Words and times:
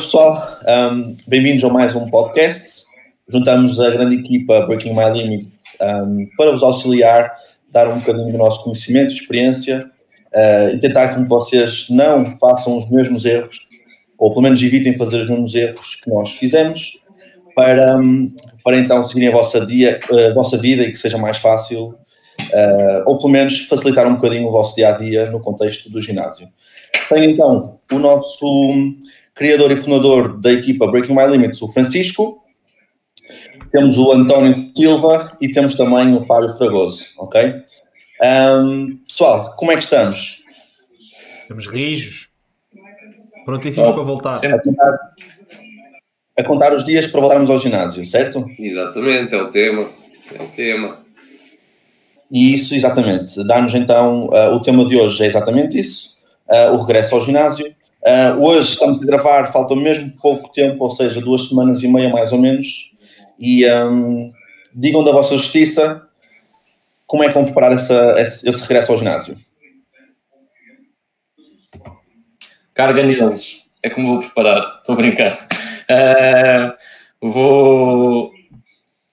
Boas 0.00 0.12
pessoal, 0.12 0.58
um, 0.66 1.14
bem-vindos 1.28 1.62
a 1.62 1.68
mais 1.68 1.94
um 1.94 2.08
podcast. 2.08 2.84
Juntamos 3.28 3.78
a 3.78 3.90
grande 3.90 4.16
equipa 4.16 4.62
Breaking 4.62 4.94
My 4.94 5.10
Limits 5.12 5.60
um, 5.78 6.26
para 6.38 6.52
vos 6.52 6.62
auxiliar, 6.62 7.30
dar 7.70 7.86
um 7.86 7.98
bocadinho 7.98 8.32
do 8.32 8.38
nosso 8.38 8.64
conhecimento, 8.64 9.12
experiência 9.12 9.90
uh, 10.32 10.74
e 10.74 10.78
tentar 10.78 11.08
que 11.08 11.22
vocês 11.28 11.88
não 11.90 12.24
façam 12.38 12.78
os 12.78 12.90
mesmos 12.90 13.26
erros, 13.26 13.68
ou 14.16 14.30
pelo 14.30 14.40
menos 14.40 14.62
evitem 14.62 14.96
fazer 14.96 15.20
os 15.20 15.28
mesmos 15.28 15.54
erros 15.54 15.96
que 15.96 16.08
nós 16.08 16.30
fizemos, 16.30 16.98
para, 17.54 17.98
um, 17.98 18.34
para 18.64 18.78
então 18.78 19.04
seguirem 19.04 19.28
a 19.28 19.32
vossa, 19.32 19.66
dia, 19.66 20.00
a 20.30 20.32
vossa 20.32 20.56
vida 20.56 20.82
e 20.82 20.92
que 20.92 20.98
seja 20.98 21.18
mais 21.18 21.36
fácil, 21.36 21.88
uh, 21.88 23.02
ou 23.04 23.18
pelo 23.18 23.28
menos 23.28 23.66
facilitar 23.66 24.06
um 24.06 24.14
bocadinho 24.14 24.48
o 24.48 24.50
vosso 24.50 24.74
dia 24.74 24.88
a 24.88 24.92
dia 24.92 25.30
no 25.30 25.40
contexto 25.40 25.90
do 25.90 26.00
ginásio. 26.00 26.48
Tem 27.10 27.32
então 27.32 27.78
o 27.92 27.98
nosso 27.98 28.96
criador 29.40 29.70
e 29.72 29.76
fundador 29.76 30.38
da 30.38 30.52
equipa 30.52 30.86
Breaking 30.86 31.14
My 31.14 31.26
Limits, 31.26 31.62
o 31.62 31.68
Francisco. 31.68 32.44
Temos 33.72 33.96
o 33.96 34.12
António 34.12 34.52
Silva 34.52 35.34
e 35.40 35.50
temos 35.50 35.74
também 35.74 36.14
o 36.14 36.22
Fábio 36.26 36.54
Fragoso, 36.58 37.06
ok? 37.16 37.54
Um, 38.22 38.98
pessoal, 39.08 39.56
como 39.56 39.72
é 39.72 39.76
que 39.76 39.82
estamos? 39.82 40.42
Estamos 41.40 41.66
rijos. 41.68 42.28
Prontíssimos 43.46 43.88
oh, 43.88 43.94
para 43.94 44.02
voltar. 44.02 44.44
A 44.44 44.58
contar, 44.58 44.98
a 46.38 46.42
contar 46.42 46.74
os 46.74 46.84
dias 46.84 47.06
para 47.06 47.22
voltarmos 47.22 47.48
ao 47.48 47.56
ginásio, 47.56 48.04
certo? 48.04 48.44
Exatamente, 48.58 49.34
é 49.34 49.42
o 49.42 49.50
tema. 49.50 49.88
É 50.38 50.42
o 50.42 50.48
tema. 50.48 50.98
E 52.30 52.54
isso, 52.54 52.74
exatamente. 52.74 53.42
Dá-nos 53.46 53.74
então, 53.74 54.26
uh, 54.26 54.52
o 54.52 54.60
tema 54.60 54.84
de 54.84 54.98
hoje 54.98 55.24
é 55.24 55.26
exatamente 55.28 55.78
isso, 55.78 56.14
uh, 56.46 56.74
o 56.74 56.82
regresso 56.82 57.14
ao 57.14 57.22
ginásio. 57.22 57.74
Uh, 58.02 58.42
hoje 58.42 58.72
estamos 58.72 58.98
a 58.98 59.04
gravar, 59.04 59.52
falta 59.52 59.76
mesmo 59.76 60.10
pouco 60.12 60.50
tempo, 60.50 60.82
ou 60.82 60.90
seja, 60.90 61.20
duas 61.20 61.48
semanas 61.48 61.82
e 61.82 61.88
meia 61.88 62.08
mais 62.08 62.32
ou 62.32 62.38
menos. 62.38 62.92
E 63.38 63.70
um, 63.70 64.32
digam 64.74 65.04
da 65.04 65.12
vossa 65.12 65.36
justiça 65.36 66.06
como 67.06 67.22
é 67.22 67.28
que 67.28 67.34
vão 67.34 67.44
preparar 67.44 67.72
essa, 67.72 68.18
esse, 68.18 68.48
esse 68.48 68.62
regresso 68.62 68.92
ao 68.92 68.98
ginásio. 68.98 69.36
Carga 72.72 73.02
neles, 73.02 73.66
é 73.82 73.90
como 73.90 74.14
vou 74.14 74.18
preparar, 74.20 74.78
estou 74.78 74.94
a 74.94 74.96
brincar. 74.96 75.48
Uh, 75.90 77.28
vou. 77.28 78.32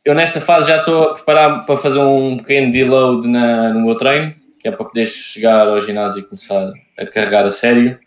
Eu 0.05 0.15
nesta 0.15 0.39
fase 0.39 0.69
já 0.69 0.77
estou 0.77 1.03
a 1.03 1.13
preparar 1.15 1.65
para 1.65 1.75
fazer 1.75 1.99
um 1.99 2.37
pequeno 2.37 2.71
deload 2.71 3.27
na, 3.27 3.73
no 3.73 3.81
meu 3.81 3.95
treino, 3.97 4.33
que 4.61 4.69
é 4.69 4.71
para 4.71 4.85
poder 4.85 5.03
chegar 5.03 5.67
ao 5.67 5.81
ginásio 5.81 6.21
e 6.21 6.23
começar 6.23 6.71
a 6.97 7.05
carregar 7.05 7.45
a 7.45 7.51
sério 7.51 7.99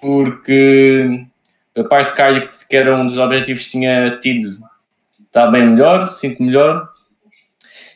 porque 0.00 1.26
a 1.76 1.84
parte 1.84 2.10
de 2.10 2.16
cardio 2.16 2.50
que 2.68 2.76
era 2.76 2.96
um 2.96 3.06
dos 3.06 3.18
objetivos 3.18 3.64
que 3.64 3.72
tinha 3.72 4.18
tido 4.18 4.58
está 5.26 5.46
bem 5.46 5.66
melhor, 5.66 6.08
sinto 6.08 6.42
melhor. 6.42 6.88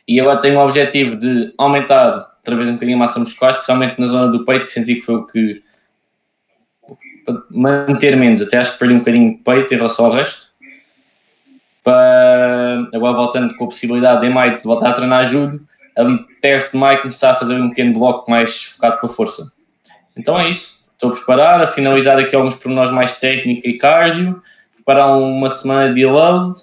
E 0.07 0.19
agora 0.19 0.41
tenho 0.41 0.59
o 0.59 0.63
objetivo 0.63 1.15
de 1.15 1.53
aumentar 1.57 2.33
outra 2.37 2.55
vez 2.55 2.69
um 2.69 2.73
bocadinho 2.73 2.97
a 2.97 2.99
massa 2.99 3.19
muscular, 3.19 3.51
especialmente 3.51 3.99
na 3.99 4.05
zona 4.05 4.31
do 4.31 4.45
peito 4.45 4.65
que 4.65 4.71
senti 4.71 4.95
que 4.95 5.01
foi 5.01 5.15
o 5.15 5.25
que 5.25 5.63
manter 7.49 8.17
menos, 8.17 8.41
até 8.41 8.57
acho 8.57 8.73
que 8.73 8.79
perdi 8.79 8.95
um 8.95 8.99
bocadinho 8.99 9.37
de 9.37 9.43
peito 9.43 9.73
em 9.73 9.77
relação 9.77 10.05
ao 10.05 10.11
resto. 10.11 10.51
Para 11.81 12.87
agora 12.93 13.15
voltando 13.15 13.55
com 13.55 13.65
a 13.65 13.67
possibilidade 13.67 14.21
de 14.21 14.27
em 14.27 14.29
maio 14.29 14.57
de 14.57 14.63
voltar 14.63 14.89
a 14.89 14.93
treinar 14.93 15.25
julho, 15.25 15.59
ali 15.97 16.17
perto 16.41 16.71
de 16.71 16.77
maio 16.77 17.01
começar 17.01 17.31
a 17.31 17.35
fazer 17.35 17.59
um 17.59 17.69
pequeno 17.69 17.93
bloco 17.93 18.29
mais 18.29 18.63
focado 18.63 18.99
para 18.99 19.09
força. 19.09 19.51
Então 20.15 20.37
é 20.37 20.49
isso 20.49 20.82
Estou 21.03 21.11
a 21.11 21.15
preparar, 21.17 21.61
a 21.61 21.67
finalizar 21.67 22.17
aqui 22.17 22.33
alguns 22.33 22.55
pormenores 22.55 22.89
mais 22.89 23.19
técnica 23.19 23.67
e 23.67 23.77
cardio, 23.77 24.41
preparar 24.73 25.17
uma 25.17 25.49
semana 25.49 25.93
de 25.93 26.05
load 26.05 26.57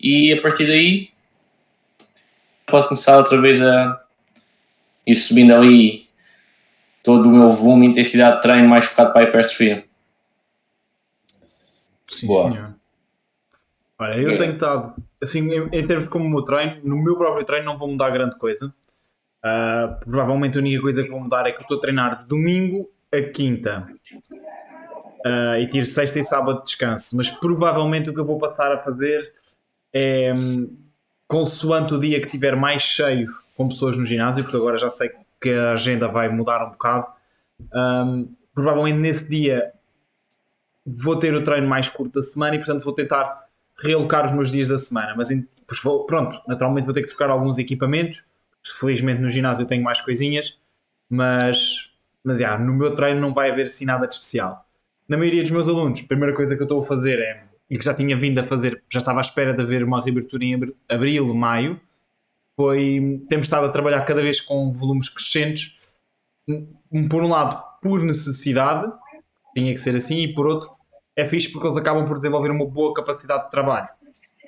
e 0.00 0.32
a 0.32 0.42
partir 0.42 0.66
daí 0.66 1.10
posso 2.66 2.88
começar 2.88 3.16
outra 3.16 3.40
vez 3.40 3.62
a 3.62 4.04
ir 5.06 5.14
subindo 5.14 5.54
ali 5.54 6.08
todo 7.04 7.28
o 7.28 7.32
meu 7.32 7.48
volume 7.50 7.86
e 7.86 7.90
intensidade 7.90 8.38
de 8.38 8.42
treino 8.42 8.68
mais 8.68 8.86
focado 8.86 9.12
para 9.12 9.22
a 9.22 9.28
hipertrofia. 9.28 9.84
Sim, 12.08 12.26
Boa. 12.26 12.50
senhor. 12.50 12.74
Olha, 14.00 14.14
eu 14.16 14.36
tenho 14.36 14.54
estado, 14.54 14.96
assim, 15.22 15.48
em, 15.48 15.68
em 15.78 15.84
termos 15.84 16.08
como 16.08 16.24
o 16.24 16.28
meu 16.28 16.42
treino, 16.42 16.80
no 16.82 16.96
meu 16.96 17.16
próprio 17.16 17.44
treino 17.44 17.66
não 17.66 17.78
vou 17.78 17.86
mudar 17.86 18.10
grande 18.10 18.36
coisa. 18.36 18.74
Uh, 19.44 19.94
provavelmente 20.00 20.58
a 20.58 20.60
única 20.60 20.82
coisa 20.82 21.04
que 21.04 21.08
vou 21.08 21.20
mudar 21.20 21.46
é 21.46 21.52
que 21.52 21.58
eu 21.58 21.62
estou 21.62 21.78
a 21.78 21.80
treinar 21.80 22.16
de 22.16 22.26
domingo 22.26 22.90
a 23.12 23.22
quinta 23.22 23.86
uh, 25.24 25.56
e 25.58 25.66
tiro 25.68 25.84
sexta 25.84 26.20
e 26.20 26.24
sábado 26.24 26.58
de 26.58 26.64
descanso, 26.64 27.16
mas 27.16 27.30
provavelmente 27.30 28.10
o 28.10 28.14
que 28.14 28.20
eu 28.20 28.24
vou 28.24 28.38
passar 28.38 28.72
a 28.72 28.78
fazer 28.78 29.32
é 29.92 30.32
consoante 31.26 31.94
o 31.94 31.98
dia 31.98 32.20
que 32.20 32.28
tiver 32.28 32.54
mais 32.54 32.82
cheio 32.82 33.28
com 33.56 33.68
pessoas 33.68 33.96
no 33.96 34.04
ginásio, 34.04 34.44
porque 34.44 34.56
agora 34.56 34.78
já 34.78 34.90
sei 34.90 35.10
que 35.40 35.50
a 35.50 35.72
agenda 35.72 36.06
vai 36.08 36.28
mudar 36.28 36.64
um 36.66 36.70
bocado. 36.70 37.06
Um, 37.72 38.28
provavelmente 38.54 38.98
nesse 38.98 39.28
dia 39.28 39.72
vou 40.84 41.18
ter 41.18 41.34
o 41.34 41.42
treino 41.42 41.66
mais 41.66 41.88
curto 41.88 42.14
da 42.14 42.22
semana 42.22 42.54
e 42.54 42.58
portanto 42.58 42.84
vou 42.84 42.94
tentar 42.94 43.46
realocar 43.78 44.24
os 44.24 44.32
meus 44.32 44.50
dias 44.50 44.68
da 44.68 44.78
semana, 44.78 45.14
mas 45.16 45.28
vou, 45.82 46.04
pronto, 46.04 46.40
naturalmente 46.46 46.84
vou 46.84 46.94
ter 46.94 47.02
que 47.02 47.08
trocar 47.08 47.30
alguns 47.30 47.58
equipamentos. 47.58 48.24
Felizmente 48.78 49.20
no 49.20 49.28
ginásio 49.28 49.62
eu 49.62 49.66
tenho 49.66 49.82
mais 49.82 50.00
coisinhas, 50.00 50.58
mas 51.08 51.92
mas 52.26 52.40
já, 52.40 52.58
no 52.58 52.74
meu 52.74 52.92
treino 52.92 53.20
não 53.20 53.32
vai 53.32 53.52
haver 53.52 53.66
assim 53.66 53.84
nada 53.84 54.04
de 54.08 54.14
especial. 54.14 54.66
Na 55.08 55.16
maioria 55.16 55.42
dos 55.42 55.52
meus 55.52 55.68
alunos, 55.68 56.02
a 56.02 56.08
primeira 56.08 56.34
coisa 56.34 56.56
que 56.56 56.60
eu 56.60 56.64
estou 56.64 56.80
a 56.80 56.82
fazer 56.82 57.20
é, 57.20 57.44
e 57.70 57.78
que 57.78 57.84
já 57.84 57.94
tinha 57.94 58.16
vindo 58.16 58.40
a 58.40 58.42
fazer, 58.42 58.82
já 58.90 58.98
estava 58.98 59.20
à 59.20 59.22
espera 59.22 59.54
de 59.54 59.62
haver 59.62 59.84
uma 59.84 60.02
reabertura 60.02 60.44
em 60.44 60.60
abril, 60.88 61.32
maio, 61.32 61.80
foi, 62.56 63.24
temos 63.28 63.46
estado 63.46 63.66
a 63.66 63.68
trabalhar 63.68 64.04
cada 64.04 64.20
vez 64.20 64.40
com 64.40 64.72
volumes 64.72 65.08
crescentes, 65.08 65.78
por 67.08 67.22
um 67.22 67.28
lado, 67.28 67.62
por 67.80 68.02
necessidade, 68.02 68.92
tinha 69.56 69.72
que 69.72 69.78
ser 69.78 69.94
assim, 69.94 70.22
e 70.22 70.34
por 70.34 70.48
outro, 70.48 70.68
é 71.14 71.24
fixe 71.24 71.48
porque 71.52 71.68
eles 71.68 71.78
acabam 71.78 72.04
por 72.04 72.16
desenvolver 72.16 72.50
uma 72.50 72.66
boa 72.66 72.92
capacidade 72.92 73.44
de 73.44 73.50
trabalho. 73.52 73.88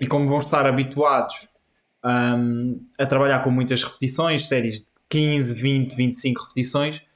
E 0.00 0.06
como 0.08 0.26
vão 0.26 0.38
estar 0.38 0.66
habituados 0.66 1.48
um, 2.04 2.84
a 2.98 3.06
trabalhar 3.06 3.38
com 3.38 3.52
muitas 3.52 3.84
repetições, 3.84 4.48
séries 4.48 4.80
de 4.80 4.88
15, 5.08 5.54
20, 5.54 5.94
25 5.94 6.42
repetições, 6.42 7.07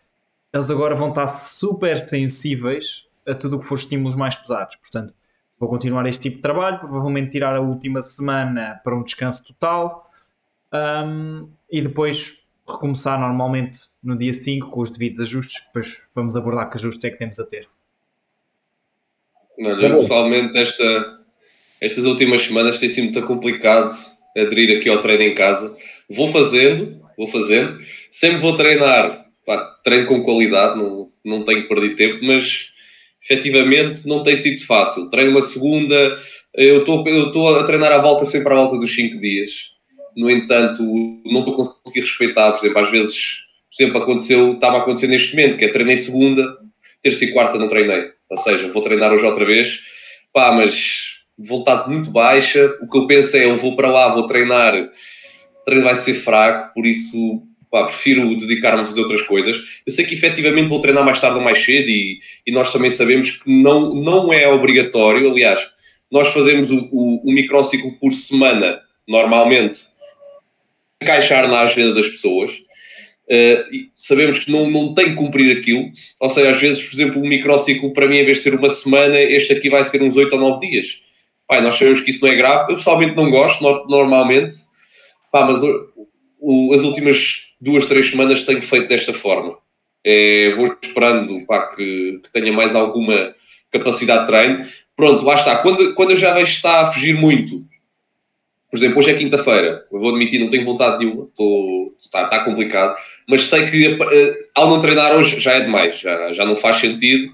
eles 0.53 0.71
agora 0.71 0.95
vão 0.95 1.09
estar 1.09 1.27
super 1.29 1.99
sensíveis 1.99 3.07
a 3.27 3.35
tudo 3.35 3.57
o 3.57 3.61
que 3.61 3.67
for 3.67 3.77
estímulos 3.77 4.15
mais 4.15 4.37
pesados. 4.37 4.77
Portanto, 4.77 5.15
vou 5.59 5.69
continuar 5.69 6.07
este 6.07 6.23
tipo 6.23 6.37
de 6.37 6.43
trabalho, 6.43 6.79
provavelmente 6.79 7.31
tirar 7.31 7.57
a 7.57 7.61
última 7.61 8.03
semana 8.03 8.81
para 8.85 8.95
um 8.95 9.03
descanso 9.03 9.47
total 9.47 10.11
um, 10.73 11.49
e 11.71 11.81
depois 11.81 12.43
recomeçar 12.69 13.19
normalmente 13.19 13.81
no 14.03 14.17
dia 14.17 14.33
5 14.33 14.71
com 14.71 14.81
os 14.81 14.91
devidos 14.91 15.21
ajustes. 15.21 15.63
Depois 15.67 16.07
vamos 16.15 16.37
abordar 16.37 16.69
que 16.69 16.77
ajustes 16.77 17.05
é 17.05 17.11
que 17.11 17.19
temos 17.19 17.39
a 17.39 17.45
ter. 17.45 17.69
Olha, 19.59 19.97
pessoalmente, 19.97 20.59
esta, 20.59 21.21
estas 21.81 22.05
últimas 22.05 22.43
semanas 22.43 22.79
tem 22.79 22.89
sido 22.89 23.05
muito 23.05 23.27
complicado 23.27 23.95
aderir 24.37 24.79
aqui 24.79 24.89
ao 24.89 25.01
treino 25.01 25.23
em 25.23 25.35
casa. 25.35 25.75
Vou 26.11 26.29
fazendo, 26.29 27.01
vou 27.17 27.29
fazendo, 27.29 27.79
sempre 28.11 28.41
vou 28.41 28.57
treinar 28.57 29.22
pá, 29.47 29.59
treino 29.85 30.07
com 30.07 30.23
qualidade, 30.23 30.79
não, 30.79 31.11
não 31.25 31.45
tenho 31.45 31.69
perdido 31.69 31.97
tempo, 31.97 32.19
mas 32.23 32.73
efetivamente 33.23 34.07
não 34.07 34.23
tem 34.23 34.37
sido 34.37 34.65
fácil. 34.65 35.09
Treino 35.09 35.31
uma 35.31 35.43
segunda, 35.43 36.19
eu 36.55 36.79
estou 36.79 37.57
a 37.57 37.65
treinar 37.65 37.93
à 37.93 37.99
volta 37.99 38.25
sempre 38.25 38.53
à 38.53 38.57
volta 38.57 38.79
dos 38.79 38.95
5 38.95 39.19
dias. 39.19 39.73
No 40.17 40.31
entanto, 40.31 40.83
não 41.25 41.41
estou 41.41 41.55
a 41.55 41.75
conseguir 41.83 42.01
respeitar, 42.01 42.53
por 42.53 42.59
exemplo, 42.59 42.83
às 42.83 42.91
vezes, 42.91 43.17
por 43.71 43.83
exemplo, 43.83 44.03
aconteceu, 44.03 44.53
estava 44.53 44.79
a 44.79 44.81
acontecer 44.81 45.07
neste 45.07 45.35
momento, 45.35 45.57
que 45.57 45.65
é 45.65 45.69
treinei 45.69 45.97
segunda, 45.97 46.59
terça 47.03 47.25
e 47.25 47.33
quarta 47.33 47.59
não 47.59 47.69
treinei. 47.69 48.11
Ou 48.31 48.37
seja, 48.39 48.69
vou 48.69 48.83
treinar 48.83 49.13
hoje 49.13 49.25
outra 49.25 49.45
vez, 49.45 49.81
pá, 50.33 50.53
mas 50.53 51.23
vontade 51.39 51.89
muito 51.89 52.11
baixa. 52.11 52.77
O 52.83 52.89
que 52.89 52.99
eu 52.99 53.07
penso 53.07 53.37
é, 53.37 53.45
eu 53.47 53.57
vou 53.57 53.75
para 53.75 53.91
lá, 53.91 54.09
vou 54.09 54.27
treinar, 54.27 54.75
o 54.75 55.65
treino 55.65 55.85
vai 55.85 55.95
ser 55.95 56.15
fraco, 56.15 56.75
por 56.75 56.85
isso 56.85 57.43
pá, 57.73 57.85
prefiro 57.85 58.37
dedicar-me 58.37 58.83
a 58.83 58.85
fazer 58.85 59.01
outras 59.01 59.23
coisas. 59.23 59.57
Eu 59.87 59.93
sei 59.93 60.05
que 60.05 60.15
efetivamente 60.15 60.69
vou 60.69 60.79
treinar 60.79 61.05
mais 61.05 61.19
tarde 61.19 61.39
ou 61.39 61.43
mais 61.43 61.65
cedo 61.65 61.89
e, 61.89 62.19
e 62.47 62.53
nós 62.53 62.71
também 62.71 62.91
sabemos 62.91 63.31
que 63.31 63.51
não, 63.51 63.95
não 63.95 64.31
é 64.31 64.47
obrigatório. 64.47 65.31
Aliás, 65.31 65.61
nós 66.11 66.29
fazemos 66.29 66.71
o, 66.71 66.87
o, 66.93 67.23
o 67.25 67.33
microciclo 67.33 67.93
por 67.99 68.13
semana, 68.13 68.79
normalmente, 69.09 69.81
encaixar 71.03 71.49
na 71.49 71.61
agenda 71.61 71.95
das 71.95 72.09
pessoas. 72.09 72.53
Uh, 72.53 73.89
sabemos 73.95 74.41
que 74.41 74.53
não, 74.53 74.71
não 74.71 74.95
tem 74.95 75.11
que 75.11 75.15
cumprir 75.15 75.57
aquilo, 75.57 75.91
ou 76.21 76.29
seja, 76.29 76.51
às 76.51 76.61
vezes, 76.61 76.83
por 76.83 76.95
exemplo, 76.95 77.23
o 77.23 77.27
microciclo 77.27 77.93
para 77.95 78.07
mim, 78.07 78.19
em 78.19 78.25
vez 78.27 78.39
de 78.39 78.43
ser 78.43 78.55
uma 78.55 78.69
semana, 78.69 79.19
este 79.19 79.55
aqui 79.55 79.71
vai 79.71 79.83
ser 79.85 80.03
uns 80.03 80.15
8 80.15 80.35
ou 80.35 80.41
9 80.41 80.69
dias. 80.69 81.01
Pai, 81.49 81.63
nós 81.63 81.77
sabemos 81.77 82.03
que 82.03 82.11
isso 82.11 82.23
não 82.23 82.31
é 82.31 82.35
grave, 82.35 82.73
eu 82.73 82.77
pessoalmente 82.77 83.17
não 83.17 83.31
gosto, 83.31 83.63
normalmente, 83.89 84.57
Pá, 85.31 85.47
mas 85.47 85.63
o, 86.39 86.75
as 86.75 86.83
últimas 86.83 87.47
duas, 87.63 87.87
três 87.87 88.11
semanas 88.11 88.43
tenho 88.43 88.61
feito 88.61 88.89
desta 88.89 89.13
forma. 89.13 89.57
É, 90.05 90.51
vou 90.57 90.77
esperando 90.83 91.47
pá, 91.47 91.69
que, 91.69 92.21
que, 92.25 92.33
tenha 92.33 92.53
mais 92.53 92.75
alguma 92.75 93.35
capacidade 93.71 94.23
de 94.23 94.27
treino. 94.27 94.67
Pronto, 94.97 95.25
lá 95.25 95.37
está. 95.37 95.57
Quando, 95.59 95.95
quando 95.95 96.11
eu 96.11 96.17
já 96.17 96.35
vejo 96.35 96.51
que 96.51 96.57
está 96.57 96.81
a 96.81 96.93
fugir 96.93 97.15
muito, 97.15 97.65
por 98.69 98.77
exemplo, 98.77 98.99
hoje 98.99 99.11
é 99.11 99.15
quinta-feira, 99.15 99.85
eu 99.93 100.01
vou 100.01 100.11
admitir, 100.11 100.41
não 100.41 100.49
tenho 100.49 100.65
vontade 100.65 100.99
nenhuma, 100.99 101.29
está, 102.03 102.25
está 102.25 102.41
complicado, 102.41 102.97
mas 103.29 103.43
sei 103.43 103.71
que 103.71 103.87
uh, 103.87 104.37
ao 104.55 104.69
não 104.69 104.81
treinar 104.81 105.15
hoje 105.15 105.39
já 105.39 105.53
é 105.53 105.61
demais, 105.61 105.99
já, 106.01 106.33
já 106.33 106.45
não 106.45 106.57
faz 106.57 106.81
sentido, 106.81 107.31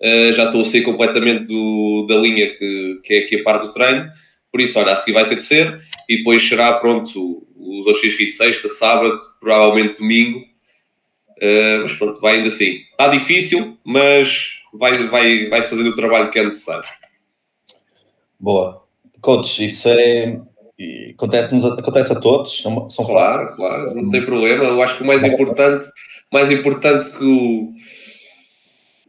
uh, 0.00 0.32
já 0.32 0.44
estou 0.44 0.60
a 0.60 0.64
sair 0.64 0.82
completamente 0.82 1.44
do, 1.44 2.06
da 2.08 2.14
linha 2.16 2.54
que, 2.56 3.00
que 3.02 3.14
é 3.14 3.18
aqui 3.18 3.40
a 3.40 3.42
parte 3.42 3.66
do 3.66 3.72
treino, 3.72 4.08
por 4.50 4.60
isso, 4.60 4.78
olha, 4.78 4.92
a 4.92 4.96
seguir 4.96 5.12
vai 5.12 5.26
ter 5.26 5.34
de 5.34 5.42
ser, 5.42 5.80
e 6.08 6.18
depois 6.18 6.48
será, 6.48 6.72
pronto, 6.74 7.45
os 7.66 7.86
OX 7.86 8.00
de 8.00 8.30
sexta, 8.30 8.68
sábado, 8.68 9.18
provavelmente 9.40 9.98
domingo, 9.98 10.38
uh, 10.38 11.82
mas 11.82 11.94
pronto, 11.94 12.20
vai 12.20 12.36
ainda 12.36 12.48
assim. 12.48 12.80
Está 12.90 13.08
difícil, 13.08 13.76
mas 13.84 14.60
vai, 14.72 15.06
vai, 15.08 15.48
vai 15.48 15.62
fazendo 15.62 15.90
o 15.90 15.94
trabalho 15.94 16.30
que 16.30 16.38
é 16.38 16.44
necessário. 16.44 16.88
Boa. 18.38 18.84
Coach, 19.20 19.64
isso 19.64 19.88
é 19.88 20.40
acontece, 21.12 21.56
acontece 21.66 22.12
a 22.12 22.20
todos, 22.20 22.58
são, 22.58 22.86
Claro, 23.06 23.56
claro, 23.56 23.94
não 23.94 24.10
tem 24.10 24.24
problema. 24.24 24.64
Eu 24.64 24.82
acho 24.82 24.96
que 24.96 25.02
o 25.02 25.06
mais 25.06 25.24
importante, 25.24 25.86
mais 26.32 26.50
importante 26.50 27.10
que 27.10 27.24
o, 27.24 27.72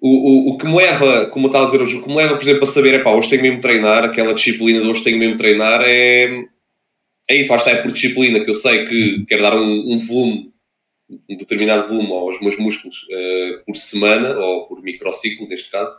o, 0.02 0.10
o, 0.10 0.50
o 0.50 0.58
que 0.58 0.66
me 0.66 0.76
leva, 0.76 1.26
como 1.28 1.48
estava 1.48 1.66
a 1.66 1.68
dizer 1.68 1.82
hoje, 1.82 1.98
o 1.98 2.04
que 2.04 2.10
me 2.10 2.16
leva, 2.16 2.36
por 2.36 2.44
exemplo, 2.44 2.64
a 2.64 2.68
saber, 2.68 2.94
é 2.94 3.00
pá, 3.00 3.12
hoje 3.12 3.30
tenho 3.30 3.42
mesmo 3.42 3.58
de 3.58 3.62
treinar, 3.62 4.06
aquela 4.06 4.34
disciplina 4.34 4.80
de 4.80 4.88
hoje 4.88 5.04
tenho 5.04 5.20
mesmo 5.20 5.34
de 5.34 5.40
treinar, 5.40 5.82
é, 5.84 6.46
é 7.30 7.36
isso, 7.36 7.54
está, 7.54 7.72
é 7.72 7.82
por 7.82 7.92
disciplina, 7.92 8.40
que 8.40 8.50
eu 8.50 8.56
sei 8.56 8.86
que 8.86 9.26
quero 9.26 9.42
dar 9.42 9.56
um, 9.56 9.94
um 9.94 10.00
volume, 10.00 10.52
um 11.30 11.38
determinado 11.38 11.88
volume 11.88 12.12
aos 12.12 12.40
meus 12.42 12.58
músculos 12.58 13.04
uh, 13.04 13.66
por 13.66 13.76
semana, 13.76 14.38
ou 14.38 14.68
por 14.68 14.82
microciclo, 14.82 15.48
neste 15.48 15.70
caso, 15.70 15.94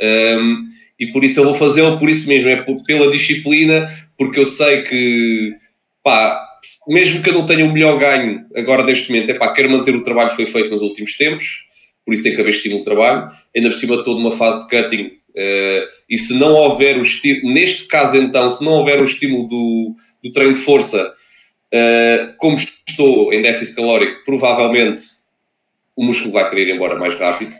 um, 0.00 0.64
e 0.98 1.08
por 1.08 1.24
isso 1.24 1.40
eu 1.40 1.44
vou 1.44 1.54
fazê-lo 1.54 1.98
por 1.98 2.08
isso 2.08 2.28
mesmo, 2.28 2.48
é 2.48 2.56
por, 2.56 2.82
pela 2.84 3.10
disciplina, 3.10 3.88
porque 4.16 4.40
eu 4.40 4.46
sei 4.46 4.82
que, 4.82 5.54
pá, 6.02 6.42
mesmo 6.88 7.22
que 7.22 7.28
eu 7.28 7.34
não 7.34 7.46
tenha 7.46 7.64
o 7.64 7.72
melhor 7.72 7.98
ganho 7.98 8.46
agora 8.56 8.82
neste 8.82 9.10
momento, 9.10 9.30
é 9.30 9.34
pá, 9.34 9.52
quero 9.52 9.70
manter 9.70 9.94
o 9.94 10.02
trabalho 10.02 10.30
que 10.30 10.36
foi 10.36 10.46
feito 10.46 10.70
nos 10.70 10.82
últimos 10.82 11.16
tempos, 11.16 11.64
por 12.04 12.14
isso 12.14 12.22
tem 12.22 12.34
que 12.34 12.40
haver 12.40 12.50
estímulo 12.50 12.80
de 12.80 12.84
trabalho, 12.84 13.30
ainda 13.54 13.68
por 13.68 13.76
cima 13.76 14.02
toda 14.02 14.20
uma 14.20 14.32
fase 14.32 14.64
de 14.64 14.70
cutting, 14.70 15.06
uh, 15.06 15.88
e 16.08 16.18
se 16.18 16.34
não 16.34 16.54
houver 16.54 16.98
o 16.98 17.02
estímulo, 17.02 17.52
neste 17.52 17.84
caso 17.86 18.16
então, 18.16 18.48
se 18.48 18.64
não 18.64 18.72
houver 18.72 19.00
o 19.00 19.04
estímulo 19.04 19.48
do, 19.48 19.96
do 20.22 20.32
treino 20.32 20.54
de 20.54 20.60
força, 20.60 21.12
uh, 21.74 22.34
como 22.38 22.56
estou 22.56 23.32
em 23.32 23.42
déficit 23.42 23.76
calórico, 23.76 24.24
provavelmente 24.24 25.02
o 25.96 26.04
músculo 26.04 26.32
vai 26.32 26.48
querer 26.48 26.68
ir 26.68 26.74
embora 26.74 26.98
mais 26.98 27.14
rápido, 27.14 27.52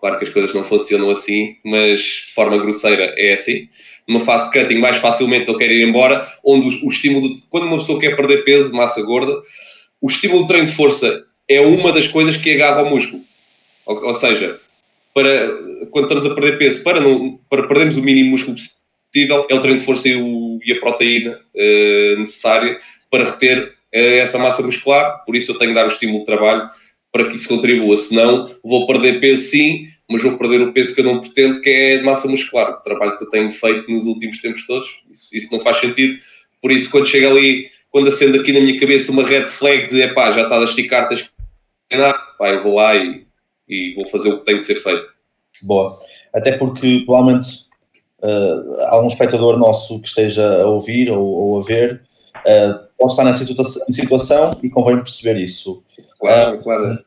claro 0.00 0.18
que 0.18 0.24
as 0.24 0.30
coisas 0.30 0.54
não 0.54 0.64
funcionam 0.64 1.10
assim, 1.10 1.56
mas 1.64 1.98
de 1.98 2.32
forma 2.34 2.58
grosseira 2.58 3.14
é 3.16 3.32
assim, 3.32 3.68
numa 4.06 4.20
fase 4.20 4.50
de 4.50 4.58
cutting 4.58 4.78
mais 4.78 4.96
facilmente 4.96 5.50
ele 5.50 5.58
quer 5.58 5.70
ir 5.70 5.86
embora, 5.86 6.26
onde 6.44 6.76
o, 6.82 6.86
o 6.86 6.88
estímulo, 6.88 7.34
de, 7.34 7.42
quando 7.50 7.64
uma 7.64 7.78
pessoa 7.78 8.00
quer 8.00 8.16
perder 8.16 8.44
peso, 8.44 8.74
massa 8.74 9.02
gorda, 9.02 9.40
o 10.00 10.08
estímulo 10.08 10.42
do 10.42 10.46
treino 10.46 10.66
de 10.66 10.74
força 10.74 11.24
é 11.48 11.60
uma 11.60 11.92
das 11.92 12.06
coisas 12.06 12.36
que 12.36 12.54
agarra 12.54 12.80
ao 12.80 12.90
músculo. 12.90 13.22
Ou, 13.86 14.06
ou 14.06 14.14
seja, 14.14 14.58
para, 15.14 15.48
quando 15.90 16.04
estamos 16.04 16.26
a 16.26 16.34
perder 16.34 16.58
peso, 16.58 16.82
para, 16.82 17.00
não, 17.00 17.38
para 17.50 17.66
perdermos 17.66 17.96
o 17.96 18.02
mínimo 18.02 18.30
músculo 18.30 18.56
possível, 18.56 18.77
é 19.16 19.54
o 19.54 19.60
treino 19.60 19.78
de 19.78 19.84
força 19.84 20.08
e, 20.08 20.16
o, 20.16 20.58
e 20.64 20.72
a 20.72 20.80
proteína 20.80 21.32
uh, 21.32 22.18
necessária 22.18 22.78
para 23.10 23.24
reter 23.24 23.64
uh, 23.64 23.70
essa 23.92 24.38
massa 24.38 24.62
muscular. 24.62 25.24
Por 25.24 25.34
isso 25.34 25.52
eu 25.52 25.58
tenho 25.58 25.70
que 25.70 25.74
dar 25.74 25.86
o 25.86 25.90
estímulo 25.90 26.20
de 26.20 26.26
trabalho 26.26 26.68
para 27.12 27.28
que 27.28 27.36
isso 27.36 27.48
contribua. 27.48 27.96
Senão, 27.96 28.50
vou 28.62 28.86
perder 28.86 29.20
peso 29.20 29.50
sim, 29.50 29.86
mas 30.10 30.22
vou 30.22 30.36
perder 30.36 30.62
o 30.62 30.72
peso 30.72 30.94
que 30.94 31.00
eu 31.00 31.04
não 31.04 31.20
pretendo, 31.20 31.60
que 31.60 31.70
é 31.70 31.98
de 31.98 32.04
massa 32.04 32.28
muscular, 32.28 32.70
o 32.70 32.82
trabalho 32.82 33.16
que 33.18 33.24
eu 33.24 33.28
tenho 33.28 33.50
feito 33.50 33.90
nos 33.90 34.04
últimos 34.06 34.40
tempos 34.40 34.64
todos. 34.66 34.88
Isso, 35.10 35.36
isso 35.36 35.52
não 35.52 35.60
faz 35.60 35.78
sentido. 35.78 36.18
Por 36.60 36.70
isso, 36.70 36.90
quando 36.90 37.06
chega 37.06 37.28
ali, 37.28 37.70
quando 37.90 38.08
acende 38.08 38.38
aqui 38.38 38.52
na 38.52 38.60
minha 38.60 38.78
cabeça 38.78 39.12
uma 39.12 39.24
red 39.24 39.46
flag 39.46 39.86
de 39.86 40.00
epá, 40.02 40.32
já 40.32 40.42
está 40.42 40.58
a 40.58 40.64
esticar, 40.64 41.08
tens 41.08 41.22
que 41.22 41.28
treinar, 41.88 42.14
pá, 42.38 42.50
eu 42.50 42.62
vou 42.62 42.74
lá 42.74 42.94
e, 42.96 43.26
e 43.68 43.94
vou 43.94 44.06
fazer 44.06 44.28
o 44.30 44.38
que 44.38 44.44
tem 44.44 44.58
de 44.58 44.64
ser 44.64 44.76
feito. 44.76 45.12
Boa. 45.62 45.98
Até 46.34 46.52
porque, 46.52 47.02
provavelmente, 47.04 47.67
uh, 48.22 48.80
algum 48.86 49.08
espectador 49.08 49.58
nosso 49.58 50.00
que 50.00 50.08
esteja 50.08 50.62
a 50.62 50.66
ouvir 50.66 51.10
ou, 51.10 51.24
ou 51.24 51.60
a 51.60 51.62
ver 51.62 52.02
uh, 52.36 52.88
pode 52.98 53.12
estar 53.12 53.24
nessa 53.24 53.44
situação, 53.44 53.82
situação 53.90 54.50
e 54.62 54.68
convém 54.68 54.96
perceber 54.96 55.36
isso. 55.36 55.82
Claro, 56.18 56.58
uh, 56.58 56.62
claro. 56.62 56.98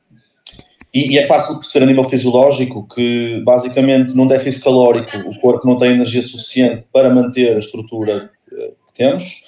E, 0.94 1.14
e, 1.14 1.18
é 1.18 1.26
fácil 1.26 1.56
perceber 1.56 1.86
a 1.86 1.88
nível 1.88 2.04
fisiológico 2.04 2.86
que, 2.88 3.42
basicamente, 3.46 4.14
num 4.14 4.28
déficit 4.28 4.62
calórico, 4.62 5.18
o 5.20 5.40
corpo 5.40 5.66
não 5.66 5.78
tem 5.78 5.92
energia 5.92 6.22
suficiente 6.22 6.86
para 6.92 7.10
manter 7.10 7.56
a 7.56 7.60
estrutura 7.60 8.30
que 8.50 8.94
temos, 8.94 9.42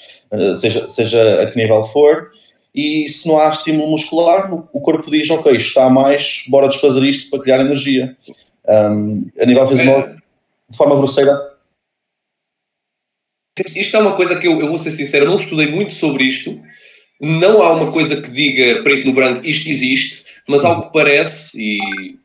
seja, 0.56 0.88
seja 0.88 1.42
a 1.42 1.52
que 1.52 1.58
nível 1.58 1.84
for, 1.84 2.32
e 2.74 3.08
se 3.08 3.28
não 3.28 3.38
há 3.38 3.50
estímulo 3.50 3.92
muscular, 3.92 4.52
o 4.52 4.82
corpo 4.82 5.12
diz: 5.12 5.30
Ok, 5.30 5.52
está 5.56 5.90
mais, 5.90 6.44
bora 6.48 6.68
desfazer 6.68 7.04
isto 7.04 7.30
para 7.30 7.40
criar 7.40 7.60
energia. 7.60 8.18
Um, 8.68 9.30
a 9.40 9.46
nível 9.46 9.68
fisiológico, 9.68 10.16
de 10.70 10.78
forma 10.78 10.96
grosseira. 10.96 11.53
Isto 13.76 13.98
é 13.98 14.00
uma 14.00 14.16
coisa 14.16 14.36
que 14.38 14.48
eu, 14.48 14.60
eu 14.60 14.68
vou 14.68 14.78
ser 14.78 14.92
sincero, 14.92 15.26
eu 15.26 15.30
não 15.30 15.38
estudei 15.38 15.68
muito 15.68 15.94
sobre 15.94 16.24
isto. 16.24 16.60
Não 17.22 17.62
há 17.62 17.72
uma 17.74 17.92
coisa 17.92 18.22
que 18.22 18.30
diga 18.30 18.82
preto 18.84 19.06
no 19.06 19.14
branco 19.14 19.46
isto 19.46 19.70
existe 19.70 20.24
mas 20.48 20.64
algo 20.64 20.88
que 20.88 20.94
parece, 20.94 21.60
e 21.60 22.16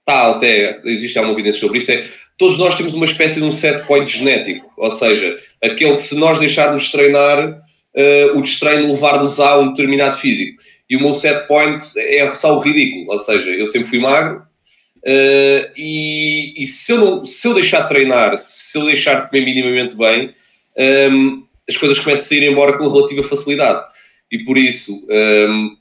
está 0.00 0.30
até, 0.30 0.80
existe 0.84 1.18
alguma 1.18 1.34
evidência 1.34 1.60
sobre 1.60 1.78
isso, 1.78 1.92
é 1.92 2.04
todos 2.38 2.58
nós 2.58 2.74
temos 2.74 2.94
uma 2.94 3.04
espécie 3.04 3.40
de 3.40 3.46
um 3.46 3.52
set 3.52 3.86
point 3.86 4.10
genético, 4.10 4.70
ou 4.76 4.90
seja, 4.90 5.36
aquele 5.62 5.96
que 5.96 6.02
se 6.02 6.16
nós 6.16 6.38
deixarmos 6.38 6.90
treinar, 6.90 7.50
uh, 7.50 8.38
o 8.38 8.42
destreino 8.42 8.92
levar-nos 8.92 9.38
a 9.38 9.58
um 9.58 9.68
determinado 9.68 10.16
físico. 10.16 10.60
E 10.88 10.96
o 10.96 11.00
meu 11.00 11.14
set 11.14 11.46
point 11.46 11.84
é 11.96 12.34
só 12.34 12.56
o 12.56 12.60
ridículo, 12.60 13.12
ou 13.12 13.18
seja, 13.18 13.48
eu 13.50 13.66
sempre 13.66 13.88
fui 13.88 13.98
magro, 13.98 14.38
uh, 14.38 15.72
e, 15.76 16.54
e, 16.56 16.66
se, 16.66 16.92
eu 16.92 16.98
não, 16.98 17.24
se 17.24 17.46
eu 17.46 17.54
deixar 17.54 17.82
de 17.82 17.88
treinar, 17.88 18.36
se 18.38 18.76
eu 18.76 18.86
deixar 18.86 19.20
de 19.20 19.28
comer 19.28 19.44
minimamente 19.44 19.94
bem, 19.94 20.34
um, 20.78 21.44
as 21.68 21.76
coisas 21.76 21.98
começam 21.98 22.24
a 22.24 22.28
sair 22.28 22.50
embora 22.50 22.76
com 22.76 22.88
relativa 22.88 23.22
facilidade. 23.22 23.84
E 24.30 24.38
por 24.44 24.56
isso, 24.56 25.06
um, 25.08 25.76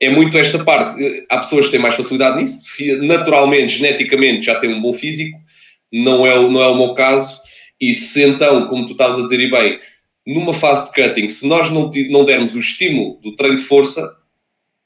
é 0.00 0.08
muito 0.08 0.38
esta 0.38 0.64
parte. 0.64 0.94
Há 1.28 1.38
pessoas 1.38 1.66
que 1.66 1.72
têm 1.72 1.80
mais 1.80 1.94
facilidade 1.94 2.40
nisso, 2.40 2.64
naturalmente, 3.02 3.76
geneticamente, 3.76 4.46
já 4.46 4.58
têm 4.58 4.74
um 4.74 4.80
bom 4.80 4.94
físico, 4.94 5.38
não 5.92 6.26
é, 6.26 6.34
não 6.34 6.62
é 6.62 6.68
o 6.68 6.76
meu 6.76 6.94
caso. 6.94 7.40
E 7.80 7.92
se 7.92 8.22
então, 8.22 8.66
como 8.66 8.86
tu 8.86 8.92
estavas 8.92 9.18
a 9.18 9.22
dizer, 9.22 9.40
e 9.40 9.50
bem, 9.50 9.78
numa 10.26 10.54
fase 10.54 10.88
de 10.88 10.94
cutting, 10.94 11.28
se 11.28 11.46
nós 11.46 11.70
não, 11.70 11.90
não 12.10 12.24
dermos 12.24 12.54
o 12.54 12.58
estímulo 12.58 13.18
do 13.20 13.34
treino 13.34 13.56
de 13.56 13.62
força 13.62 14.16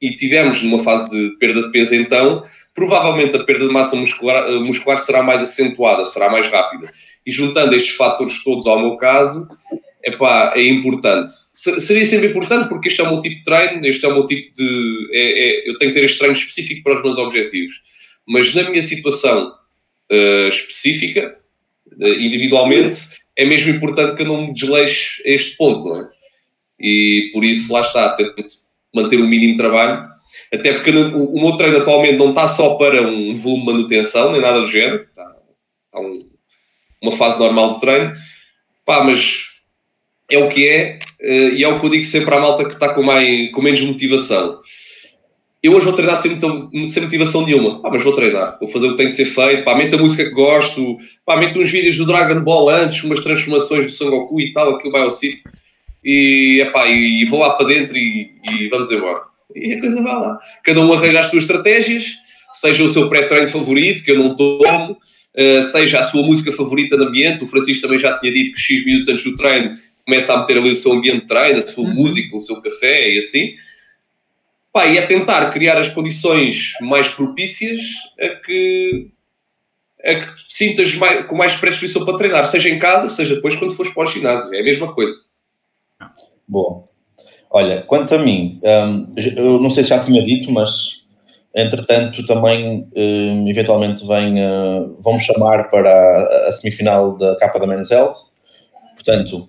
e 0.01 0.15
tivermos 0.15 0.63
numa 0.63 0.81
fase 0.81 1.11
de 1.11 1.37
perda 1.39 1.63
de 1.63 1.73
peso, 1.73 1.95
então 1.95 2.45
provavelmente 2.75 3.37
a 3.37 3.45
perda 3.45 3.67
de 3.67 3.73
massa 3.73 3.95
muscular, 3.97 4.49
eh, 4.49 4.59
muscular 4.59 4.99
será 4.99 5.23
mais 5.23 5.43
acentuada, 5.43 6.05
será 6.05 6.29
mais 6.29 6.49
rápida. 6.49 6.91
E 7.27 7.31
juntando 7.31 7.75
estes 7.75 7.97
fatores 7.97 8.43
todos 8.43 8.67
ao 8.67 8.81
meu 8.81 8.97
caso, 8.97 9.49
epá, 10.05 10.53
é 10.55 10.63
importante. 10.69 11.33
Seria 11.53 12.05
sempre 12.05 12.29
importante 12.29 12.69
porque 12.69 12.89
este 12.89 13.01
é 13.01 13.05
o 13.05 13.11
meu 13.11 13.21
tipo 13.21 13.37
de 13.37 13.43
treino, 13.43 13.87
este 13.87 14.05
é 14.05 14.09
o 14.09 14.15
meu 14.15 14.27
tipo 14.27 14.53
de. 14.55 15.09
É, 15.13 15.21
é, 15.21 15.71
eu 15.71 15.79
tenho 15.79 15.93
que 15.93 15.99
ter 15.99 16.05
este 16.05 16.19
treino 16.19 16.37
específico 16.37 16.83
para 16.83 16.97
os 16.97 17.03
meus 17.03 17.17
objetivos. 17.17 17.81
Mas 18.27 18.55
na 18.55 18.69
minha 18.69 18.83
situação 18.83 19.53
uh, 20.13 20.49
específica, 20.49 21.39
uh, 21.99 22.09
individualmente, 22.09 23.01
é 23.37 23.45
mesmo 23.45 23.71
importante 23.71 24.17
que 24.17 24.23
eu 24.23 24.27
não 24.27 24.47
me 24.47 24.55
desleixe 24.55 25.23
a 25.27 25.31
este 25.31 25.57
ponto, 25.57 25.89
não 25.89 26.01
é? 26.01 26.09
E 26.79 27.31
por 27.33 27.45
isso, 27.45 27.73
lá 27.73 27.81
está, 27.81 28.11
tento 28.11 28.47
manter 28.95 29.17
o 29.17 29.27
mínimo 29.27 29.53
de 29.53 29.59
trabalho. 29.59 30.09
Até 30.53 30.73
porque 30.73 30.91
o, 30.91 31.25
o 31.31 31.41
meu 31.41 31.57
treino 31.57 31.79
atualmente 31.79 32.17
não 32.17 32.31
está 32.31 32.47
só 32.49 32.75
para 32.75 33.03
um 33.03 33.35
volume 33.35 33.61
de 33.61 33.73
manutenção, 33.73 34.33
nem 34.33 34.41
nada 34.41 34.61
do 34.61 34.67
género. 34.67 35.05
Está, 35.05 35.37
está 35.87 36.01
um, 36.01 36.29
uma 37.05 37.13
fase 37.13 37.39
normal 37.39 37.75
de 37.75 37.81
treino. 37.81 38.13
Pá, 38.85 39.05
mas 39.05 39.45
é 40.31 40.39
o 40.39 40.49
que 40.49 40.67
é, 40.67 40.99
uh, 41.23 41.55
e 41.55 41.63
é 41.63 41.69
o 41.69 41.79
que 41.79 41.87
eu 41.87 41.91
digo 41.91 42.05
sempre 42.05 42.35
à 42.35 42.41
malta 42.41 42.65
que 42.65 42.75
está 42.75 42.95
com, 42.95 43.03
mais, 43.03 43.51
com 43.53 43.63
menos 43.63 43.81
motivação. 43.83 44.59
Eu 45.63 45.73
hoje 45.73 45.87
vou 45.87 45.95
treinar 45.95 46.17
sem, 46.17 46.39
sem 46.87 47.03
motivação 47.03 47.47
nenhuma. 47.47 47.81
Pá, 47.81 47.91
mas 47.93 48.03
vou 48.03 48.15
treinar, 48.15 48.59
vou 48.59 48.69
fazer 48.69 48.87
o 48.87 48.91
que 48.91 48.97
tem 48.97 49.09
de 49.09 49.15
ser 49.15 49.27
feito. 49.27 49.65
Pá, 49.65 49.75
meto 49.75 49.97
a 49.97 49.99
música 49.99 50.25
que 50.25 50.31
gosto. 50.31 50.99
Pá, 51.25 51.37
meto 51.37 51.59
uns 51.59 51.71
vídeos 51.71 51.97
do 51.97 52.07
Dragon 52.07 52.41
Ball 52.41 52.69
antes, 52.69 53.03
umas 53.03 53.21
transformações 53.21 53.87
do 53.87 53.93
Sangoku 53.93 54.41
e 54.41 54.53
tal, 54.53 54.75
aquilo 54.75 54.93
vai 54.93 55.03
ao 55.03 55.11
sítio. 55.11 55.43
E, 56.05 56.61
epá, 56.61 56.87
e, 56.87 57.25
vou 57.25 57.41
lá 57.41 57.51
para 57.51 57.67
dentro 57.67 57.97
e, 57.97 58.31
e 58.51 58.69
vamos 58.69 58.91
embora. 58.91 59.23
E 59.55 59.73
a 59.73 59.81
coisa 59.81 60.03
vai 60.03 60.15
lá. 60.15 60.39
Cada 60.63 60.81
um 60.81 60.93
arranja 60.93 61.21
as 61.21 61.27
suas 61.27 61.45
estratégias, 61.45 62.13
seja 62.53 62.85
o 62.85 62.89
seu 62.89 63.09
pré-treino 63.09 63.47
favorito, 63.47 64.03
que 64.03 64.11
eu 64.11 64.19
não 64.19 64.37
tomo, 64.37 64.99
seja 65.71 66.01
a 66.01 66.05
sua 66.05 66.23
música 66.23 66.53
favorita 66.53 66.97
no 66.97 67.05
ambiente. 67.05 67.45
O 67.45 67.49
Francisco 67.49 67.83
também 67.83 67.99
já 67.99 68.19
tinha 68.19 68.33
dito 68.33 68.55
que 68.55 68.61
X 68.61 68.85
minutos 68.85 69.09
antes 69.09 69.25
do 69.25 69.37
treino 69.37 69.77
começa 70.05 70.35
a 70.35 70.41
meter 70.41 70.59
ali 70.59 70.71
o 70.71 70.77
seu 70.77 70.93
ambiente 70.93 71.23
de 71.23 71.27
treino, 71.27 71.59
a 71.59 71.67
sua 71.67 71.85
uhum. 71.85 71.95
música, 71.95 72.37
o 72.37 72.41
seu 72.41 72.61
café 72.61 73.11
e 73.11 73.19
assim. 73.19 73.55
Pá, 74.73 74.87
e 74.87 74.99
é 74.99 75.07
tentar 75.07 75.51
criar 75.51 75.79
as 75.79 75.89
condições 75.89 76.73
mais 76.81 77.09
propícias 77.09 77.81
a 78.21 78.29
que, 78.45 79.09
a 80.05 80.15
que 80.17 80.37
te 80.37 80.55
sintas 80.55 80.95
mais, 80.95 81.27
com 81.27 81.37
mais 81.37 81.55
predisposição 81.57 82.05
para 82.05 82.19
treinar, 82.19 82.51
seja 82.51 82.69
em 82.69 82.79
casa, 82.79 83.09
seja 83.09 83.37
depois 83.37 83.55
quando 83.57 83.75
fores 83.75 83.95
para 83.95 84.03
o 84.03 84.07
ginásio. 84.07 84.53
É 84.53 84.61
a 84.61 84.65
mesma 84.65 84.93
coisa. 84.93 85.15
Boa. 86.47 86.85
Olha, 87.51 87.83
quanto 87.83 88.15
a 88.17 88.19
mim, 88.19 88.61
um, 88.63 89.07
eu 89.37 89.61
não 89.61 89.71
sei 89.71 89.85
se 89.85 89.91
já 89.91 90.01
tinha 90.01 90.21
dito, 90.23 90.51
mas 90.51 91.04
entretanto 91.55 92.27
também 92.27 92.89
um, 92.97 93.49
eventualmente 93.49 94.05
vem, 94.07 94.45
uh, 94.45 94.97
vamos 95.01 95.23
chamar 95.23 95.71
para 95.71 96.49
a, 96.49 96.53
semifinal 96.53 97.17
da 97.17 97.37
Capa 97.37 97.61
da 97.61 97.67
Men's 97.67 97.91
Health. 97.91 98.17
Portanto, 98.95 99.49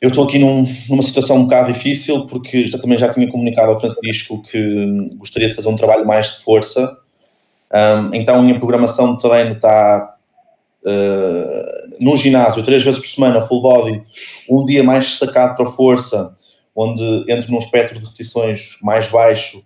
eu 0.00 0.08
estou 0.08 0.24
aqui 0.24 0.38
num, 0.38 0.66
numa 0.88 1.02
situação 1.02 1.38
um 1.38 1.42
bocado 1.44 1.72
difícil 1.72 2.26
porque 2.26 2.66
já, 2.66 2.78
também 2.78 2.98
já 2.98 3.08
tinha 3.08 3.28
comunicado 3.28 3.72
ao 3.72 3.80
Francisco 3.80 4.42
que 4.42 5.10
gostaria 5.16 5.48
de 5.48 5.54
fazer 5.54 5.68
um 5.68 5.76
trabalho 5.76 6.06
mais 6.06 6.36
de 6.36 6.44
força. 6.44 6.96
Um, 7.72 8.14
então 8.14 8.36
a 8.36 8.42
minha 8.42 8.58
programação 8.58 9.14
de 9.14 9.20
treino 9.20 9.52
está 9.52 10.16
uh, 10.84 11.96
no 12.00 12.16
ginásio, 12.16 12.62
três 12.62 12.84
vezes 12.84 13.00
por 13.00 13.06
semana, 13.06 13.42
full 13.42 13.62
body, 13.62 14.02
um 14.48 14.64
dia 14.64 14.82
mais 14.84 15.06
destacado 15.06 15.56
para 15.56 15.66
força, 15.66 16.34
onde 16.74 17.24
entro 17.28 17.50
num 17.50 17.58
espectro 17.58 17.98
de 17.98 18.04
repetições 18.04 18.78
mais 18.82 19.08
baixo, 19.08 19.62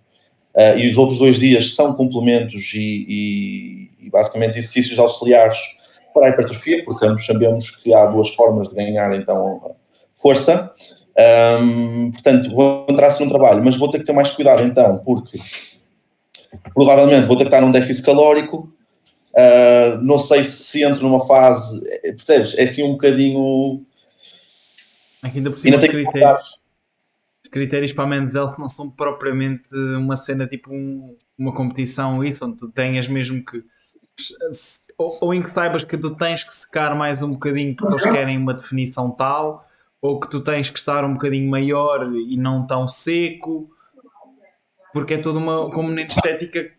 uh, 0.55 0.77
e 0.77 0.89
os 0.89 0.97
outros 0.97 1.19
dois 1.19 1.37
dias 1.37 1.75
são 1.75 1.93
complementos 1.93 2.73
e, 2.73 3.05
e, 3.07 4.05
e 4.07 4.09
basicamente 4.09 4.57
exercícios 4.57 4.97
auxiliares 4.97 5.57
para 6.13 6.27
a 6.27 6.29
hipertrofia, 6.29 6.83
porque 6.85 7.05
ambos 7.05 7.25
sabemos 7.25 7.71
que 7.71 7.93
há 7.93 8.05
duas 8.05 8.29
formas 8.29 8.69
de 8.69 8.75
ganhar 8.75 9.13
então 9.13 9.75
força. 10.15 10.73
Um, 11.61 12.11
portanto, 12.11 12.53
vou 12.53 12.85
entrar 12.89 13.07
assim 13.07 13.25
no 13.25 13.29
trabalho, 13.29 13.63
mas 13.63 13.77
vou 13.77 13.89
ter 13.89 13.99
que 13.99 14.05
ter 14.05 14.13
mais 14.13 14.31
cuidado 14.31 14.63
então, 14.63 14.97
porque 14.99 15.39
provavelmente 16.73 17.27
vou 17.27 17.37
ter 17.37 17.43
que 17.43 17.47
estar 17.49 17.61
num 17.61 17.71
déficit 17.71 18.05
calórico. 18.05 18.73
Uh, 19.33 20.01
não 20.01 20.17
sei 20.17 20.43
se 20.43 20.83
entro 20.83 21.03
numa 21.03 21.25
fase, 21.25 21.81
percebes? 22.01 22.57
É 22.57 22.63
assim 22.63 22.83
um 22.83 22.93
bocadinho. 22.93 23.85
Aqui 25.21 25.39
ainda 25.39 25.51
por 25.51 25.59
cima, 25.59 25.75
ainda 25.75 25.87
critérios, 25.87 26.47
os 26.47 26.59
critérios 27.55 27.93
para 27.93 28.03
a 28.03 28.07
Men's 28.07 28.35
Health 28.35 28.55
não 28.59 28.67
são 28.67 28.89
propriamente 28.89 29.73
uma 29.73 30.17
cena 30.17 30.45
tipo 30.45 30.73
um, 30.73 31.15
uma 31.37 31.53
competição, 31.53 32.21
isso, 32.21 32.45
onde 32.45 32.57
tu 32.57 32.67
tenhas 32.69 33.07
mesmo 33.07 33.43
que. 33.45 33.63
Ou, 34.97 35.17
ou, 35.21 35.33
em 35.33 35.41
que 35.41 35.49
saibas 35.49 35.85
que 35.85 35.97
tu 35.97 36.13
tens 36.15 36.43
que 36.43 36.53
secar 36.53 36.93
mais 36.95 37.21
um 37.21 37.31
bocadinho 37.31 37.73
porque 37.73 37.93
eles 37.93 38.03
querem 38.03 38.37
uma 38.37 38.53
definição 38.53 39.09
tal, 39.09 39.65
ou 40.01 40.19
que 40.19 40.29
tu 40.29 40.41
tens 40.41 40.69
que 40.69 40.77
estar 40.77 41.05
um 41.05 41.13
bocadinho 41.13 41.49
maior 41.49 42.13
e 42.13 42.35
não 42.35 42.67
tão 42.67 42.89
seco, 42.89 43.69
porque 44.91 45.13
é 45.13 45.17
toda 45.17 45.39
uma 45.39 45.71
componente 45.71 46.13
estética 46.13 46.69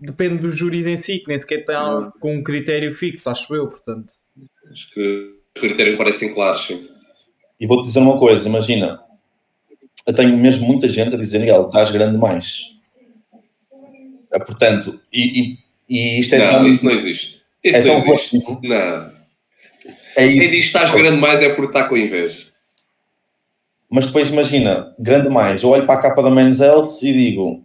depende 0.00 0.38
dos 0.38 0.56
júris 0.56 0.86
em 0.86 0.96
si, 0.96 1.18
que 1.18 1.28
nem 1.28 1.38
sequer 1.38 1.60
está 1.60 2.12
com 2.20 2.36
um 2.36 2.42
critério 2.42 2.94
fixo, 2.94 3.28
acho 3.30 3.54
eu, 3.54 3.68
portanto. 3.68 4.12
Acho 4.70 4.90
que 4.92 5.34
os 5.54 5.60
critérios 5.60 5.96
parecem 5.96 6.34
claros, 6.34 6.66
sim. 6.66 6.88
E 7.60 7.66
vou-te 7.66 7.86
dizer 7.86 8.00
uma 8.00 8.18
coisa, 8.18 8.48
imagina, 8.48 9.00
eu 10.06 10.14
tenho 10.14 10.36
mesmo 10.36 10.66
muita 10.66 10.88
gente 10.88 11.14
a 11.14 11.18
dizer, 11.18 11.38
Miguel, 11.38 11.66
estás 11.66 11.90
grande 11.90 12.12
demais. 12.14 12.72
Ah, 14.32 14.40
portanto, 14.40 15.00
e, 15.12 15.40
e, 15.40 15.58
e 15.88 16.20
isto 16.20 16.34
é 16.34 16.38
Não, 16.38 16.50
tão, 16.50 16.68
isso 16.68 16.84
não 16.84 16.92
existe. 16.92 17.42
Isso 17.62 17.76
é 17.76 17.84
não 17.84 18.02
tão 18.02 18.14
existe. 18.14 18.38
relativo. 18.38 18.60
Não. 18.62 19.12
É 20.16 20.26
Quem 20.26 20.38
isso. 20.38 20.40
diz 20.40 20.50
que 20.50 20.58
estás 20.58 20.92
grande 20.92 21.18
mais 21.18 21.40
é 21.40 21.50
porque 21.50 21.76
está 21.76 21.88
com 21.88 21.96
inveja. 21.96 22.46
Mas 23.90 24.06
depois 24.06 24.28
imagina, 24.30 24.94
grande 24.98 25.28
mais, 25.28 25.62
eu 25.62 25.68
olho 25.70 25.84
para 25.86 25.98
a 25.98 26.02
capa 26.02 26.22
da 26.22 26.30
Men's 26.30 26.60
Health 26.60 26.98
e 27.02 27.12
digo 27.12 27.62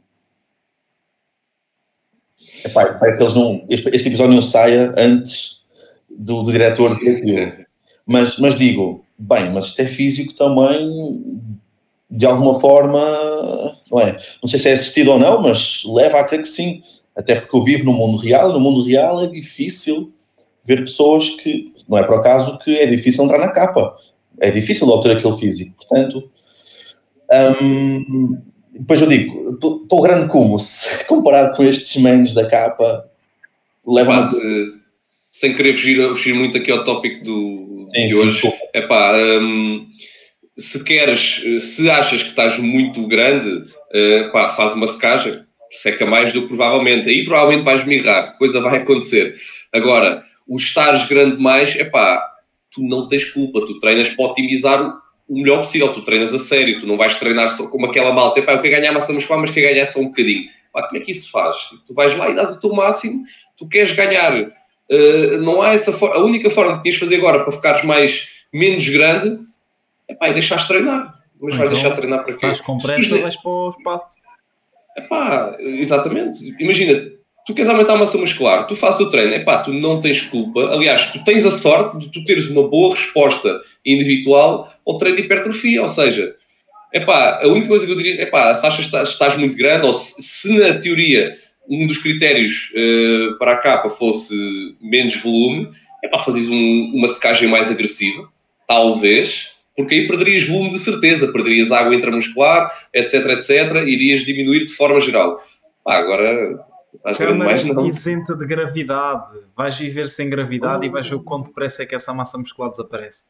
Epá, 2.65 2.87
espero 2.89 3.15
que 3.17 3.23
eles 3.23 3.33
não, 3.33 3.65
este, 3.69 3.89
este 3.95 4.07
episódio 4.09 4.35
não 4.35 4.41
saia 4.41 4.93
antes 4.97 5.61
do, 6.09 6.43
do 6.43 6.51
diretor 6.51 6.97
diretivo. 6.97 7.65
Mas, 8.09 8.39
mas 8.39 8.55
digo, 8.55 9.03
bem, 9.19 9.51
mas 9.51 9.65
isto 9.65 9.81
é 9.81 9.85
físico 9.85 10.33
também, 10.33 10.89
de 12.09 12.25
alguma 12.25 12.59
forma, 12.59 12.99
não 13.91 13.99
é? 13.99 14.17
Não 14.41 14.49
sei 14.49 14.59
se 14.59 14.69
é 14.69 14.73
assistido 14.73 15.11
ou 15.11 15.19
não, 15.19 15.41
mas 15.41 15.83
leva 15.85 16.19
a 16.19 16.23
crer 16.23 16.41
que 16.41 16.47
sim. 16.47 16.81
Até 17.15 17.39
porque 17.39 17.55
eu 17.55 17.63
vivo 17.63 17.83
no 17.83 17.93
mundo 17.93 18.17
real, 18.17 18.53
no 18.53 18.59
mundo 18.59 18.83
real 18.85 19.23
é 19.23 19.27
difícil 19.27 20.13
ver 20.63 20.81
pessoas 20.81 21.29
que, 21.29 21.73
não 21.87 21.97
é 21.97 22.03
por 22.03 22.15
acaso 22.17 22.59
que 22.59 22.77
é 22.77 22.85
difícil 22.85 23.23
entrar 23.23 23.39
na 23.39 23.51
capa. 23.51 23.95
É 24.39 24.51
difícil 24.51 24.87
obter 24.87 25.17
aquele 25.17 25.35
físico. 25.35 25.73
Portanto, 25.75 26.29
hum, 27.61 28.37
depois 28.71 29.01
eu 29.01 29.07
digo, 29.07 29.55
estou 29.55 30.01
grande 30.01 30.27
como 30.27 30.59
se 30.59 31.05
comparado 31.07 31.55
com 31.55 31.63
estes 31.63 31.99
manos 32.01 32.33
da 32.33 32.45
capa, 32.47 33.09
leva-me 33.85 34.19
a 34.19 34.21
Quase, 34.21 34.73
sem 35.31 35.55
querer 35.55 35.73
fugir, 35.73 36.07
fugir 36.09 36.33
muito 36.35 36.57
aqui 36.57 36.71
ao 36.71 36.83
tópico 36.83 37.23
do, 37.23 37.87
Sim, 37.95 38.07
de 38.07 38.09
sim, 38.09 38.15
hoje. 38.15 38.31
desculpa. 38.31 38.57
Epá, 38.73 39.13
hum, 39.41 39.87
se 40.57 40.83
queres, 40.83 41.41
se 41.59 41.89
achas 41.89 42.23
que 42.23 42.29
estás 42.29 42.57
muito 42.57 43.05
grande, 43.07 43.65
eh, 43.93 44.29
pá, 44.33 44.49
faz 44.49 44.73
uma 44.73 44.87
secagem, 44.87 45.43
seca 45.69 46.05
mais 46.05 46.33
do 46.33 46.41
que 46.41 46.47
provavelmente. 46.47 47.09
Aí 47.09 47.23
provavelmente 47.23 47.63
vais 47.63 47.85
mirrar, 47.85 48.37
coisa 48.37 48.59
vai 48.59 48.77
acontecer. 48.77 49.35
Agora, 49.71 50.23
o 50.47 50.57
estares 50.57 51.07
grande 51.07 51.41
mais, 51.41 51.75
epá, 51.75 52.25
tu 52.71 52.81
não 52.81 53.07
tens 53.07 53.25
culpa, 53.25 53.61
tu 53.61 53.77
treinas 53.79 54.09
para 54.09 54.25
otimizar 54.25 54.97
o 55.27 55.41
melhor 55.41 55.57
possível, 55.57 55.91
tu 55.91 56.01
treinas 56.03 56.33
a 56.33 56.39
sério, 56.39 56.79
tu 56.79 56.87
não 56.87 56.97
vais 56.97 57.17
treinar 57.17 57.49
só 57.49 57.67
como 57.67 57.85
aquela 57.85 58.13
malta, 58.13 58.39
epá, 58.39 58.53
eu 58.53 58.61
quero 58.61 58.77
ganhar 58.77 58.93
massa 58.93 59.13
muscular, 59.13 59.41
mas 59.41 59.51
quero 59.51 59.67
ganhar 59.67 59.85
só 59.85 59.99
um 59.99 60.05
bocadinho. 60.05 60.45
Pá, 60.73 60.83
como 60.83 60.97
é 60.97 61.01
que 61.01 61.11
isso 61.11 61.29
faz? 61.31 61.57
Tu 61.85 61.93
vais 61.93 62.15
lá 62.17 62.29
e 62.29 62.35
dás 62.35 62.51
o 62.51 62.59
teu 62.59 62.73
máximo, 62.73 63.23
tu 63.57 63.67
queres 63.67 63.91
ganhar. 63.91 64.33
Uh, 64.89 65.37
não 65.41 65.61
há 65.61 65.73
essa 65.73 65.91
forma, 65.91 66.15
a 66.15 66.19
única 66.19 66.49
forma 66.49 66.77
que 66.77 66.83
tinhas 66.83 66.95
de 66.95 67.01
fazer 67.01 67.15
agora 67.17 67.43
para 67.43 67.51
ficares 67.51 67.83
mais, 67.83 68.27
menos 68.53 68.87
grande, 68.87 69.37
epá, 70.09 70.27
é 70.27 70.33
deixares 70.33 70.63
de 70.63 70.69
treinar. 70.69 71.15
Mas 71.39 71.55
vais 71.55 71.69
Então, 71.69 71.73
deixar 71.73 71.89
de 71.89 71.95
treinar 72.01 72.19
para 72.19 72.27
quê? 72.27 72.31
estás 72.33 72.61
com 72.61 72.77
pressa, 72.77 73.17
vais 73.19 73.35
para 73.35 73.51
o 73.51 73.69
espaço. 73.69 74.05
Epá, 74.97 75.55
exatamente. 75.59 76.39
Imagina, 76.59 77.11
tu 77.45 77.53
queres 77.53 77.69
aumentar 77.69 77.93
a 77.93 77.97
massa 77.97 78.17
muscular, 78.17 78.65
tu 78.65 78.75
fazes 78.75 78.99
o 78.99 79.09
treino, 79.09 79.33
epá, 79.35 79.59
tu 79.59 79.71
não 79.71 80.01
tens 80.01 80.21
culpa. 80.21 80.61
Aliás, 80.71 81.05
tu 81.11 81.23
tens 81.23 81.45
a 81.45 81.51
sorte 81.51 81.97
de 81.99 82.11
tu 82.11 82.23
teres 82.25 82.47
uma 82.49 82.67
boa 82.67 82.95
resposta 82.95 83.61
individual 83.85 84.73
ao 84.85 84.97
treino 84.97 85.17
de 85.17 85.23
hipertrofia. 85.23 85.81
Ou 85.83 85.87
seja, 85.87 86.35
epá, 86.93 87.39
a 87.43 87.47
única 87.47 87.67
coisa 87.67 87.85
que 87.85 87.91
eu 87.91 87.95
diria 87.97 88.13
é, 88.19 88.23
epá, 88.23 88.53
se 88.55 88.65
achas 88.65 88.87
que 88.87 88.97
estás, 88.97 89.37
muito 89.37 89.55
grande, 89.55 89.85
ou 89.85 89.93
se, 89.93 90.21
se 90.23 90.57
na 90.57 90.79
teoria 90.79 91.37
um 91.69 91.85
dos 91.85 91.97
critérios 91.99 92.71
eh, 92.75 93.27
para 93.37 93.51
a 93.51 93.57
capa 93.57 93.89
fosse 93.89 94.33
menos 94.81 95.15
volume, 95.17 95.67
epá, 96.03 96.17
fazes 96.19 96.47
um- 96.49 96.91
uma 96.95 97.07
secagem 97.09 97.47
mais 97.49 97.69
agressiva, 97.69 98.27
talvez, 98.65 99.49
porque 99.77 99.93
aí 99.95 100.07
perderias 100.07 100.45
volume 100.47 100.71
de 100.71 100.79
certeza, 100.79 101.31
perderias 101.31 101.71
água 101.71 101.95
intramuscular, 101.95 102.69
etc, 102.93 103.13
etc, 103.27 103.49
irias 103.85 104.21
diminuir 104.21 104.65
de 104.65 104.73
forma 104.73 104.99
geral. 104.99 105.39
Pá, 105.85 105.97
agora 105.97 106.57
Câmara 107.15 107.35
mais 107.35 107.63
não. 107.63 107.85
isenta 107.85 108.33
de 108.35 108.45
gravidade. 108.45 109.37
Vais 109.55 109.77
viver 109.77 110.07
sem 110.07 110.29
gravidade 110.29 110.85
e 110.85 110.89
vais 110.89 111.07
ver 111.07 111.15
o 111.15 111.19
quanto 111.21 111.47
depressa 111.49 111.83
é 111.83 111.85
que 111.85 111.93
essa 111.93 112.11
massa 112.13 112.37
muscular 112.39 112.71
desaparece. 112.71 113.25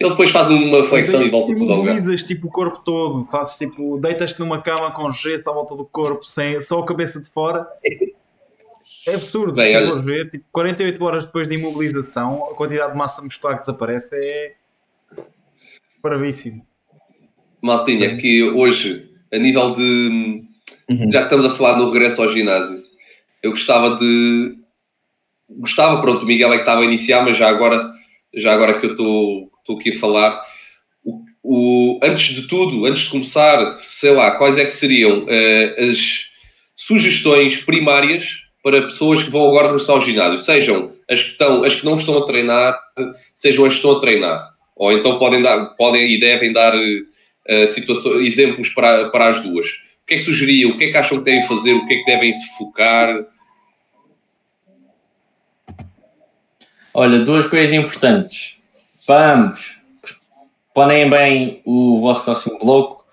Ele 0.00 0.10
depois 0.10 0.30
faz 0.30 0.48
uma 0.50 0.84
flexão 0.84 1.20
e 1.22 1.30
volta 1.30 1.52
tudo 1.54 1.72
ao 1.72 1.78
lugar. 1.78 1.96
Imobilizas 1.96 2.26
tipo 2.26 2.46
o 2.46 2.50
corpo 2.50 2.78
todo, 2.84 3.24
fazes 3.30 3.58
tipo, 3.58 3.98
deitas-te 3.98 4.38
numa 4.40 4.62
cama 4.62 4.92
com 4.92 5.10
gesso 5.10 5.50
à 5.50 5.52
volta 5.52 5.74
do 5.74 5.84
corpo, 5.84 6.22
sem, 6.24 6.60
só 6.60 6.78
a 6.80 6.86
cabeça 6.86 7.20
de 7.20 7.28
fora. 7.28 7.66
É 9.06 9.14
absurdo, 9.14 9.52
Bem, 9.54 9.76
se 9.76 9.82
olha- 9.90 10.00
ver, 10.02 10.30
tipo, 10.30 10.44
48 10.52 11.04
horas 11.04 11.26
depois 11.26 11.48
de 11.48 11.56
imobilização, 11.56 12.44
a 12.50 12.54
quantidade 12.54 12.92
de 12.92 12.98
massa 12.98 13.20
muscular 13.22 13.56
que 13.56 13.62
desaparece 13.62 14.14
é 14.16 14.52
bravíssimo. 16.04 16.64
Maltinha, 17.62 18.10
Sim. 18.10 18.16
que 18.18 18.42
hoje, 18.44 19.08
a 19.32 19.38
nível 19.38 19.72
de. 19.72 20.44
Uhum. 20.88 21.10
Já 21.10 21.20
que 21.20 21.24
estamos 21.24 21.46
a 21.46 21.50
falar 21.50 21.78
no 21.78 21.90
regresso 21.90 22.22
ao 22.22 22.28
ginásio, 22.32 22.82
eu 23.42 23.50
gostava 23.50 23.96
de. 23.96 24.56
Gostava, 25.48 26.00
pronto, 26.00 26.22
o 26.22 26.26
Miguel 26.26 26.52
é 26.52 26.56
que 26.56 26.62
estava 26.62 26.82
a 26.82 26.84
iniciar, 26.84 27.24
mas 27.24 27.36
já 27.36 27.48
agora, 27.48 27.90
já 28.34 28.52
agora 28.52 28.78
que 28.80 28.86
eu 28.86 28.90
estou 28.92 29.50
aqui 29.78 29.90
a 29.90 29.98
falar, 29.98 30.42
o, 31.04 31.20
o- 31.42 32.00
antes 32.02 32.34
de 32.34 32.46
tudo, 32.48 32.86
antes 32.86 33.02
de 33.02 33.10
começar, 33.10 33.78
sei 33.78 34.10
lá, 34.12 34.32
quais 34.32 34.58
é 34.58 34.64
que 34.64 34.70
seriam 34.72 35.24
eh, 35.28 35.76
as 35.90 36.30
sugestões 36.74 37.62
primárias 37.62 38.26
para 38.62 38.82
pessoas 38.82 39.22
que 39.22 39.30
vão 39.30 39.46
agora 39.48 39.68
regressar 39.68 39.96
ao 39.96 40.02
ginásio? 40.02 40.38
Sejam 40.38 40.90
as 41.10 41.22
que, 41.22 41.30
estão, 41.32 41.62
as 41.64 41.74
que 41.76 41.84
não 41.84 41.94
estão 41.94 42.18
a 42.18 42.26
treinar, 42.26 42.78
sejam 43.34 43.64
as 43.66 43.72
que 43.74 43.78
estão 43.78 43.92
a 43.92 44.00
treinar. 44.00 44.53
Ou 44.76 44.92
então 44.92 45.18
podem, 45.18 45.40
dar, 45.40 45.66
podem 45.76 46.10
e 46.10 46.18
devem 46.18 46.52
dar 46.52 46.72
situações, 47.68 48.26
exemplos 48.26 48.70
para, 48.70 49.10
para 49.10 49.28
as 49.28 49.40
duas. 49.40 49.68
O 49.68 50.06
que 50.06 50.14
é 50.14 50.16
que 50.16 50.24
sugeriam? 50.24 50.70
O 50.70 50.78
que 50.78 50.84
é 50.84 50.90
que 50.90 50.96
acham 50.96 51.18
que 51.18 51.24
devem 51.24 51.46
fazer? 51.46 51.72
O 51.72 51.86
que 51.86 51.94
é 51.94 51.96
que 51.98 52.04
devem 52.04 52.32
se 52.32 52.58
focar? 52.58 53.24
Olha, 56.92 57.18
duas 57.20 57.46
coisas 57.46 57.74
importantes. 57.74 58.60
Para 59.06 59.34
ambos, 59.34 59.80
planeiem 60.74 61.10
bem 61.10 61.62
o 61.64 61.98
vosso 62.00 62.24
próximo 62.24 62.58
bloco. 62.58 63.04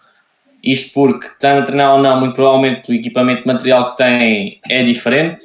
Isto 0.64 0.94
porque, 0.94 1.28
estando 1.28 1.62
a 1.62 1.66
treinar 1.66 1.96
ou 1.96 2.02
não, 2.02 2.20
muito 2.20 2.36
provavelmente 2.36 2.92
o 2.92 2.94
equipamento 2.94 3.48
material 3.48 3.92
que 3.92 3.98
têm 3.98 4.60
é 4.70 4.84
diferente. 4.84 5.44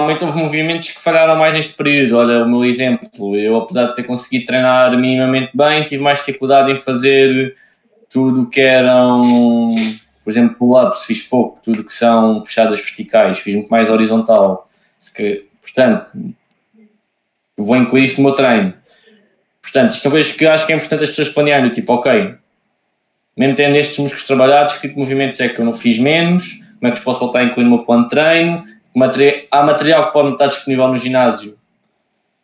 Realmente 0.00 0.24
houve 0.24 0.38
movimentos 0.38 0.90
que 0.90 1.00
falharam 1.00 1.36
mais 1.36 1.52
neste 1.52 1.74
período. 1.74 2.16
Olha, 2.16 2.44
o 2.44 2.48
meu 2.48 2.64
exemplo, 2.64 3.36
eu 3.36 3.56
apesar 3.56 3.86
de 3.86 3.94
ter 3.94 4.04
conseguido 4.04 4.46
treinar 4.46 4.96
minimamente 4.98 5.50
bem, 5.54 5.84
tive 5.84 6.02
mais 6.02 6.18
dificuldade 6.18 6.72
em 6.72 6.76
fazer 6.76 7.54
tudo 8.08 8.48
que 8.48 8.60
eram, 8.60 9.70
por 10.24 10.30
exemplo, 10.30 10.56
pull-ups, 10.56 11.04
fiz 11.04 11.22
pouco, 11.22 11.60
tudo 11.62 11.84
que 11.84 11.92
são 11.92 12.40
puxadas 12.40 12.80
verticais, 12.80 13.38
fiz 13.38 13.54
muito 13.54 13.68
mais 13.68 13.90
horizontal. 13.90 14.68
Portanto, 15.60 16.06
vou 17.56 17.76
incluir 17.76 18.04
isso 18.04 18.20
no 18.20 18.28
meu 18.28 18.34
treino. 18.34 18.74
Portanto, 19.62 19.92
isto 19.92 20.06
é 20.06 20.08
uma 20.08 20.12
coisa 20.14 20.34
que 20.34 20.46
acho 20.46 20.66
que 20.66 20.72
é 20.72 20.76
importante 20.76 21.04
as 21.04 21.10
pessoas 21.10 21.28
planearem, 21.28 21.70
tipo, 21.70 21.92
ok, 21.92 22.34
mesmo 23.36 23.54
tendo 23.54 23.76
estes 23.76 23.98
músculos 23.98 24.26
trabalhados, 24.26 24.74
que 24.74 24.80
tipo 24.80 24.94
de 24.94 25.00
movimentos 25.00 25.38
é 25.38 25.48
que 25.48 25.60
eu 25.60 25.64
não 25.64 25.74
fiz 25.74 25.98
menos, 25.98 26.60
como 26.78 26.88
é 26.88 26.90
que 26.90 26.98
os 26.98 27.04
posso 27.04 27.20
voltar 27.20 27.40
a 27.40 27.44
incluir 27.44 27.64
no 27.64 27.70
meu 27.70 27.84
plano 27.84 28.04
de 28.04 28.10
treino, 28.10 28.64
há 29.50 29.62
material 29.62 30.06
que 30.06 30.12
pode 30.12 30.32
estar 30.32 30.46
disponível 30.46 30.88
no 30.88 30.96
ginásio, 30.96 31.58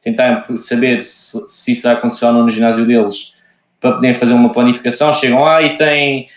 tentar 0.01 0.45
saber 0.57 1.01
se, 1.03 1.45
se 1.49 1.73
isso 1.73 1.89
aconteceu 1.89 2.29
ou 2.29 2.35
não 2.35 2.43
no 2.45 2.51
ginásio 2.51 2.87
deles, 2.87 3.35
para 3.81 3.93
poderem 3.93 4.15
fazer 4.15 4.33
uma 4.33 4.53
planificação, 4.53 5.13
chegam 5.13 5.43
lá 5.43 5.63
e 5.63 5.77
têm, 5.77 6.29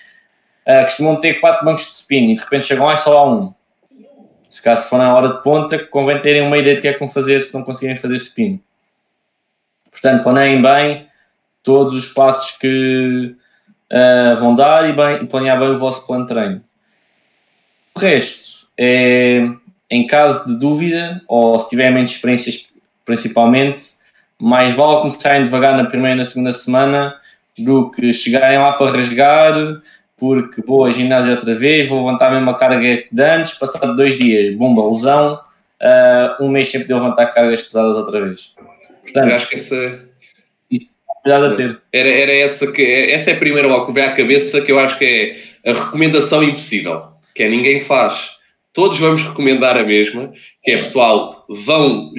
uh, 0.67 0.83
costumam 0.83 1.19
ter 1.19 1.35
quatro 1.35 1.65
bancos 1.65 1.85
de 1.85 1.91
spin 1.91 2.31
e 2.31 2.35
de 2.35 2.41
repente 2.41 2.65
chegam 2.65 2.85
lá 2.85 2.93
e 2.93 2.97
só 2.97 3.17
há 3.17 3.31
um. 3.31 3.53
Se 4.49 4.61
caso 4.61 4.89
for 4.89 4.97
na 4.97 5.13
hora 5.13 5.29
de 5.29 5.43
ponta, 5.43 5.77
convém 5.77 6.19
terem 6.19 6.41
uma 6.41 6.57
ideia 6.57 6.75
de 6.75 6.81
que 6.81 6.87
é 6.87 6.93
que 6.93 6.99
vão 6.99 7.09
fazer 7.09 7.39
se 7.39 7.53
não 7.53 7.63
conseguirem 7.63 7.95
fazer 7.95 8.15
spin. 8.15 8.59
Portanto, 9.91 10.23
planeiem 10.23 10.61
bem 10.61 11.07
todos 11.61 11.93
os 11.93 12.11
passos 12.11 12.57
que 12.57 13.35
uh, 13.91 14.35
vão 14.39 14.55
dar 14.55 14.89
e, 14.89 14.93
bem, 14.93 15.23
e 15.23 15.27
planear 15.27 15.59
bem 15.59 15.69
o 15.69 15.77
vosso 15.77 16.05
plano 16.07 16.25
de 16.25 16.33
treino. 16.33 16.63
O 17.95 17.99
resto 17.99 18.67
é, 18.77 19.43
em 19.89 20.05
caso 20.05 20.47
de 20.47 20.59
dúvida, 20.59 21.21
ou 21.27 21.59
se 21.59 21.69
tiverem 21.69 21.93
menos 21.93 22.11
experiências 22.11 22.67
principalmente, 23.03 23.83
mais 24.39 24.73
vale 24.73 25.01
começarem 25.01 25.43
devagar 25.43 25.75
na 25.75 25.85
primeira 25.85 26.15
e 26.15 26.17
na 26.19 26.23
segunda 26.23 26.51
semana 26.51 27.15
do 27.57 27.89
que 27.89 28.13
chegarem 28.13 28.59
lá 28.59 28.73
para 28.73 28.91
rasgar, 28.91 29.53
porque 30.17 30.61
vou 30.61 30.85
a 30.85 30.91
ginásio 30.91 31.31
outra 31.31 31.53
vez, 31.53 31.87
vou 31.87 32.05
levantar 32.05 32.27
a 32.27 32.35
mesma 32.35 32.57
carga 32.57 33.03
de 33.11 33.23
antes, 33.23 33.53
passado 33.55 33.95
dois 33.95 34.17
dias, 34.17 34.55
bomba, 34.55 34.87
lesão, 34.87 35.39
uh, 35.81 36.43
um 36.43 36.49
mês 36.49 36.69
sempre 36.69 36.87
de 36.87 36.93
levantar 36.93 37.27
cargas 37.27 37.61
pesadas 37.61 37.97
outra 37.97 38.21
vez. 38.21 38.55
Portanto, 39.01 39.29
Eu 39.29 39.35
acho 39.35 39.49
que 39.49 39.55
essa. 39.55 39.75
É 39.75 40.09
cuidado 41.23 41.45
a 41.45 41.55
ter. 41.55 41.81
Era, 41.91 42.09
era 42.09 42.33
essa 42.33 42.71
que. 42.71 42.81
Essa 42.83 43.31
é 43.31 43.33
a 43.33 43.39
primeira 43.39 43.67
logo 43.67 43.87
que 43.87 43.93
veio 43.93 44.07
à 44.07 44.11
cabeça 44.11 44.61
que 44.61 44.71
eu 44.71 44.79
acho 44.79 44.97
que 44.97 45.35
é 45.63 45.69
a 45.69 45.73
recomendação 45.73 46.43
impossível. 46.43 47.07
Que 47.33 47.43
é 47.43 47.49
ninguém 47.49 47.79
faz. 47.79 48.38
Todos 48.79 48.97
vamos 48.97 49.21
recomendar 49.23 49.75
a 49.75 49.83
mesma, 49.83 50.31
que 50.63 50.71
é 50.71 50.77
pessoal, 50.77 51.45
vão, 51.49 52.13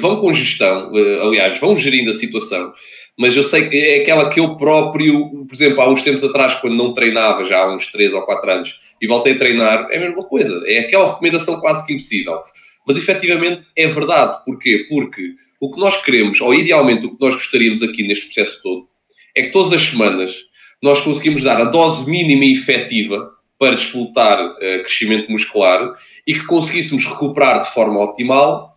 vão 0.00 0.16
com 0.16 0.32
gestão, 0.32 0.90
eh, 0.92 1.20
aliás, 1.22 1.60
vão 1.60 1.76
gerindo 1.76 2.10
a 2.10 2.12
situação, 2.12 2.72
mas 3.16 3.36
eu 3.36 3.44
sei 3.44 3.68
que 3.68 3.76
é 3.76 4.00
aquela 4.00 4.28
que 4.28 4.40
eu 4.40 4.56
próprio, 4.56 5.46
por 5.46 5.54
exemplo, 5.54 5.80
há 5.80 5.88
uns 5.88 6.02
tempos 6.02 6.24
atrás, 6.24 6.54
quando 6.54 6.74
não 6.74 6.92
treinava, 6.92 7.44
já 7.44 7.62
há 7.62 7.72
uns 7.72 7.92
3 7.92 8.12
ou 8.12 8.22
4 8.22 8.50
anos, 8.50 8.76
e 9.00 9.06
voltei 9.06 9.34
a 9.34 9.38
treinar, 9.38 9.86
é 9.88 9.98
a 9.98 10.00
mesma 10.00 10.24
coisa, 10.24 10.60
é 10.66 10.80
aquela 10.80 11.12
recomendação 11.12 11.60
quase 11.60 11.86
que 11.86 11.92
impossível. 11.92 12.40
Mas 12.88 12.96
efetivamente 12.96 13.68
é 13.76 13.86
verdade. 13.86 14.42
Porquê? 14.44 14.86
Porque 14.88 15.34
o 15.60 15.70
que 15.70 15.78
nós 15.78 16.02
queremos, 16.02 16.40
ou 16.40 16.52
idealmente 16.52 17.06
o 17.06 17.10
que 17.10 17.24
nós 17.24 17.36
gostaríamos 17.36 17.84
aqui 17.84 18.02
neste 18.02 18.24
processo 18.24 18.60
todo, 18.64 18.88
é 19.36 19.42
que 19.42 19.52
todas 19.52 19.72
as 19.74 19.82
semanas 19.82 20.34
nós 20.82 21.00
conseguimos 21.00 21.44
dar 21.44 21.60
a 21.60 21.66
dose 21.66 22.10
mínima 22.10 22.46
e 22.46 22.54
efetiva 22.54 23.30
para 23.60 23.76
disputar 23.76 24.42
uh, 24.42 24.56
crescimento 24.82 25.30
muscular 25.30 25.94
e 26.26 26.32
que 26.32 26.46
conseguíssemos 26.46 27.04
recuperar 27.04 27.60
de 27.60 27.68
forma 27.68 28.02
optimal 28.02 28.70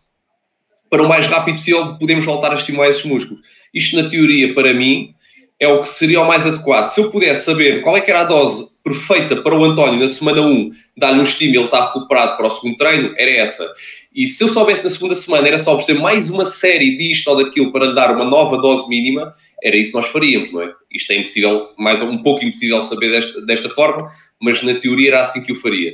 para 0.93 1.01
o 1.01 1.09
mais 1.09 1.25
rápido 1.25 1.55
possível 1.55 1.97
podemos 1.97 2.23
voltar 2.23 2.51
a 2.51 2.55
estimular 2.55 2.87
esses 2.87 3.03
músculos. 3.03 3.41
Isto, 3.73 3.95
na 3.95 4.07
teoria, 4.07 4.53
para 4.53 4.75
mim, 4.75 5.15
é 5.59 5.67
o 5.67 5.81
que 5.81 5.89
seria 5.89 6.21
o 6.21 6.27
mais 6.27 6.45
adequado. 6.45 6.91
Se 6.91 7.01
eu 7.01 7.09
pudesse 7.09 7.45
saber 7.45 7.81
qual 7.81 7.97
é 7.97 8.01
que 8.01 8.11
era 8.11 8.21
a 8.21 8.25
dose 8.25 8.69
perfeita 8.83 9.37
para 9.37 9.57
o 9.57 9.63
António 9.63 9.99
na 9.99 10.07
semana 10.07 10.41
1, 10.41 10.69
dar-lhe 10.95 11.19
um 11.19 11.23
estímulo 11.23 11.59
ele 11.61 11.65
estar 11.65 11.85
recuperado 11.87 12.37
para 12.37 12.45
o 12.45 12.49
segundo 12.51 12.77
treino, 12.77 13.11
era 13.17 13.31
essa. 13.31 13.67
E 14.13 14.27
se 14.27 14.43
eu 14.43 14.49
soubesse 14.49 14.83
na 14.83 14.89
segunda 14.89 15.15
semana, 15.15 15.47
era 15.47 15.57
só 15.57 15.73
oferecer 15.73 15.99
mais 15.99 16.29
uma 16.29 16.45
série 16.45 16.95
disto 16.95 17.27
ou 17.29 17.37
daquilo 17.43 17.71
para 17.71 17.87
lhe 17.87 17.95
dar 17.95 18.13
uma 18.13 18.25
nova 18.25 18.57
dose 18.57 18.87
mínima, 18.87 19.33
era 19.63 19.75
isso 19.75 19.93
que 19.93 19.97
nós 19.97 20.07
faríamos, 20.07 20.51
não 20.51 20.61
é? 20.61 20.71
Isto 20.91 21.13
é 21.13 21.15
impossível, 21.15 21.69
mais 21.79 22.01
um 22.03 22.19
pouco 22.19 22.45
impossível 22.45 22.81
saber 22.83 23.09
desta, 23.09 23.43
desta 23.45 23.69
forma, 23.69 24.07
mas 24.43 24.61
na 24.61 24.75
teoria 24.75 25.09
era 25.09 25.21
assim 25.21 25.41
que 25.41 25.51
eu 25.51 25.55
faria. 25.55 25.93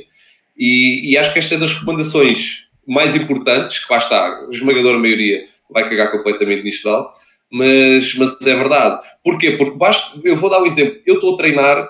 E, 0.58 1.12
e 1.12 1.16
acho 1.16 1.32
que 1.32 1.38
esta 1.38 1.54
é 1.54 1.58
das 1.58 1.72
recomendações 1.72 2.64
mais 2.86 3.14
importantes, 3.14 3.78
que 3.78 3.92
lá 3.92 3.98
está, 3.98 4.26
a 4.26 4.50
esmagadora 4.50 4.98
maioria 4.98 5.44
vai 5.70 5.88
cagar 5.88 6.10
completamente 6.10 6.64
nisto 6.64 6.84
dal, 6.84 7.14
mas, 7.50 8.14
mas 8.14 8.30
é 8.46 8.54
verdade. 8.56 9.00
Porquê? 9.22 9.52
Porque 9.52 9.78
basta, 9.78 10.18
eu 10.24 10.34
vou 10.34 10.50
dar 10.50 10.60
um 10.60 10.66
exemplo, 10.66 11.00
eu 11.06 11.14
estou 11.14 11.34
a 11.34 11.36
treinar, 11.36 11.88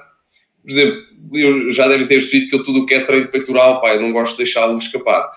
por 0.62 0.70
exemplo, 0.70 1.02
eu 1.32 1.72
já 1.72 1.88
devem 1.88 2.06
ter 2.06 2.16
percebido 2.16 2.50
que 2.50 2.56
eu 2.56 2.62
tudo 2.62 2.80
o 2.80 2.86
que 2.86 2.94
é 2.94 3.00
treino 3.00 3.28
peitoral, 3.28 3.80
pá, 3.80 3.94
eu 3.94 4.02
não 4.02 4.12
gosto 4.12 4.32
de 4.32 4.44
deixá-lo 4.44 4.78
escapar. 4.78 5.30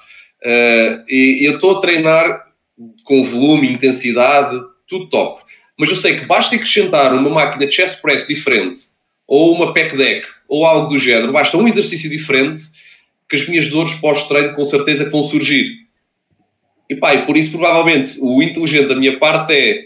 Uh, 0.44 1.04
e 1.08 1.48
eu 1.48 1.56
estou 1.56 1.78
a 1.78 1.80
treinar 1.80 2.48
com 3.06 3.24
volume, 3.24 3.72
intensidade, 3.72 4.60
tudo 4.88 5.10
top. 5.10 5.42
Mas 5.78 5.90
eu 5.90 5.96
sei 5.96 6.20
que 6.20 6.26
basta 6.26 6.56
acrescentar 6.56 7.14
uma 7.14 7.30
máquina 7.30 7.66
de 7.66 7.74
chest 7.74 8.02
press 8.02 8.28
diferente, 8.28 8.82
ou 9.28 9.54
uma 9.54 9.74
pec 9.74 9.96
deck, 9.96 10.28
ou 10.48 10.66
algo 10.66 10.88
do 10.88 11.00
género, 11.00 11.32
basta 11.32 11.58
um 11.58 11.68
exercício 11.68 12.10
diferente, 12.10 12.62
que 13.30 13.36
as 13.36 13.48
minhas 13.48 13.68
dores 13.68 13.94
pós-treino 13.94 14.54
com 14.54 14.66
certeza 14.66 15.06
que 15.06 15.12
vão 15.12 15.24
surgir. 15.24 15.84
E 16.90 16.96
pá, 16.96 17.16
e 17.16 17.26
por 17.26 17.38
isso 17.38 17.52
provavelmente 17.52 18.18
o 18.20 18.42
inteligente 18.44 18.88
da 18.88 18.96
minha 18.96 19.18
parte 19.18 19.54
é, 19.54 19.86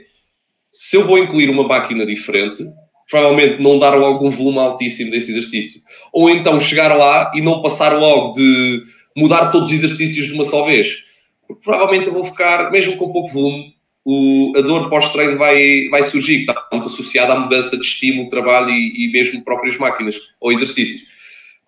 se 0.72 0.98
eu 0.98 1.06
vou 1.06 1.18
incluir 1.18 1.50
uma 1.50 1.64
máquina 1.64 2.06
diferente, 2.06 2.66
provavelmente 3.10 3.62
não 3.62 3.80
dar 3.80 3.96
logo 3.96 4.28
um 4.28 4.30
volume 4.30 4.60
altíssimo 4.60 5.12
desse 5.12 5.32
exercício. 5.32 5.82
Ou 6.12 6.30
então 6.30 6.60
chegar 6.60 6.96
lá 6.96 7.32
e 7.34 7.42
não 7.42 7.62
passar 7.62 7.98
logo 7.98 8.34
de 8.34 8.84
mudar 9.16 9.48
todos 9.48 9.70
os 9.70 9.74
exercícios 9.74 10.28
de 10.28 10.34
uma 10.34 10.44
só 10.44 10.66
vez. 10.66 11.04
Porque 11.48 11.64
provavelmente 11.64 12.08
eu 12.08 12.14
vou 12.14 12.26
ficar, 12.26 12.70
mesmo 12.72 12.98
com 12.98 13.12
pouco 13.12 13.32
volume, 13.32 13.77
o, 14.10 14.54
a 14.56 14.62
dor 14.62 14.90
pós-treino 14.90 15.38
vai, 15.38 15.90
vai 15.90 16.02
surgir, 16.04 16.46
que 16.46 16.52
está 16.52 16.66
muito 16.72 16.88
associada 16.88 17.34
à 17.34 17.40
mudança 17.40 17.76
de 17.76 17.86
estímulo, 17.86 18.30
trabalho 18.30 18.70
e, 18.70 19.04
e 19.04 19.12
mesmo 19.12 19.44
próprias 19.44 19.76
máquinas 19.76 20.16
ou 20.40 20.54
exercícios. 20.54 21.02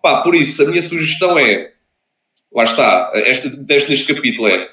Pá, 0.02 0.22
por 0.22 0.34
isso, 0.34 0.62
a 0.62 0.66
minha 0.66 0.80
sugestão 0.80 1.38
é, 1.38 1.70
lá 2.50 2.64
está, 2.64 3.12
este, 3.14 3.46
neste 3.90 4.14
capítulo 4.14 4.48
é, 4.48 4.70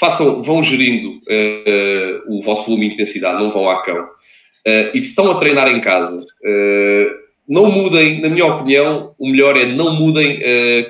façam, 0.00 0.42
vão 0.42 0.62
gerindo 0.62 1.10
uh, 1.10 2.34
o 2.34 2.40
vosso 2.40 2.64
volume 2.64 2.88
e 2.88 2.92
intensidade, 2.94 3.42
não 3.42 3.50
vão 3.50 3.68
à 3.68 3.82
cão. 3.82 4.04
Uh, 4.04 4.88
e 4.94 4.98
se 4.98 5.08
estão 5.08 5.30
a 5.30 5.38
treinar 5.38 5.68
em 5.68 5.82
casa, 5.82 6.16
uh, 6.16 7.22
não 7.46 7.70
mudem, 7.70 8.22
na 8.22 8.30
minha 8.30 8.46
opinião, 8.46 9.14
o 9.18 9.28
melhor 9.28 9.58
é 9.58 9.66
não 9.66 9.94
mudem 9.96 10.40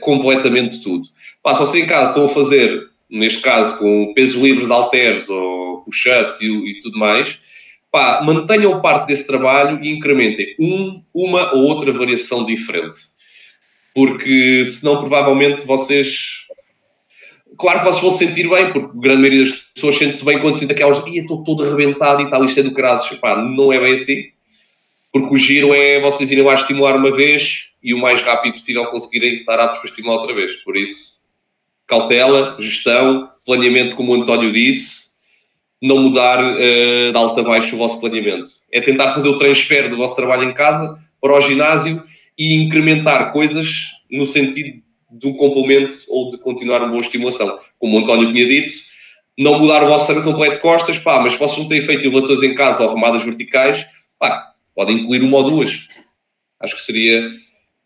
completamente 0.00 0.80
tudo. 0.82 1.08
Pá, 1.42 1.54
se 1.54 1.60
vocês 1.60 1.82
em 1.82 1.86
casa 1.88 2.10
estão 2.10 2.26
a 2.26 2.28
fazer, 2.28 2.91
neste 3.12 3.42
caso, 3.42 3.78
com 3.78 4.12
pesos 4.14 4.40
livres 4.40 4.66
de 4.66 4.72
halteres 4.72 5.28
ou 5.28 5.82
push-ups 5.82 6.40
e, 6.40 6.46
e, 6.46 6.80
tudo 6.80 6.98
mais, 6.98 7.38
pá, 7.90 8.22
mantenham 8.24 8.80
parte 8.80 9.08
desse 9.08 9.26
trabalho 9.26 9.82
e 9.84 9.90
incrementem 9.90 10.56
um, 10.58 11.02
uma 11.14 11.54
ou 11.54 11.64
outra 11.64 11.92
variação 11.92 12.44
diferente. 12.44 12.98
Porque 13.94 14.64
senão, 14.64 15.00
provavelmente, 15.00 15.66
vocês. 15.66 16.46
Claro 17.58 17.80
que 17.80 17.84
vocês 17.84 18.02
vão 18.02 18.10
se 18.10 18.26
sentir 18.26 18.48
bem, 18.48 18.72
porque 18.72 18.96
a 18.96 19.00
grande 19.00 19.20
maioria 19.20 19.44
das 19.44 19.52
pessoas 19.52 19.96
sente-se 19.96 20.24
bem 20.24 20.40
quando 20.40 20.54
sentem 20.54 20.74
aquelas. 20.74 21.06
Ih, 21.06 21.18
estou 21.18 21.44
todo 21.44 21.62
arrebentado 21.62 22.22
e 22.22 22.30
tal, 22.30 22.44
isto 22.44 22.58
é 22.58 22.62
do. 22.62 22.72
Pá, 23.20 23.36
não 23.36 23.70
é 23.70 23.78
bem 23.78 23.92
assim 23.92 24.32
porque 25.12 25.34
o 25.34 25.38
giro 25.38 25.74
é 25.74 26.00
vocês 26.00 26.32
irem 26.32 26.42
lá 26.42 26.54
estimular 26.54 26.96
uma 26.96 27.14
vez 27.14 27.70
e 27.82 27.92
o 27.92 27.98
mais 27.98 28.22
rápido 28.22 28.54
possível 28.54 28.86
conseguirem 28.86 29.40
estar 29.40 29.60
aptos 29.60 29.80
para 29.80 29.90
estimular 29.90 30.16
outra 30.16 30.34
vez. 30.34 30.56
Por 30.56 30.74
isso, 30.74 31.18
cautela, 31.92 32.56
gestão, 32.58 33.28
planeamento, 33.44 33.94
como 33.94 34.12
o 34.12 34.22
António 34.22 34.52
disse, 34.52 35.12
não 35.80 35.98
mudar 35.98 36.42
uh, 36.42 37.12
de 37.12 37.16
alto 37.16 37.40
a 37.40 37.42
baixo 37.42 37.74
o 37.74 37.78
vosso 37.78 38.00
planeamento. 38.00 38.48
É 38.72 38.80
tentar 38.80 39.12
fazer 39.12 39.28
o 39.28 39.36
transfer 39.36 39.88
do 39.90 39.96
vosso 39.96 40.16
trabalho 40.16 40.44
em 40.44 40.54
casa 40.54 40.98
para 41.20 41.34
o 41.34 41.40
ginásio 41.40 42.02
e 42.38 42.54
incrementar 42.54 43.32
coisas 43.32 43.68
no 44.10 44.24
sentido 44.24 44.80
um 45.24 45.34
complemento 45.34 45.94
ou 46.08 46.30
de 46.30 46.38
continuar 46.38 46.78
uma 46.78 46.88
boa 46.88 47.02
estimulação. 47.02 47.58
Como 47.78 47.98
o 47.98 48.00
António 48.02 48.32
tinha 48.32 48.46
dito, 48.46 48.74
não 49.38 49.58
mudar 49.58 49.84
o 49.84 49.88
vosso 49.88 50.06
treino 50.06 50.24
completo 50.24 50.54
de 50.54 50.60
costas, 50.60 50.98
pá, 50.98 51.20
mas 51.20 51.34
se 51.34 51.38
vocês 51.38 51.58
não 51.58 51.68
têm 51.68 51.82
feito 51.82 52.06
elevações 52.06 52.42
em 52.42 52.54
casa 52.54 52.82
ou 52.82 52.94
remadas 52.94 53.22
verticais, 53.22 53.84
pá, 54.18 54.52
Podem 54.74 55.00
incluir 55.00 55.22
uma 55.22 55.38
ou 55.38 55.50
duas. 55.50 55.86
Acho 56.60 56.76
que 56.76 56.82
seria 56.82 57.30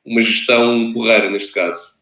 uma 0.05 0.23
gestão 0.23 0.93
porreira 0.93 1.31
neste 1.31 1.53
caso. 1.53 1.96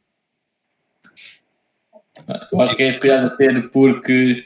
Eu 2.52 2.60
acho 2.60 2.76
que 2.76 2.82
é 2.82 2.92
cuidado 2.92 3.26
a 3.26 3.30
ter 3.30 3.68
porque 3.70 4.44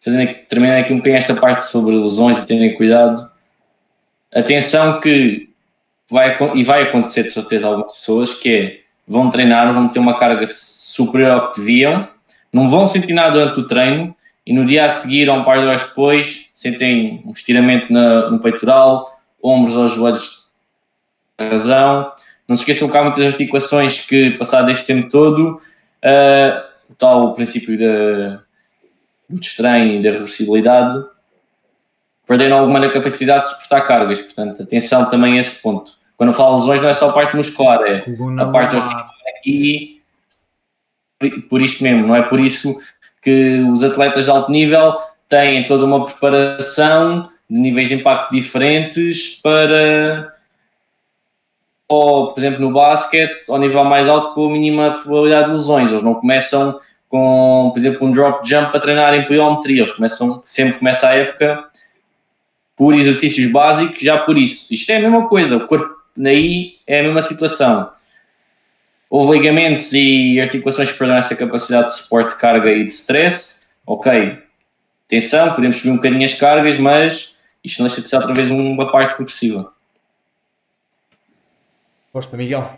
fazendo 0.00 0.34
terminar 0.48 0.78
aqui 0.78 0.92
um 0.92 0.98
bocadinho 0.98 1.18
esta 1.18 1.34
parte 1.34 1.66
sobre 1.66 1.94
lesões 1.94 2.38
e 2.38 2.46
terem 2.46 2.74
cuidado. 2.74 3.28
Atenção 4.32 5.00
que 5.00 5.48
vai, 6.08 6.38
e 6.54 6.62
vai 6.62 6.82
acontecer 6.82 7.24
de 7.24 7.30
certeza 7.30 7.66
algumas 7.66 7.94
pessoas 7.94 8.34
que 8.34 8.54
é, 8.54 8.80
vão 9.06 9.30
treinar, 9.30 9.72
vão 9.72 9.88
ter 9.88 9.98
uma 9.98 10.16
carga 10.16 10.46
superior 10.46 11.30
ao 11.30 11.50
que 11.50 11.60
deviam, 11.60 12.08
não 12.52 12.68
vão 12.68 12.86
sentir 12.86 13.12
nada 13.12 13.32
durante 13.32 13.60
o 13.60 13.66
treino 13.66 14.14
e 14.46 14.52
no 14.52 14.64
dia 14.64 14.84
a 14.84 14.88
seguir, 14.88 15.28
ou 15.28 15.36
um 15.36 15.44
par 15.44 15.58
de 15.58 15.66
horas 15.66 15.82
depois, 15.82 16.50
sentem 16.54 17.22
um 17.26 17.32
estiramento 17.32 17.92
na, 17.92 18.30
no 18.30 18.38
peitoral, 18.38 19.20
ombros 19.42 19.76
aos 19.76 19.92
joelhos 19.92 20.46
razão. 21.40 22.12
Não 22.48 22.54
se 22.54 22.62
esqueçam 22.62 22.88
que 22.88 22.96
há 22.96 23.02
muitas 23.02 23.26
articulações 23.26 24.06
que, 24.06 24.30
passado 24.30 24.70
este 24.70 24.86
tempo 24.86 25.08
todo, 25.10 25.60
uh, 26.04 26.75
o 26.90 26.94
tal 26.94 27.34
princípio 27.34 27.78
da, 27.78 28.42
do 29.28 29.40
estranho 29.40 29.98
e 29.98 30.02
da 30.02 30.10
reversibilidade, 30.10 31.04
perderam 32.26 32.58
alguma 32.58 32.88
capacidade 32.90 33.44
de 33.44 33.50
suportar 33.50 33.82
cargas. 33.82 34.20
Portanto, 34.20 34.62
atenção 34.62 35.08
também 35.08 35.36
a 35.36 35.40
esse 35.40 35.62
ponto. 35.62 35.92
Quando 36.16 36.30
eu 36.30 36.34
falo 36.34 36.56
lesões, 36.56 36.80
não 36.80 36.88
é 36.88 36.92
só 36.92 37.10
a 37.10 37.12
parte 37.12 37.36
muscular, 37.36 37.80
é 37.82 38.04
a 38.38 38.46
parte 38.46 38.76
articular 38.76 39.10
aqui, 39.36 40.02
por 41.48 41.62
isto 41.62 41.82
mesmo, 41.82 42.06
não 42.06 42.16
é 42.16 42.22
por 42.22 42.40
isso 42.40 42.78
que 43.22 43.60
os 43.70 43.82
atletas 43.82 44.24
de 44.24 44.30
alto 44.30 44.50
nível 44.50 44.94
têm 45.28 45.64
toda 45.66 45.84
uma 45.84 46.04
preparação 46.04 47.30
de 47.48 47.58
níveis 47.58 47.88
de 47.88 47.94
impacto 47.94 48.32
diferentes 48.32 49.40
para, 49.42 50.35
ou, 51.88 52.32
por 52.32 52.40
exemplo, 52.40 52.60
no 52.60 52.72
basquete, 52.72 53.48
ao 53.48 53.58
nível 53.58 53.84
mais 53.84 54.08
alto, 54.08 54.34
com 54.34 54.48
a 54.48 54.50
mínima 54.50 54.90
probabilidade 54.90 55.50
de 55.50 55.56
lesões. 55.56 55.90
Eles 55.90 56.02
não 56.02 56.14
começam 56.14 56.78
com, 57.08 57.70
por 57.72 57.78
exemplo, 57.78 58.06
um 58.06 58.10
drop 58.10 58.46
jump 58.48 58.76
a 58.76 58.80
treinar 58.80 59.14
em 59.14 59.26
pliometria. 59.26 59.82
Eles 59.82 59.92
começam, 59.92 60.40
sempre 60.44 60.78
começa 60.78 61.08
a 61.08 61.14
época 61.14 61.64
por 62.76 62.94
exercícios 62.94 63.50
básicos, 63.50 64.00
já 64.00 64.18
por 64.18 64.36
isso. 64.36 64.72
Isto 64.74 64.90
é 64.90 64.96
a 64.96 65.00
mesma 65.00 65.28
coisa, 65.28 65.56
o 65.56 65.66
corpo 65.66 65.88
daí 66.16 66.74
é 66.86 67.00
a 67.00 67.02
mesma 67.04 67.22
situação. 67.22 67.90
Houve 69.08 69.38
ligamentos 69.38 69.92
e 69.92 70.40
articulações 70.40 70.90
que 70.90 70.98
perderam 70.98 71.18
essa 71.18 71.36
capacidade 71.36 71.88
de 71.88 71.98
suporte 71.98 72.34
de 72.34 72.40
carga 72.40 72.70
e 72.70 72.84
de 72.84 72.92
stress. 72.92 73.66
Ok, 73.86 74.38
atenção, 75.06 75.54
podemos 75.54 75.76
subir 75.76 75.90
um 75.90 75.96
bocadinho 75.96 76.24
as 76.24 76.34
cargas, 76.34 76.76
mas 76.76 77.38
isto 77.62 77.80
não 77.80 77.86
deixa 77.86 78.02
de 78.02 78.08
ser 78.08 78.16
outra 78.16 78.34
vez 78.34 78.50
uma 78.50 78.90
parte 78.90 79.14
progressiva. 79.14 79.72
Força, 82.16 82.34
Miguel. 82.34 82.70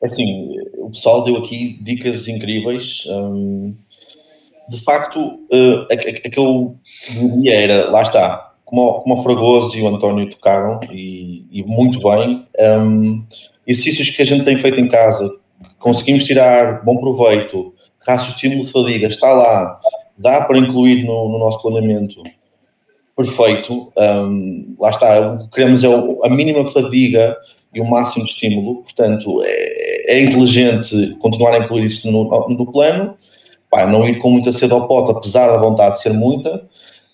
É 0.00 0.06
assim, 0.06 0.54
o 0.78 0.88
pessoal 0.90 1.24
deu 1.24 1.38
aqui 1.38 1.76
dicas 1.82 2.28
incríveis. 2.28 3.02
Hum, 3.08 3.74
de 4.68 4.84
facto, 4.84 5.18
uh, 5.18 5.82
a, 5.90 5.96
que 5.96 7.50
era, 7.50 7.90
lá 7.90 8.02
está, 8.02 8.52
como, 8.64 9.00
como 9.00 9.18
o 9.18 9.22
Fragoso 9.24 9.76
e 9.76 9.82
o 9.82 9.88
António 9.88 10.30
tocaram, 10.30 10.78
e, 10.92 11.44
e 11.50 11.64
muito 11.64 11.98
bem, 12.08 12.46
um, 12.60 13.24
exercícios 13.66 14.10
que 14.10 14.22
a 14.22 14.24
gente 14.24 14.44
tem 14.44 14.56
feito 14.56 14.78
em 14.78 14.86
casa, 14.86 15.28
conseguimos 15.80 16.22
tirar 16.22 16.84
bom 16.84 16.98
proveito, 16.98 17.74
raciocínio 18.06 18.64
de 18.64 18.70
fadiga 18.70 19.08
está 19.08 19.32
lá, 19.32 19.80
dá 20.16 20.42
para 20.42 20.56
incluir 20.56 21.04
no, 21.04 21.32
no 21.32 21.38
nosso 21.40 21.60
planeamento, 21.60 22.22
perfeito. 23.16 23.92
Um, 23.98 24.76
lá 24.78 24.90
está, 24.90 25.32
o 25.32 25.48
que 25.48 25.56
queremos 25.56 25.82
é 25.82 25.88
a 25.88 26.28
mínima 26.28 26.64
fadiga 26.64 27.36
e 27.74 27.80
o 27.80 27.88
máximo 27.88 28.24
de 28.24 28.32
estímulo, 28.32 28.82
portanto, 28.82 29.42
é, 29.44 30.14
é 30.14 30.20
inteligente 30.20 31.16
continuar 31.20 31.54
a 31.54 31.58
incluir 31.58 31.84
isso 31.84 32.10
no, 32.10 32.24
no 32.48 32.72
plano, 32.72 33.14
Pá, 33.70 33.86
não 33.86 34.06
ir 34.06 34.18
com 34.18 34.30
muita 34.30 34.50
sede 34.50 34.72
ao 34.72 34.88
pote, 34.88 35.12
apesar 35.12 35.46
da 35.46 35.56
vontade 35.56 35.94
de 35.94 36.02
ser 36.02 36.12
muita, 36.12 36.68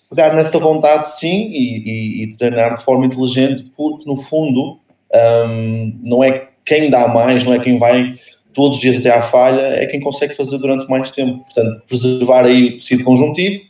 pegar 0.09 0.33
nessa 0.33 0.57
vontade 0.57 1.07
sim 1.07 1.49
e, 1.51 1.77
e, 1.77 2.23
e 2.23 2.31
treinar 2.35 2.75
de 2.75 2.83
forma 2.83 3.05
inteligente, 3.05 3.71
porque 3.77 4.09
no 4.09 4.17
fundo 4.17 4.79
um, 5.13 6.01
não 6.03 6.23
é 6.23 6.47
quem 6.65 6.89
dá 6.89 7.07
mais, 7.07 7.43
não 7.43 7.53
é 7.53 7.59
quem 7.59 7.77
vai 7.77 8.15
todos 8.53 8.77
os 8.77 8.81
dias 8.81 8.97
até 8.97 9.11
à 9.11 9.21
falha, 9.21 9.61
é 9.61 9.85
quem 9.85 9.99
consegue 9.99 10.33
fazer 10.33 10.57
durante 10.57 10.89
mais 10.89 11.11
tempo. 11.11 11.43
Portanto, 11.43 11.83
preservar 11.87 12.45
aí 12.45 12.69
o 12.69 12.77
tecido 12.79 13.03
conjuntivo, 13.03 13.61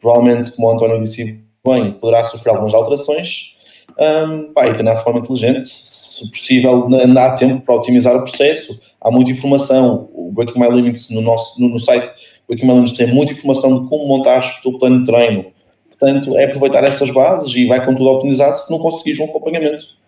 provavelmente, 0.00 0.50
como 0.50 0.66
o 0.66 0.72
António 0.72 1.00
disse 1.00 1.40
bem, 1.64 1.92
poderá 1.92 2.24
sofrer 2.24 2.50
algumas 2.50 2.74
alterações, 2.74 3.56
um, 3.98 4.52
pá, 4.52 4.68
e 4.68 4.74
treinar 4.74 4.96
de 4.96 5.04
forma 5.04 5.20
inteligente, 5.20 5.68
se 5.68 6.30
possível, 6.30 6.88
andar 6.94 7.28
a 7.28 7.32
tempo 7.32 7.60
para 7.62 7.74
otimizar 7.74 8.16
o 8.16 8.22
processo. 8.22 8.80
Há 9.00 9.10
muita 9.10 9.30
informação, 9.30 10.08
o 10.14 10.30
Breaking 10.32 10.60
My 10.60 10.68
Limits 10.68 11.10
no 11.10 11.20
nosso 11.20 11.60
no, 11.60 11.68
no 11.68 11.80
site, 11.80 12.10
Breaking 12.48 12.66
My 12.66 12.74
Limits 12.74 12.92
tem 12.92 13.12
muita 13.12 13.32
informação 13.32 13.82
de 13.82 13.88
como 13.88 14.06
montar 14.06 14.40
o 14.40 14.62
teu 14.62 14.78
plano 14.78 15.00
de 15.00 15.06
treino. 15.06 15.46
Portanto, 15.88 16.36
é 16.36 16.44
aproveitar 16.44 16.84
essas 16.84 17.10
bases 17.10 17.54
e 17.54 17.66
vai 17.66 17.84
com 17.84 17.94
tudo 17.94 18.08
optimizado 18.08 18.56
se 18.56 18.70
não 18.70 18.78
conseguires 18.78 19.20
um 19.20 19.24
acompanhamento 19.24 20.02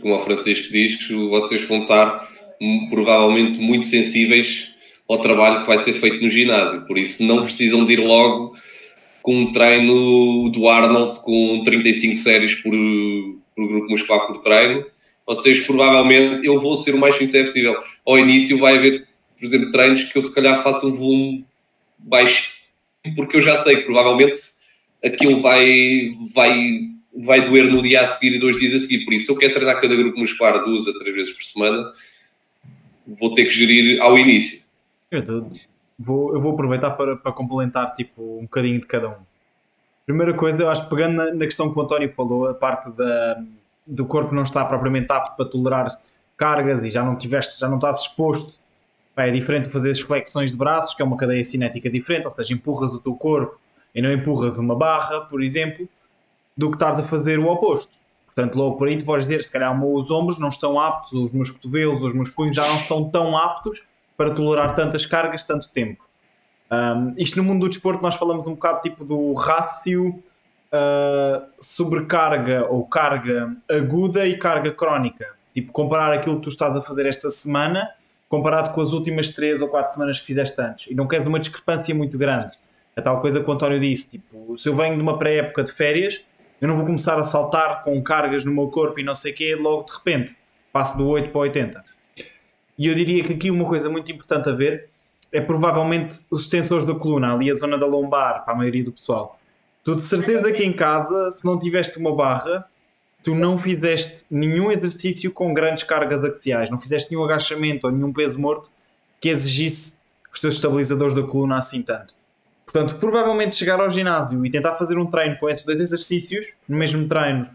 como 0.00 0.16
o 0.16 0.20
Francisco 0.20 0.72
diz, 0.72 0.98
vocês 1.08 1.62
vão 1.64 1.82
estar 1.82 2.28
provavelmente 2.90 3.58
muito 3.58 3.84
sensíveis 3.84 4.72
ao 5.08 5.18
trabalho 5.18 5.62
que 5.62 5.66
vai 5.66 5.78
ser 5.78 5.94
feito 5.94 6.22
no 6.22 6.30
ginásio, 6.30 6.86
por 6.86 6.96
isso 6.96 7.22
não 7.24 7.42
precisam 7.42 7.84
de 7.84 7.94
ir 7.94 8.00
logo 8.00 8.51
com 9.22 9.34
um 9.34 9.52
treino 9.52 10.50
do 10.50 10.68
Arnold 10.68 11.20
com 11.20 11.62
35 11.64 12.16
séries 12.16 12.54
por, 12.56 12.72
por 13.54 13.68
grupo 13.68 13.90
muscular 13.90 14.26
por 14.26 14.38
treino. 14.38 14.84
Vocês 15.26 15.64
provavelmente, 15.64 16.44
eu 16.44 16.60
vou 16.60 16.76
ser 16.76 16.94
o 16.94 16.98
mais 16.98 17.16
sincero 17.16 17.44
possível, 17.44 17.76
ao 18.04 18.18
início 18.18 18.58
vai 18.58 18.76
haver, 18.76 19.06
por 19.38 19.46
exemplo, 19.46 19.70
treinos 19.70 20.02
que 20.04 20.18
eu 20.18 20.22
se 20.22 20.34
calhar 20.34 20.62
faço 20.62 20.88
um 20.88 20.94
volume 20.94 21.46
baixo, 21.98 22.50
porque 23.14 23.36
eu 23.36 23.40
já 23.40 23.56
sei 23.56 23.76
que 23.76 23.82
provavelmente 23.82 24.38
aquilo 25.02 25.40
vai, 25.40 26.10
vai 26.34 26.92
vai 27.14 27.44
doer 27.44 27.70
no 27.70 27.82
dia 27.82 28.00
a 28.00 28.06
seguir 28.06 28.36
e 28.36 28.38
dois 28.38 28.58
dias 28.58 28.74
a 28.74 28.78
seguir. 28.78 29.04
Por 29.04 29.12
isso, 29.12 29.26
se 29.26 29.32
eu 29.32 29.36
quero 29.36 29.52
treinar 29.52 29.80
cada 29.80 29.94
grupo 29.94 30.18
muscular 30.18 30.64
duas 30.64 30.86
a 30.88 30.98
três 30.98 31.14
vezes 31.14 31.32
por 31.32 31.44
semana, 31.44 31.92
vou 33.06 33.34
ter 33.34 33.44
que 33.44 33.50
gerir 33.50 34.00
ao 34.00 34.18
início. 34.18 34.62
Eu 35.10 35.20
vou, 35.98 36.34
eu 36.34 36.40
vou 36.40 36.52
aproveitar 36.52 36.90
para, 36.92 37.16
para 37.16 37.32
complementar 37.32 37.94
tipo, 37.94 38.38
um 38.38 38.42
bocadinho 38.42 38.80
de 38.80 38.86
cada 38.86 39.10
um. 39.10 39.16
Primeira 40.04 40.34
coisa, 40.34 40.58
eu 40.60 40.68
acho 40.68 40.84
que 40.84 40.90
pegando 40.90 41.14
na, 41.14 41.32
na 41.32 41.44
questão 41.44 41.72
que 41.72 41.78
o 41.78 41.82
António 41.82 42.08
falou, 42.10 42.48
a 42.48 42.54
parte 42.54 42.90
da, 42.90 43.42
do 43.86 44.04
corpo 44.06 44.34
não 44.34 44.42
está 44.42 44.64
propriamente 44.64 45.10
apto 45.12 45.36
para 45.36 45.46
tolerar 45.46 45.98
cargas 46.36 46.82
e 46.82 46.88
já 46.88 47.04
não 47.04 47.16
tiveste, 47.16 47.60
já 47.60 47.68
não 47.68 47.76
estás 47.76 48.02
exposto. 48.02 48.60
É 49.16 49.30
diferente 49.30 49.68
fazer 49.68 49.90
as 49.90 50.00
flexões 50.00 50.52
de 50.52 50.56
braços, 50.56 50.94
que 50.94 51.02
é 51.02 51.04
uma 51.04 51.16
cadeia 51.16 51.44
cinética 51.44 51.90
diferente, 51.90 52.24
ou 52.24 52.30
seja, 52.30 52.54
empurras 52.54 52.92
o 52.92 52.98
teu 52.98 53.14
corpo 53.14 53.60
e 53.94 54.00
não 54.00 54.10
empurras 54.10 54.58
uma 54.58 54.74
barra, 54.74 55.20
por 55.22 55.42
exemplo 55.42 55.88
do 56.56 56.70
que 56.70 56.76
estares 56.76 56.98
a 56.98 57.02
fazer 57.02 57.38
o 57.38 57.46
oposto. 57.46 57.90
Portanto, 58.26 58.56
logo 58.56 58.76
por 58.76 58.88
aí 58.88 58.96
tu 58.96 59.04
podes 59.04 59.26
dizer, 59.26 59.44
se 59.44 59.50
calhar 59.50 59.72
os 59.84 60.10
ombros 60.10 60.38
não 60.38 60.48
estão 60.48 60.80
aptos, 60.80 61.12
os 61.12 61.32
meus 61.32 61.50
cotovelos, 61.50 62.02
os 62.02 62.14
meus 62.14 62.30
punhos 62.30 62.56
já 62.56 62.66
não 62.66 62.76
estão 62.76 63.08
tão 63.08 63.36
aptos 63.36 63.82
para 64.22 64.30
tolerar 64.30 64.72
tantas 64.76 65.04
cargas 65.04 65.42
tanto 65.42 65.68
tempo. 65.68 66.06
Um, 66.70 67.12
isto 67.16 67.36
no 67.36 67.42
mundo 67.42 67.62
do 67.62 67.68
desporto 67.68 68.00
nós 68.00 68.14
falamos 68.14 68.46
um 68.46 68.54
bocado 68.54 68.80
tipo 68.80 69.04
do 69.04 69.32
rácio 69.32 70.22
uh, 70.72 71.44
sobrecarga 71.60 72.66
ou 72.70 72.86
carga 72.86 73.52
aguda 73.68 74.24
e 74.24 74.38
carga 74.38 74.70
crónica. 74.70 75.26
Tipo, 75.52 75.72
comparar 75.72 76.12
aquilo 76.12 76.36
que 76.36 76.42
tu 76.42 76.48
estás 76.50 76.76
a 76.76 76.80
fazer 76.80 77.04
esta 77.06 77.28
semana 77.30 77.90
comparado 78.28 78.70
com 78.70 78.80
as 78.80 78.92
últimas 78.92 79.30
três 79.32 79.60
ou 79.60 79.68
quatro 79.68 79.92
semanas 79.92 80.20
que 80.20 80.26
fizeste 80.26 80.58
antes. 80.62 80.86
E 80.90 80.94
não 80.94 81.06
queres 81.06 81.26
uma 81.26 81.40
discrepância 81.40 81.92
muito 81.94 82.16
grande. 82.16 82.54
A 82.96 83.02
tal 83.02 83.20
coisa 83.20 83.42
que 83.42 83.50
o 83.50 83.52
António 83.52 83.80
disse, 83.80 84.08
tipo, 84.08 84.56
se 84.56 84.68
eu 84.68 84.76
venho 84.76 84.94
de 84.94 85.02
uma 85.02 85.18
pré-época 85.18 85.64
de 85.64 85.72
férias, 85.72 86.24
eu 86.60 86.68
não 86.68 86.76
vou 86.76 86.86
começar 86.86 87.18
a 87.18 87.22
saltar 87.24 87.82
com 87.82 88.00
cargas 88.02 88.44
no 88.44 88.52
meu 88.52 88.68
corpo 88.68 89.00
e 89.00 89.02
não 89.02 89.14
sei 89.14 89.32
o 89.32 89.34
quê, 89.34 89.54
logo 89.56 89.84
de 89.84 89.92
repente 89.92 90.36
passo 90.72 90.96
do 90.96 91.06
8 91.08 91.30
para 91.30 91.40
80. 91.40 91.91
E 92.78 92.86
eu 92.86 92.94
diria 92.94 93.22
que 93.22 93.32
aqui 93.32 93.50
uma 93.50 93.64
coisa 93.64 93.90
muito 93.90 94.10
importante 94.10 94.48
a 94.48 94.52
ver 94.52 94.88
é 95.30 95.40
provavelmente 95.40 96.20
os 96.30 96.42
extensores 96.42 96.84
da 96.84 96.94
coluna, 96.94 97.32
ali 97.32 97.50
a 97.50 97.54
zona 97.54 97.78
da 97.78 97.86
lombar, 97.86 98.44
para 98.44 98.52
a 98.52 98.56
maioria 98.56 98.84
do 98.84 98.92
pessoal. 98.92 99.38
Tu 99.82 99.94
de 99.94 100.02
certeza 100.02 100.52
que 100.52 100.62
em 100.62 100.72
casa, 100.72 101.30
se 101.30 101.44
não 101.44 101.58
tiveste 101.58 101.98
uma 101.98 102.14
barra, 102.14 102.66
tu 103.22 103.34
não 103.34 103.56
fizeste 103.56 104.24
nenhum 104.30 104.70
exercício 104.70 105.32
com 105.32 105.54
grandes 105.54 105.84
cargas 105.84 106.22
axiais, 106.22 106.70
não 106.70 106.78
fizeste 106.78 107.10
nenhum 107.10 107.24
agachamento 107.24 107.86
ou 107.86 107.92
nenhum 107.92 108.12
peso 108.12 108.38
morto 108.38 108.70
que 109.20 109.28
exigisse 109.28 109.96
os 110.32 110.40
teus 110.40 110.54
estabilizadores 110.54 111.14
da 111.14 111.22
coluna 111.22 111.56
assim 111.56 111.82
tanto. 111.82 112.14
Portanto, 112.64 112.96
provavelmente 112.96 113.54
chegar 113.54 113.80
ao 113.80 113.90
ginásio 113.90 114.44
e 114.44 114.50
tentar 114.50 114.76
fazer 114.76 114.96
um 114.96 115.06
treino 115.06 115.36
com 115.38 115.48
esses 115.48 115.62
dois 115.62 115.80
exercícios, 115.80 116.54
no 116.68 116.76
mesmo 116.76 117.06
treino, 117.06 117.48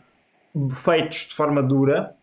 feitos 0.83 1.27
de 1.27 1.35
forma 1.35 1.61
dura, 1.61 2.15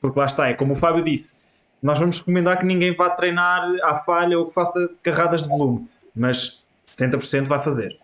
porque 0.00 0.18
lá 0.18 0.26
está, 0.26 0.48
é 0.48 0.54
como 0.54 0.74
o 0.74 0.76
Fábio 0.76 1.02
disse, 1.02 1.47
nós 1.82 1.98
vamos 1.98 2.18
recomendar 2.18 2.58
que 2.58 2.66
ninguém 2.66 2.94
vá 2.94 3.10
treinar 3.10 3.70
à 3.82 4.00
falha 4.00 4.38
ou 4.38 4.46
que 4.46 4.54
faça 4.54 4.90
carradas 5.02 5.44
de 5.44 5.48
volume, 5.48 5.88
mas 6.14 6.64
70% 6.86 7.44
vai 7.44 7.62
fazer. 7.62 7.98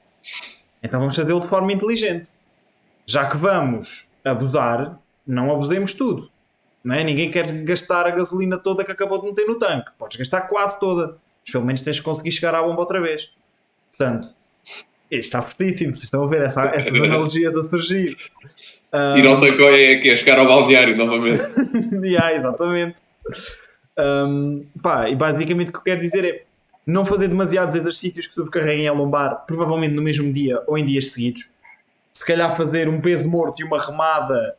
Então 0.82 1.00
vamos 1.00 1.16
fazê-lo 1.16 1.40
de 1.40 1.48
forma 1.48 1.72
inteligente. 1.72 2.30
Já 3.06 3.26
que 3.26 3.36
vamos 3.36 4.08
abusar, 4.24 4.98
não 5.26 5.50
abusemos 5.50 5.94
tudo. 5.94 6.30
Não 6.82 6.94
é? 6.94 7.02
Ninguém 7.02 7.30
quer 7.30 7.50
gastar 7.64 8.06
a 8.06 8.10
gasolina 8.10 8.58
toda 8.58 8.84
que 8.84 8.92
acabou 8.92 9.18
de 9.20 9.28
meter 9.28 9.46
no 9.46 9.58
tanque. 9.58 9.90
Podes 9.98 10.16
gastar 10.16 10.42
quase 10.42 10.78
toda. 10.78 11.16
Mas 11.42 11.52
pelo 11.52 11.64
menos 11.64 11.82
tens 11.82 11.96
de 11.96 12.02
conseguir 12.02 12.30
chegar 12.30 12.54
à 12.54 12.62
bomba 12.62 12.80
outra 12.80 13.00
vez. 13.00 13.30
Portanto, 13.96 14.28
isto 15.10 15.24
está 15.24 15.42
fortíssimo. 15.42 15.94
Vocês 15.94 16.04
estão 16.04 16.22
a 16.22 16.26
ver 16.26 16.42
essa, 16.42 16.64
essas 16.66 16.92
analogias 16.92 17.54
a 17.56 17.62
surgir. 17.62 18.16
Um, 18.92 19.16
Ir 19.16 19.26
ao 19.26 19.40
Tacoia 19.40 19.92
é 19.92 19.96
que 19.96 20.10
é 20.10 20.16
chegar 20.16 20.38
ao 20.38 20.46
balneário 20.46 20.96
novamente. 20.96 21.42
yeah, 22.04 22.34
exatamente. 22.34 22.96
Um, 23.98 24.66
pá, 24.82 25.08
e 25.08 25.14
basicamente 25.14 25.68
o 25.68 25.72
que 25.72 25.78
eu 25.78 25.82
quero 25.82 26.00
dizer 26.00 26.24
é 26.24 26.44
não 26.86 27.04
fazer 27.04 27.28
demasiados 27.28 27.74
exercícios 27.74 28.26
que 28.26 28.34
sobrecarreguem 28.34 28.88
a 28.88 28.92
lombar, 28.92 29.44
provavelmente 29.46 29.94
no 29.94 30.02
mesmo 30.02 30.32
dia 30.32 30.62
ou 30.66 30.76
em 30.76 30.84
dias 30.84 31.12
seguidos. 31.12 31.50
Se 32.12 32.24
calhar 32.24 32.54
fazer 32.56 32.88
um 32.88 33.00
peso 33.00 33.28
morto 33.28 33.60
e 33.60 33.64
uma 33.64 33.80
remada 33.80 34.56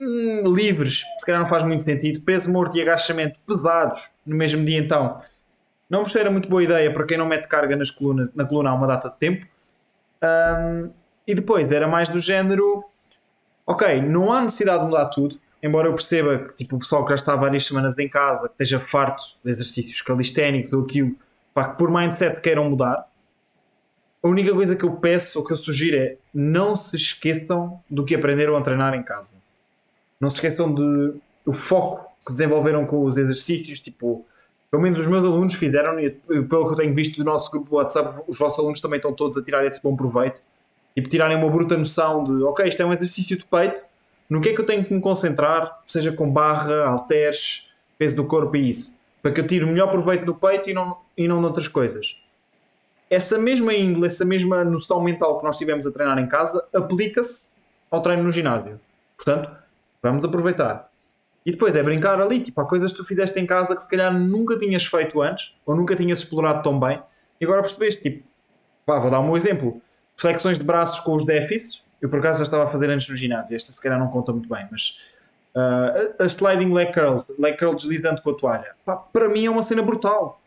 hum, 0.00 0.42
livres, 0.54 1.02
se 1.18 1.26
calhar 1.26 1.40
não 1.40 1.46
faz 1.46 1.64
muito 1.64 1.82
sentido. 1.82 2.20
Peso 2.20 2.52
morto 2.52 2.76
e 2.76 2.82
agachamento 2.82 3.40
pesados 3.46 4.10
no 4.26 4.36
mesmo 4.36 4.64
dia, 4.64 4.78
então, 4.78 5.20
não 5.88 6.02
me 6.02 6.08
cheira 6.08 6.30
muito 6.30 6.48
boa 6.48 6.62
ideia 6.62 6.92
para 6.92 7.06
quem 7.06 7.16
não 7.16 7.26
mete 7.26 7.48
carga 7.48 7.76
nas 7.76 7.90
colunas, 7.90 8.32
na 8.34 8.44
coluna 8.44 8.70
há 8.70 8.74
uma 8.74 8.86
data 8.86 9.08
de 9.08 9.16
tempo. 9.16 9.46
Um, 10.22 10.90
e 11.26 11.34
depois 11.34 11.70
era 11.70 11.86
mais 11.88 12.08
do 12.08 12.20
género: 12.20 12.84
ok, 13.66 14.00
não 14.02 14.32
há 14.32 14.40
necessidade 14.40 14.80
de 14.80 14.90
mudar 14.90 15.06
tudo, 15.06 15.38
embora 15.64 15.88
eu 15.88 15.94
perceba 15.94 16.40
que 16.40 16.54
tipo, 16.54 16.76
o 16.76 16.78
pessoal 16.78 17.04
que 17.04 17.08
já 17.08 17.14
está 17.14 17.34
várias 17.34 17.64
semanas 17.64 17.98
em 17.98 18.06
casa, 18.06 18.48
que 18.48 18.52
esteja 18.52 18.78
farto 18.78 19.24
de 19.42 19.50
exercícios 19.50 20.02
calisténicos 20.02 20.70
ou 20.74 20.82
aquilo, 20.82 21.16
pá, 21.54 21.70
que 21.70 21.78
por 21.78 21.90
mindset 21.90 22.38
queiram 22.42 22.68
mudar. 22.68 23.08
A 24.22 24.28
única 24.28 24.52
coisa 24.52 24.76
que 24.76 24.84
eu 24.84 24.92
peço 24.96 25.38
ou 25.38 25.44
que 25.44 25.54
eu 25.54 25.56
sugiro 25.56 25.96
é 25.96 26.16
não 26.34 26.76
se 26.76 26.94
esqueçam 26.96 27.80
do 27.88 28.04
que 28.04 28.14
aprenderam 28.14 28.56
a 28.56 28.60
treinar 28.60 28.92
em 28.92 29.02
casa. 29.02 29.36
Não 30.20 30.28
se 30.28 30.36
esqueçam 30.36 30.72
de 30.74 31.14
o 31.46 31.52
foco 31.52 32.12
que 32.26 32.32
desenvolveram 32.32 32.84
com 32.84 33.02
os 33.02 33.16
exercícios, 33.16 33.80
tipo, 33.80 34.26
pelo 34.70 34.82
menos 34.82 34.98
os 34.98 35.06
meus 35.06 35.24
alunos 35.24 35.54
fizeram, 35.54 35.98
e 35.98 36.10
pelo 36.10 36.66
que 36.66 36.72
eu 36.72 36.74
tenho 36.74 36.94
visto 36.94 37.16
do 37.16 37.24
nosso 37.24 37.50
grupo 37.50 37.70
do 37.70 37.76
WhatsApp, 37.76 38.22
os 38.28 38.36
vossos 38.38 38.58
alunos 38.58 38.82
também 38.82 38.98
estão 38.98 39.14
todos 39.14 39.38
a 39.38 39.42
tirar 39.42 39.64
esse 39.64 39.80
bom 39.82 39.96
proveito. 39.96 40.42
Tipo, 40.94 41.08
tirarem 41.08 41.38
uma 41.38 41.50
bruta 41.50 41.76
noção 41.76 42.22
de, 42.22 42.42
ok, 42.42 42.66
isto 42.66 42.82
é 42.82 42.86
um 42.86 42.92
exercício 42.92 43.36
de 43.36 43.46
peito, 43.46 43.82
no 44.28 44.40
que 44.40 44.50
é 44.50 44.52
que 44.54 44.60
eu 44.60 44.66
tenho 44.66 44.84
que 44.84 44.92
me 44.92 45.00
concentrar, 45.00 45.82
seja 45.86 46.12
com 46.12 46.30
barra, 46.30 46.84
halteres, 46.86 47.72
peso 47.98 48.16
do 48.16 48.24
corpo 48.24 48.56
e 48.56 48.68
isso, 48.68 48.94
para 49.22 49.32
que 49.32 49.40
eu 49.40 49.46
tire 49.46 49.64
o 49.64 49.68
melhor 49.68 49.90
proveito 49.90 50.24
do 50.24 50.34
peito 50.34 50.70
e 50.70 50.74
não, 50.74 50.96
e 51.16 51.28
não 51.28 51.40
noutras 51.40 51.68
coisas. 51.68 52.22
Essa 53.10 53.38
mesma 53.38 53.74
índole, 53.74 54.06
essa 54.06 54.24
mesma 54.24 54.64
noção 54.64 55.02
mental 55.02 55.38
que 55.38 55.44
nós 55.44 55.58
tivemos 55.58 55.86
a 55.86 55.92
treinar 55.92 56.18
em 56.18 56.26
casa, 56.26 56.64
aplica-se 56.74 57.52
ao 57.90 58.00
treino 58.00 58.24
no 58.24 58.30
ginásio. 58.30 58.80
Portanto, 59.16 59.50
Vamos 60.04 60.22
aproveitar. 60.22 60.90
E 61.46 61.50
depois 61.50 61.74
é 61.74 61.82
brincar 61.82 62.20
ali, 62.20 62.38
tipo, 62.38 62.60
há 62.60 62.66
coisas 62.66 62.92
que 62.92 62.98
tu 62.98 63.04
fizeste 63.06 63.40
em 63.40 63.46
casa 63.46 63.74
que 63.74 63.80
se 63.80 63.88
calhar 63.88 64.12
nunca 64.12 64.58
tinhas 64.58 64.84
feito 64.84 65.22
antes, 65.22 65.54
ou 65.64 65.74
nunca 65.74 65.96
tinhas 65.96 66.18
explorado 66.18 66.62
tão 66.62 66.78
bem, 66.78 67.02
e 67.40 67.44
agora 67.46 67.62
percebeste, 67.62 68.02
tipo, 68.02 68.22
pá, 68.84 68.98
vou 68.98 69.10
dar 69.10 69.20
um 69.20 69.34
exemplo. 69.34 69.80
Flexões 70.14 70.58
de 70.58 70.64
braços 70.64 71.00
com 71.00 71.14
os 71.14 71.24
déficits, 71.24 71.82
eu 72.04 72.10
por 72.10 72.18
acaso 72.18 72.36
já 72.36 72.42
estava 72.42 72.64
a 72.64 72.66
fazer 72.66 72.90
antes 72.90 73.08
no 73.08 73.16
ginásio, 73.16 73.56
esta 73.56 73.72
se 73.72 73.80
calhar 73.80 73.98
não 73.98 74.08
conta 74.08 74.30
muito 74.30 74.46
bem, 74.46 74.68
mas 74.70 75.00
uh, 75.56 76.22
a 76.22 76.26
sliding 76.26 76.70
leg 76.70 76.92
curls, 76.92 77.32
leg 77.38 77.56
curl 77.56 77.74
deslizando 77.74 78.20
com 78.20 78.28
a 78.28 78.34
toalha, 78.34 78.74
pá, 78.84 78.94
para 78.94 79.26
mim 79.26 79.46
é 79.46 79.50
uma 79.50 79.62
cena 79.62 79.80
brutal. 79.80 80.38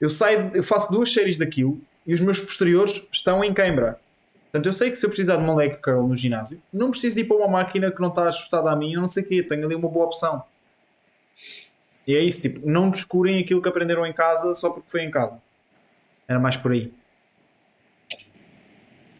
Eu 0.00 0.08
saio, 0.08 0.52
eu 0.54 0.62
faço 0.62 0.88
duas 0.88 1.12
séries 1.12 1.36
daquilo 1.36 1.80
e 2.06 2.14
os 2.14 2.20
meus 2.20 2.38
posteriores 2.38 3.04
estão 3.10 3.42
em 3.42 3.52
queimbra. 3.52 3.98
Portanto, 4.44 4.66
eu 4.66 4.72
sei 4.72 4.88
que 4.88 4.94
se 4.94 5.04
eu 5.04 5.10
precisar 5.10 5.34
de 5.34 5.42
uma 5.42 5.52
leg 5.52 5.78
curl 5.78 6.06
no 6.06 6.14
ginásio, 6.14 6.62
não 6.72 6.92
preciso 6.92 7.18
ir 7.18 7.24
para 7.24 7.38
uma 7.38 7.48
máquina 7.48 7.90
que 7.90 8.00
não 8.00 8.08
está 8.08 8.28
ajustada 8.28 8.70
a 8.70 8.76
mim, 8.76 8.94
eu 8.94 9.00
não 9.00 9.08
sei 9.08 9.24
o 9.24 9.26
quê, 9.26 9.42
tenho 9.42 9.66
ali 9.66 9.74
uma 9.74 9.88
boa 9.88 10.06
opção. 10.06 10.44
E 12.06 12.14
é 12.14 12.20
isso, 12.22 12.40
tipo, 12.40 12.64
não 12.64 12.88
descurem 12.88 13.40
aquilo 13.40 13.60
que 13.60 13.68
aprenderam 13.68 14.06
em 14.06 14.12
casa 14.12 14.54
só 14.54 14.70
porque 14.70 14.88
foi 14.88 15.02
em 15.02 15.10
casa. 15.10 15.42
Era 16.28 16.38
mais 16.38 16.56
por 16.56 16.70
aí. 16.70 16.92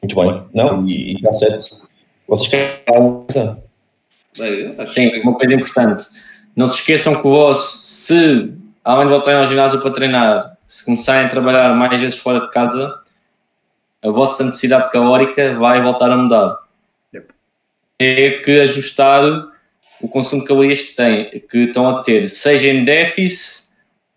Muito 0.03 0.17
bem. 0.17 0.45
Não, 0.55 0.87
e 0.89 1.15
está 1.15 1.33
certo. 1.33 1.89
Vocês 2.27 2.49
querem 2.49 2.71
alguma 2.89 3.25
coisa? 3.25 3.65
Sim, 4.91 5.21
uma 5.21 5.35
coisa 5.35 5.55
importante. 5.55 6.05
Não 6.55 6.67
se 6.67 6.77
esqueçam 6.77 7.15
que 7.15 7.27
o 7.27 7.31
vosso, 7.31 7.79
se 7.79 8.53
além 8.85 9.07
de 9.07 9.13
voltarem 9.13 9.41
ao 9.41 9.47
ginásio 9.47 9.81
para 9.81 9.91
treinar, 9.91 10.57
se 10.67 10.85
começarem 10.85 11.27
a 11.27 11.31
trabalhar 11.31 11.75
mais 11.75 12.01
vezes 12.01 12.19
fora 12.19 12.41
de 12.41 12.51
casa, 12.51 13.01
a 14.03 14.11
vossa 14.11 14.45
necessidade 14.45 14.91
calórica 14.91 15.55
vai 15.55 15.83
voltar 15.83 16.11
a 16.11 16.17
mudar. 16.17 16.59
É 17.99 18.31
que 18.43 18.61
ajustar 18.61 19.23
o 20.01 20.09
consumo 20.09 20.43
de 20.43 20.49
calorias 20.49 20.81
que, 20.81 20.97
têm, 20.97 21.29
que 21.29 21.59
estão 21.65 21.89
a 21.89 22.03
ter, 22.03 22.29
seja 22.29 22.69
em 22.69 22.85
déficit, 22.85 23.71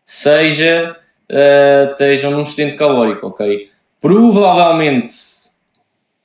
seja 0.05 0.97
uh, 1.29 1.91
estejam 1.91 2.31
num 2.31 2.43
excedente 2.43 2.77
calórico, 2.77 3.27
ok? 3.27 3.69
Provavelmente, 3.99 5.13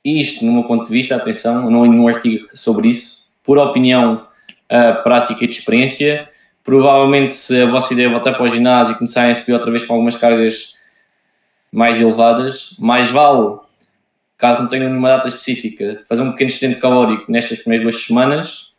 isto, 0.04 0.44
no 0.44 0.52
meu 0.52 0.64
ponto 0.64 0.86
de 0.86 0.92
vista, 0.92 1.16
atenção, 1.16 1.70
não 1.70 1.84
há 1.84 1.88
nenhum 1.88 2.08
artigo 2.08 2.46
sobre 2.54 2.88
isso, 2.88 3.28
por 3.42 3.58
opinião 3.58 4.26
uh, 4.70 5.02
prática 5.02 5.44
e 5.44 5.46
de 5.46 5.54
experiência, 5.54 6.28
provavelmente 6.62 7.34
se 7.34 7.62
a 7.62 7.66
vossa 7.66 7.92
ideia 7.92 8.06
é 8.06 8.10
voltar 8.10 8.34
para 8.34 8.44
o 8.44 8.48
ginásio 8.48 8.94
e 8.94 8.98
começarem 8.98 9.32
a 9.32 9.34
subir 9.34 9.54
outra 9.54 9.70
vez 9.70 9.84
com 9.84 9.94
algumas 9.94 10.16
cargas 10.16 10.74
mais 11.72 12.00
elevadas, 12.00 12.76
mais 12.78 13.10
vale, 13.10 13.58
caso 14.36 14.62
não 14.62 14.68
tenham 14.68 14.88
nenhuma 14.88 15.08
data 15.08 15.28
específica, 15.28 16.00
fazer 16.08 16.22
um 16.22 16.32
pequeno 16.32 16.50
excedente 16.50 16.80
calórico 16.80 17.30
nestas 17.30 17.58
primeiras 17.58 17.82
duas 17.82 18.04
semanas, 18.04 18.74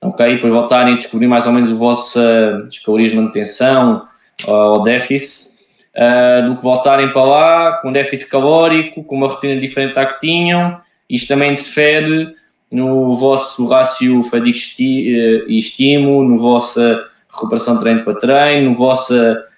ok? 0.00 0.34
Depois 0.34 0.52
voltarem 0.52 0.94
a 0.94 0.96
descobrir 0.96 1.26
mais 1.26 1.46
ou 1.46 1.52
menos 1.52 1.70
o 1.70 1.76
vosso, 1.76 2.18
uh, 2.18 2.66
as 2.66 2.78
calorias 2.78 3.10
de 3.10 3.16
manutenção 3.16 4.06
uh, 4.46 4.50
ou 4.50 4.82
déficit, 4.82 5.49
uh, 5.96 6.48
do 6.48 6.56
que 6.56 6.62
voltarem 6.62 7.12
para 7.12 7.24
lá 7.24 7.72
com 7.78 7.92
déficit 7.92 8.30
calórico, 8.30 9.04
com 9.04 9.16
uma 9.16 9.28
rotina 9.28 9.58
diferente 9.60 9.94
da 9.94 10.06
que 10.06 10.20
tinham, 10.20 10.80
isto 11.08 11.28
também 11.28 11.52
interfere 11.52 12.34
no 12.70 13.16
vosso 13.16 13.66
rácio 13.66 14.22
fadiga 14.22 14.58
e 14.78 15.58
estímulo, 15.58 16.28
no 16.28 16.36
vossa 16.38 17.02
recuperação 17.28 17.74
de 17.74 17.80
treino 17.80 18.04
para 18.04 18.14
treino, 18.14 18.70
no 18.70 18.76
vosso 18.76 19.14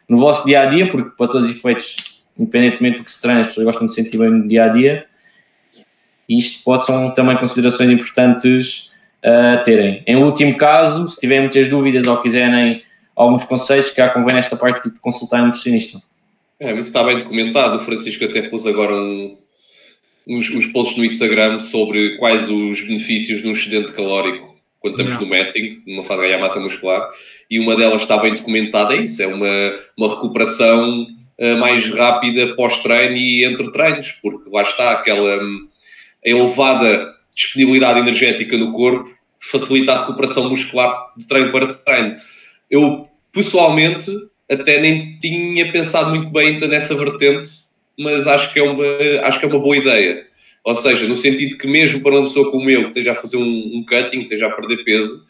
no 0.08 0.18
vosso 0.18 0.44
dia 0.44 0.62
a 0.62 0.66
dia, 0.66 0.90
porque 0.90 1.10
para 1.16 1.28
todos 1.28 1.48
os 1.48 1.56
efeitos, 1.56 1.96
independentemente 2.38 2.98
do 2.98 3.04
que 3.04 3.10
se 3.10 3.22
treina, 3.22 3.40
as 3.40 3.46
pessoas 3.46 3.64
gostam 3.64 3.86
de 3.86 3.94
sentir 3.94 4.18
bem 4.18 4.30
no 4.30 4.46
dia 4.46 4.64
a 4.64 4.68
dia. 4.68 5.06
E 6.28 6.38
isto 6.38 6.62
pode 6.64 6.84
ser 6.84 6.92
também 7.12 7.36
considerações 7.36 7.90
importantes 7.90 8.92
a 9.24 9.60
uh, 9.60 9.62
terem. 9.64 10.02
Em 10.06 10.16
último 10.16 10.56
caso, 10.56 11.08
se 11.08 11.18
tiverem 11.18 11.44
muitas 11.44 11.68
dúvidas 11.68 12.06
ou 12.06 12.18
quiserem 12.18 12.82
alguns 13.16 13.44
conselhos, 13.44 13.90
que 13.90 13.96
já 13.96 14.10
convém 14.10 14.34
nesta 14.34 14.56
parte 14.56 14.90
de 14.90 14.98
consultar 14.98 15.42
um 15.42 15.46
nutricionista. 15.46 15.98
É, 16.62 16.70
isso 16.70 16.88
está 16.88 17.02
bem 17.02 17.18
documentado. 17.18 17.76
O 17.78 17.84
Francisco 17.84 18.24
até 18.24 18.42
pôs 18.42 18.64
agora 18.64 18.94
um, 18.94 19.36
uns, 20.28 20.48
uns 20.48 20.66
posts 20.68 20.96
no 20.96 21.04
Instagram 21.04 21.58
sobre 21.58 22.16
quais 22.18 22.48
os 22.48 22.80
benefícios 22.82 23.42
de 23.42 23.48
um 23.48 23.52
excedente 23.52 23.90
calórico 23.90 24.54
quando 24.78 24.94
estamos 24.94 25.14
Não. 25.14 25.22
no 25.22 25.26
messing, 25.26 25.82
numa 25.84 26.04
fase 26.04 26.22
de 26.22 26.28
ganhar 26.28 26.40
massa 26.40 26.60
muscular 26.60 27.08
e 27.50 27.58
uma 27.58 27.74
delas 27.74 28.02
está 28.02 28.16
bem 28.16 28.36
documentada, 28.36 28.94
é 28.94 29.02
isso, 29.02 29.20
é 29.20 29.26
uma, 29.26 29.74
uma 29.96 30.08
recuperação 30.08 31.02
uh, 31.38 31.56
mais 31.58 31.84
rápida 31.88 32.54
pós-treino 32.54 33.16
e 33.16 33.44
entre 33.44 33.70
treinos, 33.72 34.12
porque 34.22 34.48
lá 34.48 34.62
está 34.62 34.92
aquela 34.92 35.42
um, 35.42 35.68
elevada 36.22 37.12
disponibilidade 37.34 37.98
energética 37.98 38.56
no 38.56 38.72
corpo 38.72 39.08
facilita 39.40 39.92
a 39.92 40.00
recuperação 40.00 40.48
muscular 40.48 41.12
de 41.16 41.26
treino 41.26 41.50
para 41.50 41.74
treino. 41.74 42.16
Eu, 42.70 43.08
pessoalmente, 43.32 44.10
até 44.50 44.80
nem 44.80 45.18
tinha 45.18 45.70
pensado 45.72 46.10
muito 46.10 46.30
bem 46.30 46.58
nessa 46.60 46.94
vertente, 46.94 47.50
mas 47.98 48.26
acho 48.26 48.52
que 48.52 48.58
é 48.58 48.62
uma, 48.62 48.84
acho 49.22 49.38
que 49.38 49.44
é 49.44 49.48
uma 49.48 49.58
boa 49.58 49.76
ideia. 49.76 50.26
Ou 50.64 50.74
seja, 50.74 51.08
no 51.08 51.16
sentido 51.16 51.58
que 51.58 51.66
mesmo 51.66 52.00
para 52.00 52.12
uma 52.12 52.22
pessoa 52.22 52.50
como 52.50 52.70
eu, 52.70 52.82
que 52.82 52.88
esteja 52.88 53.12
a 53.12 53.16
fazer 53.16 53.36
um, 53.36 53.42
um 53.42 53.84
cutting, 53.84 54.18
que 54.18 54.24
esteja 54.24 54.46
a 54.46 54.50
perder 54.50 54.84
peso, 54.84 55.24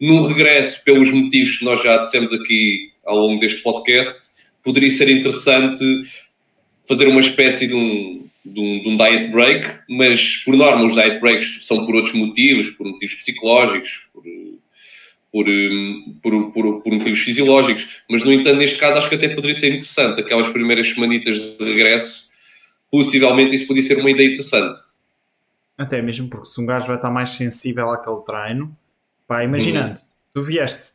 num 0.00 0.26
regresso, 0.26 0.82
pelos 0.84 1.12
motivos 1.12 1.58
que 1.58 1.64
nós 1.64 1.82
já 1.82 1.96
dissemos 1.98 2.32
aqui 2.32 2.90
ao 3.04 3.18
longo 3.18 3.40
deste 3.40 3.62
podcast, 3.62 4.30
poderia 4.62 4.90
ser 4.90 5.08
interessante 5.08 5.84
fazer 6.88 7.06
uma 7.06 7.20
espécie 7.20 7.68
de 7.68 7.76
um, 7.76 8.26
de 8.44 8.60
um, 8.60 8.82
de 8.82 8.88
um 8.88 8.96
diet 8.96 9.30
break, 9.30 9.68
mas 9.88 10.38
por 10.38 10.56
norma 10.56 10.84
os 10.84 10.94
diet 10.94 11.20
breaks 11.20 11.64
são 11.64 11.86
por 11.86 11.94
outros 11.94 12.14
motivos, 12.14 12.70
por 12.70 12.86
motivos 12.86 13.14
psicológicos, 13.14 14.08
por, 14.12 14.24
por, 15.34 15.46
por, 16.22 16.52
por, 16.52 16.82
por, 16.82 16.92
motivos 16.92 17.18
fisiológicos, 17.18 18.04
mas 18.08 18.22
no 18.22 18.32
entanto, 18.32 18.58
neste 18.58 18.78
caso, 18.78 18.98
acho 18.98 19.08
que 19.08 19.16
até 19.16 19.28
poderia 19.30 19.52
ser 19.52 19.66
interessante. 19.66 20.20
Aquelas 20.20 20.48
primeiras 20.48 20.88
semanitas 20.90 21.36
de 21.36 21.64
regresso, 21.64 22.30
possivelmente 22.88 23.56
isso 23.56 23.66
podia 23.66 23.82
ser 23.82 23.98
uma 23.98 24.12
ideia 24.12 24.28
interessante. 24.28 24.78
Até 25.76 26.00
mesmo 26.00 26.28
porque 26.28 26.46
se 26.46 26.60
um 26.60 26.66
gajo 26.66 26.86
vai 26.86 26.94
estar 26.94 27.10
mais 27.10 27.30
sensível 27.30 27.90
àquele 27.90 28.22
treino, 28.22 28.76
Pá, 29.26 29.42
imaginando, 29.42 29.98
uhum. 29.98 30.06
tu 30.34 30.42
vieste 30.44 30.92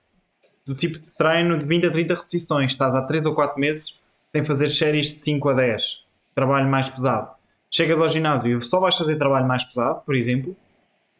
do 0.65 0.73
tipo 0.73 0.99
de 0.99 1.12
treino 1.17 1.60
de 1.60 1.65
20 1.65 1.88
a 1.88 1.91
30 1.91 2.13
repetições, 2.13 2.71
estás 2.71 2.95
há 2.95 3.02
3 3.02 3.25
ou 3.25 3.36
4 3.36 3.60
meses 3.60 3.99
sem 4.32 4.45
fazer 4.45 4.69
séries 4.69 5.13
de 5.15 5.21
5 5.21 5.49
a 5.49 5.54
10, 5.54 6.06
trabalho 6.34 6.69
mais 6.69 6.88
pesado. 6.88 7.32
Chegas 7.69 7.99
ao 7.99 8.08
ginásio 8.08 8.58
e 8.58 8.62
só 8.62 8.80
vais 8.80 8.95
fazer 8.95 9.17
trabalho 9.17 9.45
mais 9.45 9.65
pesado, 9.65 10.02
por 10.06 10.15
exemplo, 10.15 10.56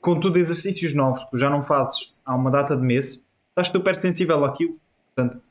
com 0.02 0.20
tudo 0.20 0.38
exercícios 0.38 0.94
novos 0.94 1.24
que 1.24 1.32
tu 1.32 1.38
já 1.38 1.50
não 1.50 1.62
fazes 1.62 2.16
há 2.26 2.36
uma 2.36 2.50
data 2.50 2.76
de 2.76 2.82
mês, 2.82 3.24
estás 3.50 3.68
super 3.68 3.96
sensível 3.96 4.44
àquilo. 4.46 4.80
Portanto, 5.14 5.42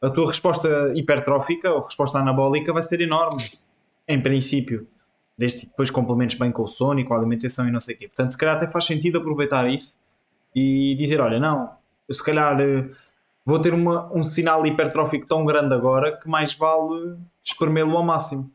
a 0.00 0.10
tua 0.10 0.26
resposta 0.28 0.92
hipertrófica 0.94 1.70
ou 1.70 1.82
resposta 1.82 2.18
anabólica 2.18 2.72
vai 2.72 2.82
ser 2.82 3.00
enorme, 3.00 3.50
em 4.06 4.20
princípio. 4.20 4.86
Desde 5.38 5.60
que 5.60 5.66
depois 5.66 5.90
complementes 5.90 6.38
bem 6.38 6.50
com 6.50 6.62
o 6.62 6.68
sono 6.68 6.98
e 7.00 7.04
com 7.04 7.12
a 7.12 7.18
alimentação 7.18 7.68
e 7.68 7.70
não 7.70 7.80
sei 7.80 7.94
o 7.94 7.98
quê. 7.98 8.08
Portanto, 8.08 8.30
se 8.30 8.38
calhar 8.38 8.56
até 8.56 8.66
faz 8.66 8.86
sentido 8.86 9.18
aproveitar 9.18 9.68
isso 9.68 9.98
e 10.54 10.94
dizer: 10.94 11.20
olha, 11.20 11.38
não, 11.38 11.70
eu 12.08 12.14
se 12.14 12.24
calhar 12.24 12.58
eh, 12.58 12.88
vou 13.44 13.58
ter 13.58 13.74
uma, 13.74 14.10
um 14.14 14.22
sinal 14.22 14.66
hipertrófico 14.66 15.26
tão 15.26 15.44
grande 15.44 15.74
agora 15.74 16.16
que 16.16 16.26
mais 16.26 16.54
vale 16.54 17.18
espremê-lo 17.44 17.96
ao 17.98 18.02
máximo 18.02 18.50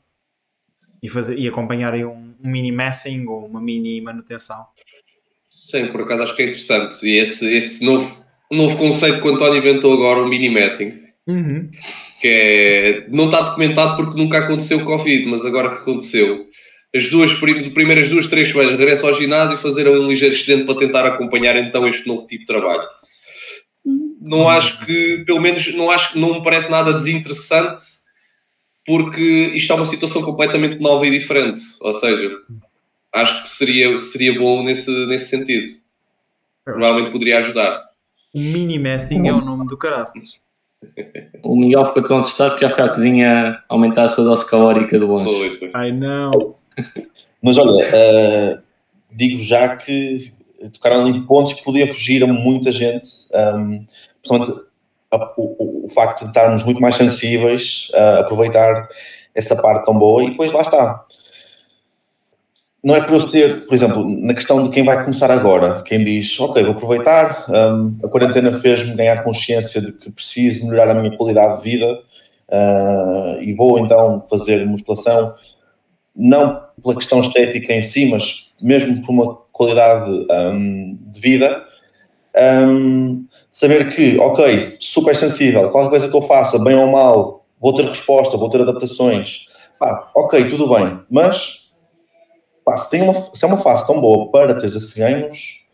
e, 1.04 1.08
fazer, 1.08 1.38
e 1.38 1.48
acompanharem 1.48 2.04
um, 2.04 2.34
um 2.44 2.50
mini 2.50 2.72
messing 2.72 3.28
ou 3.28 3.46
uma 3.46 3.62
mini 3.62 4.02
manutenção. 4.02 4.66
Sim, 5.72 5.88
por 5.88 6.02
acaso 6.02 6.24
acho 6.24 6.36
que 6.36 6.42
é 6.42 6.46
interessante. 6.48 7.08
E 7.08 7.18
esse, 7.18 7.50
esse 7.50 7.84
novo, 7.84 8.22
novo 8.52 8.78
conceito 8.78 9.22
que 9.22 9.28
o 9.28 9.34
António 9.34 9.60
inventou 9.60 9.94
agora, 9.94 10.22
o 10.22 10.28
mini 10.28 10.50
messing, 10.50 11.00
uhum. 11.26 11.72
que 12.20 12.28
é, 12.28 13.06
não 13.08 13.26
está 13.26 13.42
documentado 13.42 13.96
porque 13.96 14.20
nunca 14.20 14.40
aconteceu 14.40 14.80
o 14.80 14.84
Covid, 14.84 15.26
mas 15.28 15.46
agora 15.46 15.70
que 15.70 15.82
aconteceu, 15.82 16.46
as 16.94 17.08
duas 17.08 17.34
primeiras 17.34 18.10
duas, 18.10 18.28
três 18.28 18.50
semanas 18.50 18.78
regresso 18.78 19.08
ao 19.08 19.14
ginásio 19.14 19.54
e 19.54 19.58
fazer 19.58 19.88
um 19.88 20.10
ligeiro 20.10 20.36
excedente 20.36 20.66
para 20.66 20.78
tentar 20.78 21.06
acompanhar 21.06 21.56
então 21.56 21.88
este 21.88 22.06
novo 22.06 22.28
tipo 22.28 22.42
de 22.42 22.48
trabalho. 22.48 22.86
Não 24.20 24.50
acho 24.50 24.86
que, 24.86 25.24
pelo 25.26 25.40
menos, 25.40 25.74
não 25.74 25.90
acho 25.90 26.12
que 26.12 26.20
não 26.20 26.34
me 26.34 26.44
parece 26.44 26.70
nada 26.70 26.92
desinteressante 26.92 27.82
porque 28.86 29.52
isto 29.56 29.72
é 29.72 29.76
uma 29.76 29.86
situação 29.86 30.22
completamente 30.22 30.82
nova 30.82 31.08
e 31.08 31.12
diferente. 31.12 31.62
Ou 31.80 31.94
seja, 31.94 32.30
acho 33.14 33.44
que 33.44 33.50
seria, 33.50 33.98
seria 33.98 34.40
bom 34.40 34.64
nesse, 34.64 34.90
nesse 35.08 35.30
sentido. 35.30 35.68
Provavelmente 36.64 37.12
poderia 37.12 37.40
ajudar. 37.40 37.90
O 38.34 38.40
mini 38.40 38.80
mesting 38.80 39.28
é 39.28 39.34
o 39.34 39.42
nome 39.42 39.68
do 39.68 39.78
caraças. 39.78 40.40
O 41.44 41.56
Miguel 41.56 41.86
ficou 41.86 42.04
tão 42.04 42.18
assustado 42.18 42.56
que 42.56 42.62
já 42.62 42.70
foi 42.70 42.84
à 42.84 42.90
cozinha 42.90 43.64
aumentar 43.68 44.04
a 44.04 44.08
sua 44.08 44.24
dose 44.24 44.50
calórica. 44.50 45.00
Foi, 45.00 45.50
foi. 45.58 45.72
Ai 45.74 45.92
não. 45.92 46.56
Mas 47.42 47.58
olha, 47.58 47.84
uh, 47.84 48.62
digo 49.12 49.42
já 49.42 49.76
que 49.76 50.32
tocaram 50.70 51.06
ali 51.06 51.20
pontos 51.22 51.54
que 51.54 51.64
podia 51.64 51.88
fugir 51.88 52.24
a 52.24 52.28
muita 52.28 52.72
gente. 52.72 53.10
Um, 53.34 53.86
portanto, 54.24 54.66
a, 55.12 55.34
o, 55.38 55.86
o, 55.86 55.88
facto 55.90 56.22
de 56.22 56.28
estarmos 56.28 56.64
muito 56.64 56.80
mais 56.80 56.96
sensíveis 56.96 57.90
a 57.94 58.20
aproveitar 58.20 58.88
essa 59.34 59.56
parte 59.60 59.86
tão 59.86 59.98
boa 59.98 60.24
e 60.24 60.32
depois 60.32 60.52
lá 60.52 60.62
está. 60.62 61.06
Não 62.84 62.96
é 62.96 63.02
para 63.02 63.14
eu 63.14 63.22
ser, 63.22 63.68
por 63.68 63.76
exemplo, 63.76 64.04
na 64.26 64.34
questão 64.34 64.64
de 64.64 64.70
quem 64.70 64.84
vai 64.84 65.04
começar 65.04 65.30
agora, 65.30 65.84
quem 65.84 66.04
diz, 66.04 66.40
ok, 66.40 66.64
vou 66.64 66.72
aproveitar, 66.72 67.46
um, 67.48 67.96
a 68.04 68.10
quarentena 68.10 68.52
fez-me 68.52 68.96
ganhar 68.96 69.24
consciência 69.24 69.80
de 69.80 69.92
que 69.92 70.10
preciso 70.10 70.66
melhorar 70.68 70.90
a 70.90 71.00
minha 71.00 71.16
qualidade 71.16 71.58
de 71.58 71.70
vida 71.70 71.94
uh, 72.50 73.40
e 73.40 73.54
vou 73.54 73.78
então 73.78 74.26
fazer 74.28 74.66
musculação, 74.66 75.36
não 76.16 76.60
pela 76.82 76.96
questão 76.96 77.22
estética 77.22 77.72
em 77.72 77.84
si, 77.84 78.08
mas 78.10 78.52
mesmo 78.60 79.00
por 79.02 79.12
uma 79.12 79.36
qualidade 79.52 80.10
um, 80.32 80.98
de 81.00 81.20
vida, 81.20 81.64
um, 82.68 83.26
saber 83.52 83.94
que, 83.94 84.18
ok, 84.18 84.78
super 84.80 85.16
sensível, 85.16 85.70
qualquer 85.70 85.90
coisa 85.90 86.10
que 86.10 86.18
eu 86.18 86.22
faça, 86.24 86.58
bem 86.58 86.76
ou 86.76 86.88
mal, 86.88 87.46
vou 87.60 87.76
ter 87.76 87.86
resposta, 87.86 88.38
vou 88.38 88.50
ter 88.50 88.62
adaptações. 88.62 89.46
Pá, 89.78 90.10
ok, 90.16 90.50
tudo 90.50 90.68
bem, 90.68 91.00
mas 91.10 91.61
pá, 92.64 92.78
se, 92.78 92.90
tem 92.90 93.02
uma, 93.02 93.14
se 93.14 93.44
é 93.44 93.48
uma 93.48 93.58
fase 93.58 93.86
tão 93.86 94.00
boa 94.00 94.32
para 94.32 94.56
ter 94.56 94.68
esses 94.68 94.94
ganhos, 94.94 95.66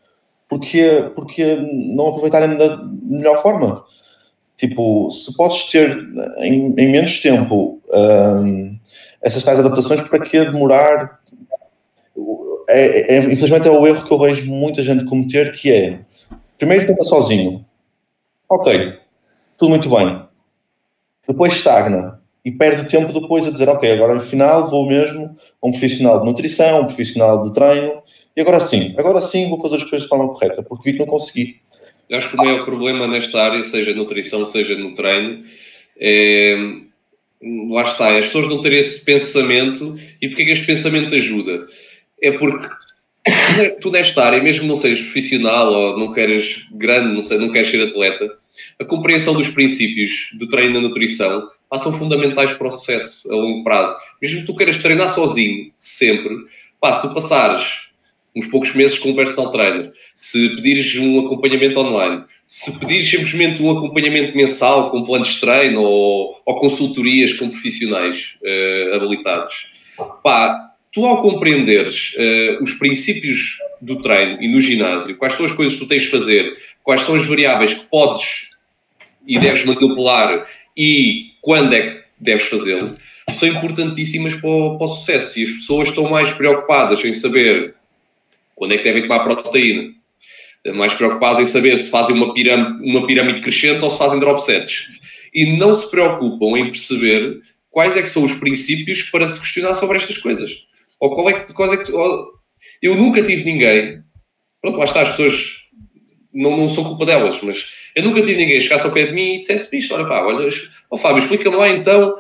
porque, 0.48 1.12
porque 1.16 1.56
não 1.96 2.08
aproveitarem 2.08 2.56
da 2.56 2.78
melhor 3.04 3.42
forma? 3.42 3.84
Tipo, 4.56 5.10
se 5.12 5.36
podes 5.36 5.66
ter 5.66 5.96
em, 6.40 6.74
em 6.78 6.92
menos 6.92 7.20
tempo 7.20 7.80
um, 7.94 8.80
essas 9.22 9.44
tais 9.44 9.60
adaptações, 9.60 10.02
para 10.02 10.24
que 10.24 10.46
demorar? 10.46 11.20
É, 12.70 13.16
é, 13.16 13.20
infelizmente 13.20 13.68
é 13.68 13.72
o 13.72 13.86
erro 13.86 14.06
que 14.06 14.12
eu 14.12 14.20
vejo 14.20 14.46
muita 14.46 14.84
gente 14.84 15.06
cometer, 15.06 15.52
que 15.54 15.72
é 15.72 16.00
primeiro 16.58 16.88
tenta 16.88 17.04
sozinho, 17.04 17.64
ok, 18.50 18.98
tudo 19.58 19.70
muito 19.70 19.90
bem. 19.90 20.28
Depois 21.28 21.54
estagna 21.54 22.17
e 22.48 22.52
perde 22.52 22.88
tempo 22.88 23.12
depois 23.12 23.46
a 23.46 23.52
dizer, 23.52 23.68
ok, 23.68 23.92
agora 23.92 24.14
no 24.14 24.22
final 24.22 24.70
vou 24.70 24.88
mesmo 24.88 25.36
a 25.62 25.68
um 25.68 25.72
profissional 25.72 26.22
de 26.22 26.28
nutrição, 26.28 26.80
um 26.80 26.86
profissional 26.86 27.44
de 27.44 27.54
treino, 27.54 28.02
e 28.38 28.40
agora 28.40 28.62
sim, 28.62 28.96
agora 28.98 29.20
sim 29.20 29.50
vou 29.50 29.60
fazer 29.60 29.76
as 29.76 29.84
coisas 29.84 30.04
de 30.04 30.08
forma 30.08 30.30
correta, 30.30 30.64
porque 30.64 30.90
vi 30.90 30.98
que 30.98 31.04
não 31.04 31.12
consegui. 31.12 31.58
Eu 32.10 32.18
acho 32.18 32.30
que 32.30 32.36
o 32.36 32.38
maior 32.38 32.64
problema 32.64 33.06
nesta 33.06 33.44
área, 33.44 33.62
seja 33.66 33.94
nutrição, 33.94 34.46
seja 34.46 34.78
no 34.78 34.94
treino, 34.94 35.44
é, 36.00 36.56
lá 37.70 37.82
está, 37.82 38.12
é 38.12 38.20
as 38.20 38.28
pessoas 38.28 38.48
não 38.48 38.62
terem 38.62 38.80
esse 38.80 39.04
pensamento, 39.04 40.00
e 40.22 40.30
porque 40.30 40.44
é 40.44 40.46
que 40.46 40.52
este 40.52 40.66
pensamento 40.66 41.16
ajuda? 41.16 41.68
É 42.24 42.32
porque 42.32 42.66
tu 43.82 43.92
nesta 43.92 44.24
área, 44.24 44.42
mesmo 44.42 44.66
não 44.66 44.78
sejas 44.78 45.02
profissional 45.02 45.74
ou 45.74 46.00
não 46.00 46.14
queres 46.14 46.66
grande, 46.72 47.14
não, 47.14 47.22
sei, 47.22 47.40
não 47.40 47.52
queres 47.52 47.70
ser 47.70 47.90
atleta, 47.90 48.32
a 48.80 48.86
compreensão 48.86 49.34
dos 49.34 49.50
princípios 49.50 50.30
do 50.40 50.48
treino 50.48 50.76
da 50.76 50.80
nutrição 50.80 51.46
são 51.76 51.92
fundamentais 51.92 52.54
para 52.54 52.68
o 52.68 52.72
sucesso 52.72 53.32
a 53.32 53.36
longo 53.36 53.64
prazo. 53.64 53.96
Mesmo 54.22 54.42
que 54.42 54.46
tu 54.46 54.56
queiras 54.56 54.78
treinar 54.78 55.14
sozinho, 55.14 55.72
sempre, 55.76 56.34
pá, 56.80 56.94
se 56.94 57.08
tu 57.08 57.14
passares 57.14 57.88
uns 58.38 58.46
poucos 58.48 58.74
meses 58.74 59.00
com 59.00 59.10
um 59.10 59.16
personal 59.16 59.52
trainer, 59.52 59.92
se 60.14 60.50
pedires 60.56 60.96
um 60.96 61.26
acompanhamento 61.26 61.80
online, 61.80 62.24
se 62.46 62.78
pedires 62.80 63.10
simplesmente 63.10 63.62
um 63.62 63.72
acompanhamento 63.72 64.38
mensal 64.38 64.92
com 64.92 65.04
planos 65.04 65.30
de 65.30 65.40
treino 65.40 65.82
ou, 65.82 66.40
ou 66.46 66.56
consultorias 66.60 67.34
com 67.34 67.50
profissionais 67.50 68.36
uh, 68.44 68.96
habilitados, 68.96 69.72
pá, 70.24 70.72
tu 70.92 71.06
ao 71.06 71.22
compreenderes 71.22 72.14
uh, 72.16 72.64
os 72.64 72.74
princípios 72.74 73.58
do 73.82 74.00
treino 74.02 74.42
e 74.42 74.48
no 74.48 74.62
ginásio, 74.62 75.18
quais 75.18 75.34
são 75.34 75.46
as 75.46 75.52
coisas 75.52 75.74
que 75.74 75.84
tu 75.84 75.88
tens 75.88 76.04
de 76.04 76.10
fazer, 76.10 76.56
quais 76.84 77.02
são 77.02 77.16
as 77.16 77.26
variáveis 77.26 77.74
que 77.74 77.86
podes 77.86 78.50
e 79.26 79.40
deves 79.40 79.66
manipular 79.66 80.48
e 80.76 81.27
quando 81.42 81.74
é 81.74 81.82
que 81.82 82.04
deves 82.20 82.48
fazê-lo, 82.48 82.96
são 83.38 83.48
importantíssimas 83.48 84.36
para 84.36 84.50
o, 84.50 84.78
para 84.78 84.86
o, 84.86 84.88
sucesso. 84.88 85.40
E 85.40 85.44
as 85.44 85.52
pessoas 85.52 85.90
estão 85.90 86.10
mais 86.10 86.34
preocupadas 86.34 87.04
em 87.04 87.14
saber 87.14 87.76
quando 88.56 88.74
é 88.74 88.78
que 88.78 88.84
devem 88.84 89.04
tomar 89.04 89.20
proteína, 89.20 89.94
mais 90.74 90.94
preocupadas 90.94 91.48
em 91.48 91.52
saber 91.52 91.78
se 91.78 91.90
fazem 91.90 92.16
uma 92.16 92.34
pirâmide, 92.34 92.84
uma 92.84 93.06
pirâmide 93.06 93.42
crescente 93.42 93.84
ou 93.84 93.92
se 93.92 93.98
fazem 93.98 94.20
drop 94.20 94.44
sets. 94.44 94.88
E 95.34 95.58
não 95.58 95.76
se 95.76 95.90
preocupam 95.92 96.58
em 96.58 96.66
perceber 96.66 97.42
quais 97.70 97.96
é 97.96 98.02
que 98.02 98.10
são 98.10 98.26
os 98.26 98.34
princípios 98.34 99.04
para 99.04 99.28
se 99.28 99.40
questionar 99.40 99.76
sobre 99.76 99.98
estas 99.98 100.18
coisas. 100.18 100.52
Ou 101.00 101.14
qual 101.14 101.30
é 101.30 101.40
que, 101.40 101.54
qual 101.54 101.72
é 101.72 101.78
que 101.78 101.92
ou, 101.92 102.38
eu 102.82 102.96
nunca 102.96 103.24
tive 103.24 103.44
ninguém, 103.44 104.02
pronto, 104.62 104.80
lá 104.80 104.86
está, 104.86 105.02
as 105.02 105.12
pessoas 105.12 105.58
não, 106.34 106.58
não 106.58 106.68
são 106.68 106.84
culpa 106.84 107.06
delas, 107.06 107.40
mas 107.42 107.66
eu 107.98 108.04
nunca 108.04 108.22
tive 108.22 108.38
ninguém 108.40 108.62
chegasse 108.62 108.86
ao 108.86 108.92
pé 108.92 109.08
de 109.08 109.14
mim 109.14 109.34
e 109.34 109.40
dissesse 109.40 109.76
isto, 109.76 109.94
olha 109.96 110.06
pá, 110.06 110.22
olha, 110.22 110.50
oh, 110.92 110.98
Fábio, 110.98 111.20
explica-me 111.20 111.56
lá 111.56 111.68
então 111.70 112.16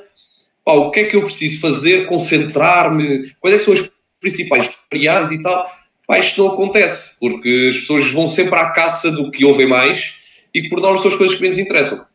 pá, 0.65 0.73
o 0.73 0.89
que 0.89 1.01
é 1.01 1.03
que 1.03 1.15
eu 1.15 1.21
preciso 1.21 1.61
fazer, 1.61 2.07
concentrar-me, 2.07 3.31
quais 3.39 3.55
é 3.55 3.59
são 3.59 3.75
as 3.75 3.87
principais 4.19 4.69
prioridades 4.89 5.31
e 5.31 5.41
tal. 5.41 5.71
Pá, 6.07 6.17
isto 6.17 6.43
não 6.43 6.51
acontece, 6.51 7.15
porque 7.19 7.67
as 7.69 7.77
pessoas 7.77 8.11
vão 8.11 8.27
sempre 8.27 8.55
à 8.55 8.71
caça 8.71 9.11
do 9.11 9.29
que 9.29 9.45
ouvem 9.45 9.67
mais 9.67 10.15
e 10.53 10.63
que 10.63 10.69
por 10.69 10.81
norma 10.81 10.97
são 10.97 11.09
as 11.09 11.15
coisas 11.15 11.35
que 11.35 11.43
menos 11.43 11.59
interessam. 11.59 12.05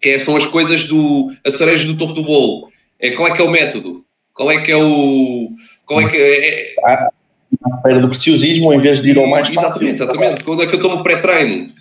Que 0.00 0.10
é, 0.10 0.18
são 0.18 0.34
as 0.36 0.46
coisas 0.46 0.84
do. 0.84 1.32
a 1.44 1.50
cereja 1.50 1.86
do 1.86 1.98
topo 1.98 2.14
do 2.14 2.24
bolo. 2.24 2.70
É, 2.98 3.10
qual 3.10 3.28
é 3.28 3.36
que 3.36 3.42
é 3.42 3.44
o 3.44 3.50
método? 3.50 4.04
Qual 4.32 4.50
é 4.50 4.62
que 4.62 4.72
é 4.72 4.76
o. 4.76 5.50
Qual 5.84 6.00
é 6.00 6.08
que 6.08 6.16
é. 6.16 6.74
Ah, 6.84 7.10
era 7.86 8.00
do 8.00 8.08
preciosismo 8.08 8.72
em 8.72 8.78
vez 8.78 9.02
de 9.02 9.10
ir 9.10 9.18
ao 9.18 9.26
mais 9.26 9.48
fácil. 9.48 9.86
Exatamente, 9.88 10.02
exatamente. 10.02 10.44
Quando 10.44 10.62
é 10.62 10.66
que 10.66 10.74
eu 10.74 10.80
tomo 10.80 11.02
pré-treino? 11.02 11.72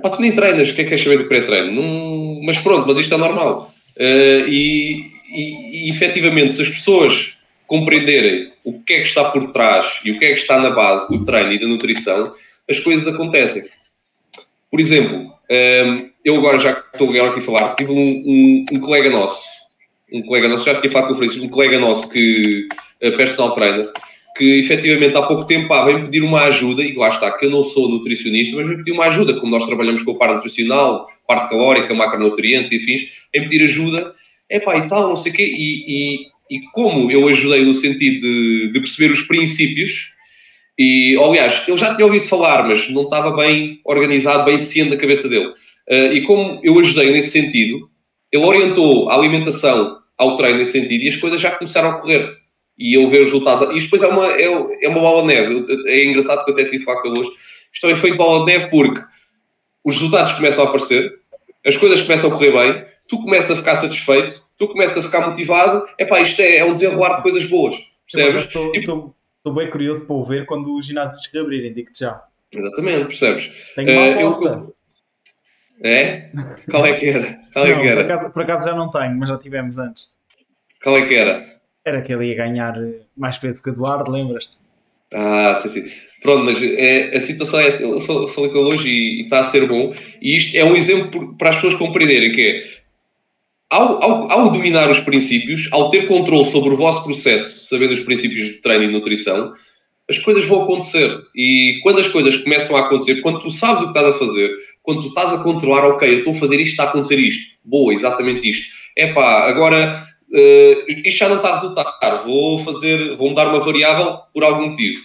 Para 0.00 0.10
tu 0.10 0.20
nem 0.20 0.34
treinas, 0.34 0.70
o 0.70 0.74
que 0.74 0.80
é 0.80 0.84
que 0.84 0.90
queres 0.90 1.04
saber 1.04 1.18
do 1.18 1.28
pré-treino? 1.28 1.72
Não... 1.72 2.40
Mas 2.42 2.58
pronto, 2.58 2.86
mas 2.86 2.98
isto 2.98 3.14
é 3.14 3.16
normal. 3.16 3.72
Uh, 3.96 4.48
e, 4.48 5.04
e, 5.32 5.86
e 5.86 5.90
efetivamente, 5.90 6.54
se 6.54 6.62
as 6.62 6.68
pessoas 6.68 7.34
compreenderem 7.66 8.50
o 8.64 8.80
que 8.80 8.94
é 8.94 9.00
que 9.00 9.08
está 9.08 9.30
por 9.30 9.52
trás 9.52 10.00
e 10.04 10.10
o 10.10 10.18
que 10.18 10.24
é 10.24 10.28
que 10.32 10.38
está 10.38 10.58
na 10.58 10.70
base 10.70 11.08
do 11.08 11.24
treino 11.24 11.52
e 11.52 11.60
da 11.60 11.66
nutrição, 11.66 12.32
as 12.68 12.78
coisas 12.80 13.12
acontecem. 13.12 13.64
Por 14.70 14.80
exemplo, 14.80 15.18
um, 15.18 15.32
ehm, 15.48 16.10
eu 16.24 16.36
agora 16.36 16.58
já 16.58 16.82
estou 16.92 17.08
aqui 17.08 17.38
a 17.38 17.42
falar, 17.42 17.74
tive 17.74 17.92
um, 17.92 17.96
um, 17.96 18.66
um, 18.72 18.80
colega 18.80 19.10
nosso, 19.10 19.42
um 20.12 20.22
colega 20.22 20.48
nosso, 20.48 20.64
já 20.64 20.80
tinha 20.80 20.90
falado 20.90 21.08
com 21.08 21.14
o 21.14 21.16
Francisco, 21.16 21.46
um 21.46 21.48
colega 21.48 21.78
nosso 21.78 22.08
que 22.08 22.68
é 23.00 23.10
personal 23.10 23.54
trainer, 23.54 23.90
que 24.38 24.60
efetivamente 24.60 25.16
há 25.16 25.22
pouco 25.22 25.44
tempo 25.44 25.72
ah, 25.74 25.84
vem 25.84 26.04
pedir 26.04 26.22
uma 26.22 26.42
ajuda, 26.44 26.82
e 26.82 26.94
lá 26.94 27.08
está, 27.08 27.30
que 27.32 27.44
eu 27.44 27.50
não 27.50 27.62
sou 27.64 27.90
nutricionista, 27.90 28.56
mas 28.56 28.68
vem 28.68 28.78
pedir 28.78 28.92
uma 28.92 29.06
ajuda, 29.06 29.34
como 29.34 29.50
nós 29.50 29.66
trabalhamos 29.66 30.02
com 30.02 30.12
a 30.12 30.14
parte 30.14 30.36
nutricional, 30.36 31.06
parte 31.26 31.50
calórica, 31.50 31.92
macronutrientes 31.92 32.72
e 32.72 32.76
afins, 32.76 33.02
em 33.34 33.42
pedir 33.42 33.64
ajuda, 33.64 34.14
é 34.48 34.60
pá, 34.60 34.78
e 34.78 34.88
tal, 34.88 35.08
não 35.08 35.16
sei 35.16 35.32
o 35.32 35.34
quê, 35.34 35.44
e, 35.44 35.84
e 36.16 36.38
e 36.50 36.60
como 36.72 37.10
eu 37.10 37.28
ajudei 37.28 37.64
no 37.64 37.74
sentido 37.74 38.20
de, 38.20 38.72
de 38.72 38.80
perceber 38.80 39.12
os 39.12 39.22
princípios, 39.22 40.10
e 40.78 41.16
aliás, 41.18 41.66
ele 41.66 41.76
já 41.76 41.94
tinha 41.94 42.06
ouvido 42.06 42.26
falar, 42.26 42.66
mas 42.66 42.88
não 42.90 43.02
estava 43.02 43.36
bem 43.36 43.80
organizado, 43.84 44.44
bem 44.44 44.56
ciente 44.56 44.90
na 44.90 44.96
cabeça 44.96 45.28
dele. 45.28 45.48
Uh, 45.90 46.12
e 46.12 46.22
como 46.22 46.60
eu 46.62 46.78
ajudei 46.78 47.10
nesse 47.10 47.30
sentido, 47.30 47.90
ele 48.32 48.44
orientou 48.44 49.08
a 49.10 49.14
alimentação 49.14 49.98
ao 50.16 50.36
treino 50.36 50.58
nesse 50.58 50.72
sentido 50.72 51.04
e 51.04 51.08
as 51.08 51.16
coisas 51.16 51.40
já 51.40 51.50
começaram 51.50 51.90
a 51.90 52.00
correr. 52.00 52.37
E 52.78 52.94
eu 52.94 53.08
ver 53.08 53.22
os 53.22 53.26
resultados. 53.26 53.68
E 53.70 53.84
depois 53.84 54.02
é 54.02 54.06
uma, 54.06 54.28
é, 54.28 54.44
é 54.84 54.88
uma 54.88 55.00
bola 55.00 55.22
de 55.22 55.28
neve. 55.28 55.66
É 55.86 56.04
engraçado 56.04 56.44
porque 56.44 56.50
eu 56.52 56.54
até 56.66 56.76
tive 56.76 56.84
ele 57.04 57.18
hoje. 57.18 57.30
Isto 57.72 57.86
é 57.86 57.90
um 57.90 57.92
efeito 57.92 58.16
bola 58.16 58.44
de 58.46 58.52
neve 58.52 58.66
porque 58.70 59.00
os 59.84 59.96
resultados 59.96 60.32
começam 60.32 60.64
a 60.64 60.68
aparecer, 60.68 61.18
as 61.64 61.76
coisas 61.76 62.02
começam 62.02 62.30
a 62.30 62.32
correr 62.32 62.52
bem, 62.52 62.84
tu 63.08 63.18
começas 63.22 63.50
a 63.50 63.56
ficar 63.56 63.76
satisfeito, 63.76 64.46
tu 64.58 64.68
começas 64.68 64.98
a 64.98 65.02
ficar 65.02 65.26
motivado, 65.26 65.86
epá, 65.98 66.20
isto 66.20 66.40
é, 66.40 66.58
é 66.58 66.64
um 66.64 66.72
desenrolar 66.72 67.14
de 67.16 67.22
coisas 67.22 67.44
boas, 67.46 67.76
percebes? 68.10 68.42
Estou, 68.44 68.72
estou, 68.74 69.14
estou 69.38 69.54
bem 69.54 69.70
curioso 69.70 70.02
para 70.02 70.14
o 70.14 70.24
ver 70.24 70.46
quando 70.46 70.74
os 70.76 70.86
ginásios 70.86 71.28
reabrirem, 71.32 71.72
digo-te 71.72 72.00
já. 72.00 72.22
Exatamente, 72.52 73.06
percebes? 73.06 73.50
Tenho 73.74 73.92
uma 73.92 74.02
Eh, 74.02 74.22
eu-. 74.22 74.74
É? 75.80 76.30
Qual 76.70 76.84
é 76.84 76.92
que 76.92 77.06
era? 77.08 77.38
Qual 77.52 77.66
é 77.66 77.70
Não, 77.70 77.76
que 77.76 77.82
por, 77.82 77.88
era? 77.88 78.00
acaso, 78.02 78.32
por 78.32 78.42
acaso 78.42 78.68
já 78.68 78.74
não 78.74 78.90
tenho, 78.90 79.14
mas 79.16 79.28
já 79.28 79.38
tivemos 79.38 79.78
antes. 79.78 80.08
Qual 80.82 80.96
é 80.96 81.06
que 81.06 81.14
era? 81.14 81.57
Era 81.88 82.02
que 82.02 82.12
ele 82.12 82.26
ia 82.26 82.34
ganhar 82.36 82.76
eh, 82.76 83.00
mais 83.16 83.38
peso 83.38 83.62
que 83.62 83.70
o 83.70 83.72
Eduardo, 83.72 84.10
lembras-te? 84.10 84.56
Ah, 85.12 85.58
sim, 85.62 85.68
sim. 85.68 85.84
Pronto, 86.22 86.44
mas 86.44 86.62
é, 86.62 87.16
a 87.16 87.20
situação 87.20 87.60
é 87.60 87.68
essa. 87.68 87.82
Eu 87.82 88.00
fal- 88.00 88.28
falei 88.28 88.50
com 88.50 88.58
ele 88.58 88.74
hoje 88.74 88.88
e, 88.88 89.22
está 89.22 89.40
a 89.40 89.44
ser 89.44 89.66
bom. 89.66 89.94
E 90.20 90.36
isto 90.36 90.56
é 90.56 90.64
um 90.64 90.76
exemplo 90.76 91.34
para 91.38 91.50
as 91.50 91.56
pessoas 91.56 91.74
compreenderem 91.74 92.32
que 92.32 92.42
é, 92.42 92.62
ao, 93.70 94.02
ao, 94.02 94.30
ao 94.32 94.50
dominar 94.50 94.90
os 94.90 95.00
princípios, 95.00 95.68
ao 95.72 95.90
ter 95.90 96.06
controle 96.06 96.44
sobre 96.46 96.70
o 96.74 96.76
vosso 96.76 97.04
processo, 97.04 97.64
sabendo 97.66 97.92
os 97.92 98.00
princípios 98.00 98.46
de 98.46 98.54
treino 98.60 98.84
e 98.84 98.88
nutrição, 98.88 99.52
as 100.08 100.18
coisas 100.18 100.44
vão 100.46 100.62
acontecer. 100.62 101.18
E 101.34 101.80
quando 101.82 102.00
as 102.00 102.08
coisas 102.08 102.36
começam 102.38 102.76
a 102.76 102.80
acontecer, 102.80 103.20
quando 103.20 103.40
tu 103.40 103.50
sabes 103.50 103.82
o 103.82 103.92
que 103.92 103.98
estás 103.98 104.14
a 104.14 104.18
fazer, 104.18 104.50
quando 104.82 105.02
tu 105.02 105.08
estás 105.08 105.32
a 105.32 105.42
controlar, 105.42 105.84
ok, 105.84 106.08
eu 106.10 106.18
estou 106.18 106.32
a 106.34 106.36
fazer 106.36 106.56
isto, 106.60 106.70
está 106.72 106.84
a 106.84 106.88
acontecer 106.88 107.18
isto. 107.18 107.54
Boa, 107.62 107.92
exatamente 107.92 108.48
isto. 108.48 108.74
Epá, 108.96 109.46
agora 109.48 110.07
eh, 110.32 110.84
isto 111.04 111.18
já 111.18 111.28
não 111.28 111.36
está 111.36 111.50
a 111.50 111.54
resultar. 111.54 112.16
Vou 112.24 112.58
fazer, 112.58 113.16
vou 113.16 113.30
mudar 113.30 113.48
uma 113.48 113.60
variável 113.60 114.18
por 114.32 114.44
algum 114.44 114.70
motivo. 114.70 115.02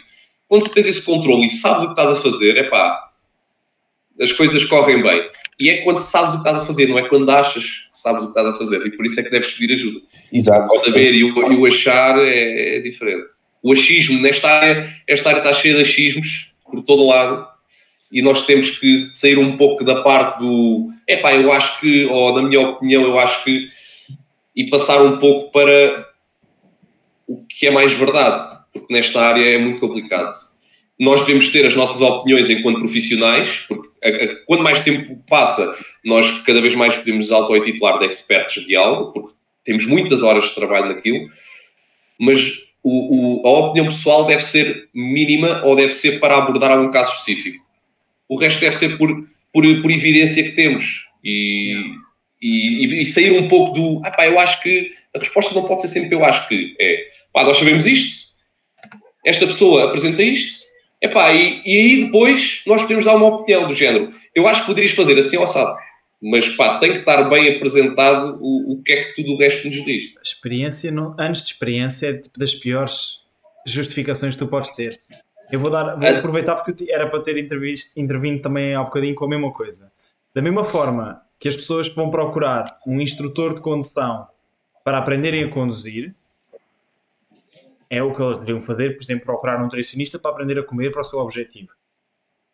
Quando 0.47 0.63
tu 0.63 0.69
tens 0.71 0.87
esse 0.87 1.01
controle 1.01 1.45
e 1.45 1.49
sabes 1.49 1.83
o 1.83 1.85
que 1.87 1.99
estás 1.99 2.17
a 2.17 2.21
fazer, 2.21 2.57
epá, 2.57 3.09
as 4.19 4.31
coisas 4.31 4.63
correm 4.65 5.01
bem. 5.01 5.29
E 5.59 5.69
é 5.69 5.81
quando 5.81 5.99
sabes 5.99 6.31
o 6.31 6.41
que 6.41 6.47
estás 6.47 6.61
a 6.61 6.65
fazer, 6.65 6.87
não 6.87 6.99
é 6.99 7.07
quando 7.07 7.29
achas 7.29 7.63
que 7.63 7.97
sabes 7.97 8.23
o 8.23 8.31
que 8.31 8.39
estás 8.39 8.55
a 8.55 8.57
fazer. 8.57 8.85
E 8.85 8.91
por 8.91 9.05
isso 9.05 9.19
é 9.19 9.23
que 9.23 9.29
deves 9.29 9.51
pedir 9.53 9.73
ajuda. 9.73 9.99
Exato. 10.31 10.75
O 10.75 10.79
saber 10.79 11.13
e 11.13 11.23
o, 11.23 11.51
e 11.51 11.55
o 11.55 11.65
achar 11.65 12.19
é, 12.19 12.77
é 12.77 12.79
diferente. 12.81 13.31
O 13.61 13.71
achismo, 13.71 14.19
nesta 14.21 14.49
área, 14.49 14.89
esta 15.07 15.29
área 15.29 15.39
está 15.39 15.53
cheia 15.53 15.75
de 15.75 15.81
achismos 15.81 16.51
por 16.69 16.81
todo 16.81 17.05
lado 17.05 17.47
e 18.11 18.21
nós 18.21 18.45
temos 18.45 18.69
que 18.77 18.97
sair 18.97 19.39
um 19.39 19.57
pouco 19.57 19.83
da 19.83 20.01
parte 20.01 20.39
do 20.39 20.91
epá, 21.07 21.33
eu 21.33 21.51
acho 21.51 21.79
que, 21.79 22.05
ou 22.05 22.33
na 22.35 22.41
minha 22.43 22.61
opinião, 22.61 23.01
eu 23.01 23.17
acho 23.17 23.43
que, 23.43 23.65
e 24.55 24.69
passar 24.69 25.01
um 25.01 25.17
pouco 25.17 25.51
para 25.51 26.07
o 27.27 27.43
que 27.45 27.67
é 27.67 27.71
mais 27.71 27.93
verdade, 27.93 28.43
porque 28.71 28.93
nesta 28.93 29.21
área 29.21 29.43
é 29.43 29.57
muito 29.57 29.79
complicado. 29.79 30.33
Nós 30.99 31.21
devemos 31.21 31.49
ter 31.49 31.65
as 31.65 31.75
nossas 31.75 31.99
opiniões 32.01 32.49
enquanto 32.49 32.79
profissionais, 32.79 33.65
porque 33.67 33.89
a- 34.03 34.09
a- 34.09 34.35
quando 34.45 34.63
mais 34.63 34.81
tempo 34.81 35.17
passa, 35.27 35.75
nós 36.05 36.39
cada 36.41 36.61
vez 36.61 36.75
mais 36.75 36.95
podemos 36.95 37.31
auto-intitular 37.31 37.97
de 37.99 38.05
expertos 38.05 38.65
de 38.65 38.75
algo, 38.75 39.11
porque 39.11 39.33
temos 39.63 39.85
muitas 39.85 40.21
horas 40.21 40.45
de 40.45 40.55
trabalho 40.55 40.87
naquilo, 40.87 41.27
mas 42.19 42.59
o- 42.83 43.41
o- 43.41 43.47
a 43.47 43.51
opinião 43.67 43.87
pessoal 43.91 44.25
deve 44.25 44.43
ser 44.43 44.89
mínima 44.93 45.61
ou 45.63 45.75
deve 45.75 45.93
ser 45.93 46.19
para 46.19 46.37
abordar 46.37 46.71
algum 46.71 46.91
caso 46.91 47.11
específico. 47.13 47.63
O 48.29 48.37
resto 48.37 48.59
deve 48.59 48.75
ser 48.75 48.97
por, 48.97 49.09
por, 49.51 49.63
por 49.81 49.91
evidência 49.91 50.43
que 50.43 50.51
temos. 50.51 51.05
E, 51.23 51.75
e, 52.43 53.01
e 53.01 53.05
sair 53.05 53.31
um 53.31 53.47
pouco 53.47 53.73
do. 53.73 54.01
Ah, 54.03 54.11
pá, 54.11 54.27
eu 54.27 54.39
acho 54.39 54.61
que. 54.61 54.91
A 55.15 55.19
resposta 55.19 55.53
não 55.53 55.67
pode 55.67 55.81
ser 55.81 55.87
sempre 55.87 56.13
eu 56.15 56.23
acho 56.25 56.47
que. 56.47 56.75
É. 56.79 56.97
Pá, 57.31 57.43
nós 57.43 57.57
sabemos 57.57 57.85
isto. 57.85 58.33
Esta 59.25 59.47
pessoa 59.47 59.85
apresenta 59.85 60.21
isto. 60.21 60.63
Epá, 61.01 61.33
e, 61.33 61.61
e 61.65 61.77
aí 61.77 62.05
depois 62.05 62.61
nós 62.65 62.81
podemos 62.81 63.05
dar 63.05 63.15
uma 63.15 63.27
opinião 63.27 63.67
do 63.67 63.73
género. 63.73 64.11
Eu 64.35 64.47
acho 64.47 64.61
que 64.61 64.67
poderias 64.67 64.91
fazer 64.93 65.17
assim 65.19 65.37
ou 65.37 65.47
sabe. 65.47 65.77
Mas 66.21 66.47
pá, 66.55 66.79
tem 66.79 66.93
que 66.93 66.99
estar 66.99 67.23
bem 67.29 67.55
apresentado 67.55 68.37
o, 68.41 68.73
o 68.73 68.83
que 68.83 68.93
é 68.93 69.03
que 69.03 69.15
tudo 69.15 69.33
o 69.33 69.37
resto 69.37 69.67
nos 69.67 69.83
diz. 69.83 70.03
Experiência, 70.23 70.91
não, 70.91 71.13
anos 71.19 71.39
de 71.39 71.51
experiência, 71.51 72.07
é 72.07 72.13
tipo 72.13 72.39
das 72.39 72.55
piores 72.55 73.19
justificações 73.67 74.35
que 74.35 74.39
tu 74.39 74.47
podes 74.47 74.71
ter. 74.71 74.99
Eu 75.51 75.59
vou, 75.59 75.69
dar, 75.69 75.95
vou 75.97 76.07
Ah. 76.07 76.17
aproveitar 76.17 76.55
porque 76.55 76.89
era 76.89 77.07
para 77.07 77.21
ter 77.21 77.37
intervindo 77.37 78.41
também 78.41 78.73
há 78.73 78.81
um 78.81 78.85
bocadinho 78.85 79.15
com 79.15 79.25
a 79.25 79.29
mesma 79.29 79.51
coisa. 79.51 79.91
Da 80.33 80.41
mesma 80.41 80.63
forma 80.63 81.21
que 81.43 81.49
as 81.49 81.57
pessoas 81.57 81.89
que 81.89 81.95
vão 81.95 82.09
procurar 82.09 82.79
um 82.87 83.01
instrutor 83.01 83.53
de 83.53 83.59
condução 83.59 84.25
para 84.81 84.97
aprenderem 84.97 85.43
a 85.43 85.49
conduzir, 85.49 86.15
é 87.89 88.01
o 88.01 88.15
que 88.15 88.21
elas 88.21 88.37
deveriam 88.37 88.61
fazer, 88.61 88.95
por 88.95 89.03
exemplo, 89.03 89.25
procurar 89.25 89.59
um 89.59 89.63
nutricionista 89.63 90.17
para 90.17 90.31
aprender 90.31 90.57
a 90.57 90.63
comer 90.63 90.89
para 90.93 91.01
o 91.01 91.03
seu 91.03 91.19
objetivo. 91.19 91.67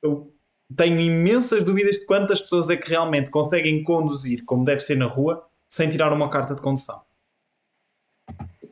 Eu 0.02 0.34
tenho 0.76 1.00
imensas 1.00 1.64
dúvidas 1.64 1.98
de 2.00 2.06
quantas 2.08 2.42
pessoas 2.42 2.68
é 2.72 2.78
que 2.78 2.90
realmente 2.90 3.30
conseguem 3.30 3.84
conduzir 3.84 4.44
como 4.44 4.66
deve 4.66 4.80
ser 4.82 4.96
na 4.98 5.06
rua 5.06 5.48
sem 5.68 5.88
tirar 5.88 6.12
uma 6.12 6.28
carta 6.28 6.56
de 6.56 6.62
condução. 6.62 7.00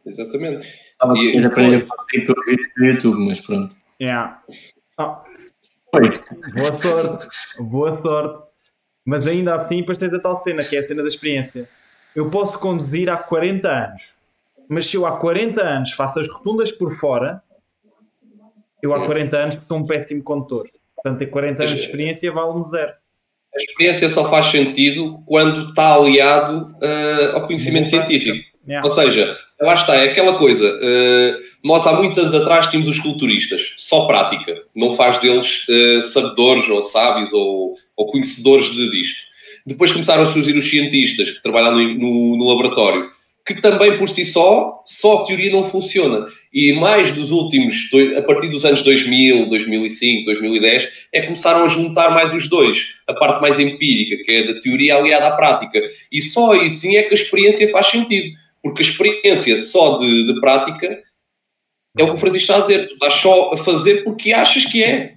Exatamente. 0.03 0.65
Estava 0.93 1.13
E- 1.15 1.37
a 1.37 1.47
aprender 1.47 1.83
a 1.83 1.85
produzir 1.85 2.25
pelo 2.25 2.43
vídeo 2.43 2.71
do 2.75 2.85
YouTube, 2.85 3.19
mas 3.27 3.39
pronto. 3.39 3.75
Yeah. 4.01 4.41
Ah, 4.97 5.23
boa 6.55 6.73
sorte, 6.73 7.27
boa 7.59 7.91
sorte. 8.01 8.46
Mas 9.07 9.25
ainda 9.25 9.55
assim, 9.55 9.77
depois 9.77 9.97
tens 9.97 10.13
a 10.13 10.19
tal 10.19 10.43
cena, 10.43 10.61
que 10.61 10.75
é 10.75 10.79
a 10.79 10.83
cena 10.83 11.01
da 11.01 11.07
experiência. 11.07 11.69
Eu 12.13 12.29
posso 12.29 12.59
conduzir 12.59 13.09
há 13.09 13.15
40 13.15 13.69
anos, 13.69 14.17
mas 14.67 14.85
se 14.85 14.97
eu 14.97 15.05
há 15.05 15.15
40 15.15 15.61
anos 15.61 15.91
faço 15.93 16.19
as 16.19 16.27
rotundas 16.27 16.73
por 16.73 16.93
fora, 16.97 17.41
eu 18.83 18.93
há 18.93 19.05
40 19.05 19.37
anos 19.37 19.59
sou 19.65 19.77
um 19.77 19.85
péssimo 19.85 20.21
condutor. 20.21 20.67
Portanto, 20.93 21.19
ter 21.19 21.27
40 21.27 21.63
anos 21.63 21.75
de 21.75 21.85
experiência 21.85 22.29
vale-me 22.33 22.63
zero. 22.63 22.91
A 23.55 23.57
experiência 23.57 24.09
só 24.09 24.29
faz 24.29 24.47
sentido 24.47 25.23
quando 25.25 25.69
está 25.69 25.95
aliado 25.95 26.75
eh, 26.81 27.31
ao 27.33 27.47
conhecimento 27.47 27.87
científico. 27.87 28.56
Yeah. 28.67 28.87
Ou 28.87 28.93
seja, 28.93 29.37
lá 29.61 29.73
está, 29.75 29.95
é 29.95 30.09
aquela 30.09 30.37
coisa. 30.37 30.77
eh, 30.81 31.37
nós 31.63 31.87
há 31.87 31.93
muitos 31.93 32.17
anos 32.17 32.33
atrás 32.33 32.67
tínhamos 32.67 32.87
os 32.89 32.99
culturistas, 32.99 33.73
só 33.77 34.05
prática. 34.05 34.61
Não 34.75 34.93
faz 34.93 35.17
deles 35.19 35.65
eh, 35.69 36.01
sabedores 36.01 36.67
ou 36.69 36.81
sábios 36.81 37.31
ou, 37.33 37.75
ou 37.95 38.07
conhecedores 38.07 38.69
de, 38.71 38.89
disto. 38.91 39.19
Depois 39.65 39.91
começaram 39.91 40.23
a 40.23 40.25
surgir 40.25 40.55
os 40.57 40.69
cientistas 40.69 41.31
que 41.31 41.41
trabalham 41.41 41.73
no, 41.75 41.93
no- 41.97 42.37
no 42.37 42.47
laboratório, 42.49 43.09
que 43.45 43.55
também 43.61 43.97
por 43.97 44.09
si 44.09 44.25
só, 44.25 44.81
só 44.85 45.19
a 45.23 45.25
teoria 45.25 45.51
não 45.51 45.63
funciona. 45.63 46.25
E 46.53 46.73
mais 46.73 47.11
dos 47.13 47.31
últimos, 47.31 47.75
a 48.17 48.21
partir 48.21 48.49
dos 48.49 48.65
anos 48.65 48.81
2000, 48.81 49.45
2005, 49.47 50.25
2010, 50.25 50.87
é 51.13 51.21
que 51.21 51.27
começaram 51.27 51.63
a 51.63 51.67
juntar 51.69 52.09
mais 52.11 52.33
os 52.33 52.49
dois. 52.49 52.85
A 53.07 53.13
parte 53.13 53.41
mais 53.41 53.57
empírica, 53.59 54.21
que 54.25 54.31
é 54.31 54.53
da 54.53 54.59
teoria 54.59 54.97
aliada 54.97 55.27
à 55.27 55.31
prática. 55.37 55.81
E 56.11 56.21
só 56.21 56.51
aí 56.51 56.69
sim 56.69 56.97
é 56.97 57.03
que 57.03 57.13
a 57.13 57.17
experiência 57.17 57.69
faz 57.69 57.87
sentido. 57.87 58.35
Porque 58.63 58.83
a 58.83 58.85
experiência 58.85 59.57
só 59.57 59.97
de, 59.97 60.25
de 60.25 60.39
prática 60.39 61.01
é 61.97 62.03
o 62.03 62.07
que 62.07 62.13
o 62.13 62.17
Francisco 62.17 62.51
está 62.51 62.57
a 62.57 62.67
dizer. 62.67 62.87
Tu 62.87 62.93
estás 62.93 63.13
só 63.15 63.53
a 63.53 63.57
fazer 63.57 64.03
porque 64.03 64.33
achas 64.33 64.65
que 64.65 64.83
é. 64.83 65.13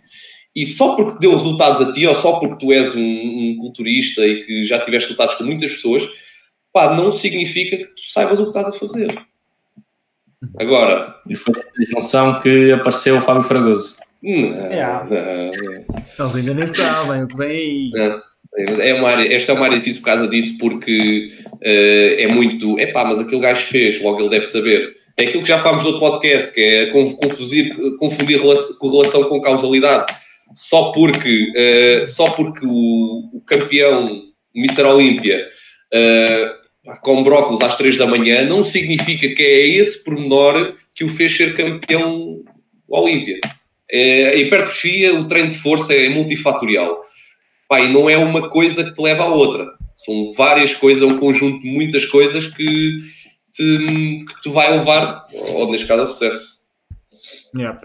E 0.55 0.65
só 0.65 0.97
porque 0.97 1.19
deu 1.21 1.33
resultados 1.33 1.81
a 1.81 1.93
ti, 1.93 2.07
ou 2.07 2.15
só 2.15 2.41
porque 2.41 2.57
tu 2.57 2.73
és 2.73 2.95
um, 2.95 3.01
um 3.01 3.57
culturista 3.61 4.27
e 4.27 4.45
que 4.45 4.65
já 4.65 4.81
tiveste 4.81 5.11
resultados 5.11 5.37
com 5.37 5.45
muitas 5.45 5.71
pessoas, 5.71 6.09
pá, 6.73 6.95
não 6.95 7.13
significa 7.13 7.77
que 7.77 7.85
tu 7.85 8.03
saibas 8.03 8.41
o 8.41 8.51
que 8.51 8.59
estás 8.59 8.75
a 8.75 8.79
fazer. 8.79 9.17
Agora, 10.59 11.15
E 11.29 11.37
foi 11.37 11.55
nessa 11.55 11.93
junção 11.93 12.41
que 12.41 12.73
apareceu 12.73 13.19
o 13.19 13.21
Fábio 13.21 13.43
Fragoso. 13.43 13.99
não, 14.23 14.33
Yeah. 14.71 15.05
não, 15.05 16.25
Eles 16.27 16.37
ainda 16.37 16.55
nem 16.55 16.75
sabem 16.75 17.23
o 17.23 17.29
que 17.29 17.37
vem 17.37 17.51
aí. 17.51 17.91
É 18.57 18.95
uma 18.95 19.11
área, 19.11 19.33
esta 19.33 19.53
é 19.53 19.55
uma 19.55 19.67
área 19.67 19.79
difícil 19.79 20.01
por 20.01 20.07
causa 20.07 20.29
disso, 20.29 20.59
porque 20.59 21.29
eh, 21.63 22.25
é 22.25 22.29
muito. 22.29 22.79
É 22.79 22.87
pá, 22.87 23.05
mas 23.05 23.21
aquele 23.21 23.41
gajo 23.41 23.67
fez, 23.67 24.01
logo 24.03 24.21
ele 24.21 24.31
deve 24.31 24.47
saber. 24.47 24.97
É 25.17 25.25
aquilo 25.25 25.43
que 25.43 25.49
já 25.49 25.59
falámos 25.59 25.85
no 25.85 26.01
podcast, 26.01 26.53
que 26.53 26.61
é 26.61 26.87
confundir 26.87 28.41
relação, 28.41 28.77
correlação 28.79 29.25
com 29.25 29.41
causalidade. 29.41 30.13
Só 30.55 30.91
porque, 30.93 31.53
eh, 31.55 32.03
só 32.05 32.31
porque 32.31 32.67
o, 32.67 33.31
o 33.35 33.43
campeão, 33.47 34.23
Mr. 34.55 34.83
Olímpia, 34.83 35.47
eh, 35.93 36.53
com 37.03 37.23
brócolis 37.23 37.61
às 37.61 37.77
3 37.77 37.97
da 37.97 38.07
manhã, 38.07 38.45
não 38.45 38.65
significa 38.65 39.29
que 39.29 39.43
é 39.43 39.67
esse 39.69 40.03
pormenor 40.03 40.75
que 40.95 41.05
o 41.05 41.09
fez 41.09 41.37
ser 41.37 41.55
campeão 41.55 42.43
Olímpia. 42.91 43.39
É, 43.91 44.31
a 44.31 44.37
hipertrofia, 44.37 45.15
o 45.15 45.27
treino 45.27 45.49
de 45.49 45.59
força 45.59 45.95
é 45.95 46.09
multifatorial. 46.09 47.01
Pá, 47.71 47.81
e 47.81 47.93
não 47.93 48.11
é 48.11 48.17
uma 48.17 48.51
coisa 48.51 48.83
que 48.83 48.93
te 48.93 49.01
leva 49.01 49.23
à 49.23 49.29
outra. 49.29 49.65
São 49.95 50.33
várias 50.33 50.75
coisas, 50.75 51.05
é 51.05 51.07
um 51.07 51.21
conjunto 51.21 51.63
de 51.63 51.71
muitas 51.71 52.05
coisas 52.05 52.49
que 52.49 52.97
te, 53.53 54.25
que 54.29 54.41
te 54.41 54.49
vai 54.51 54.73
levar, 54.73 55.25
ou 55.55 55.71
neste 55.71 55.87
caso, 55.87 56.01
ao 56.01 56.07
sucesso. 56.09 56.61
Yep. 57.57 57.85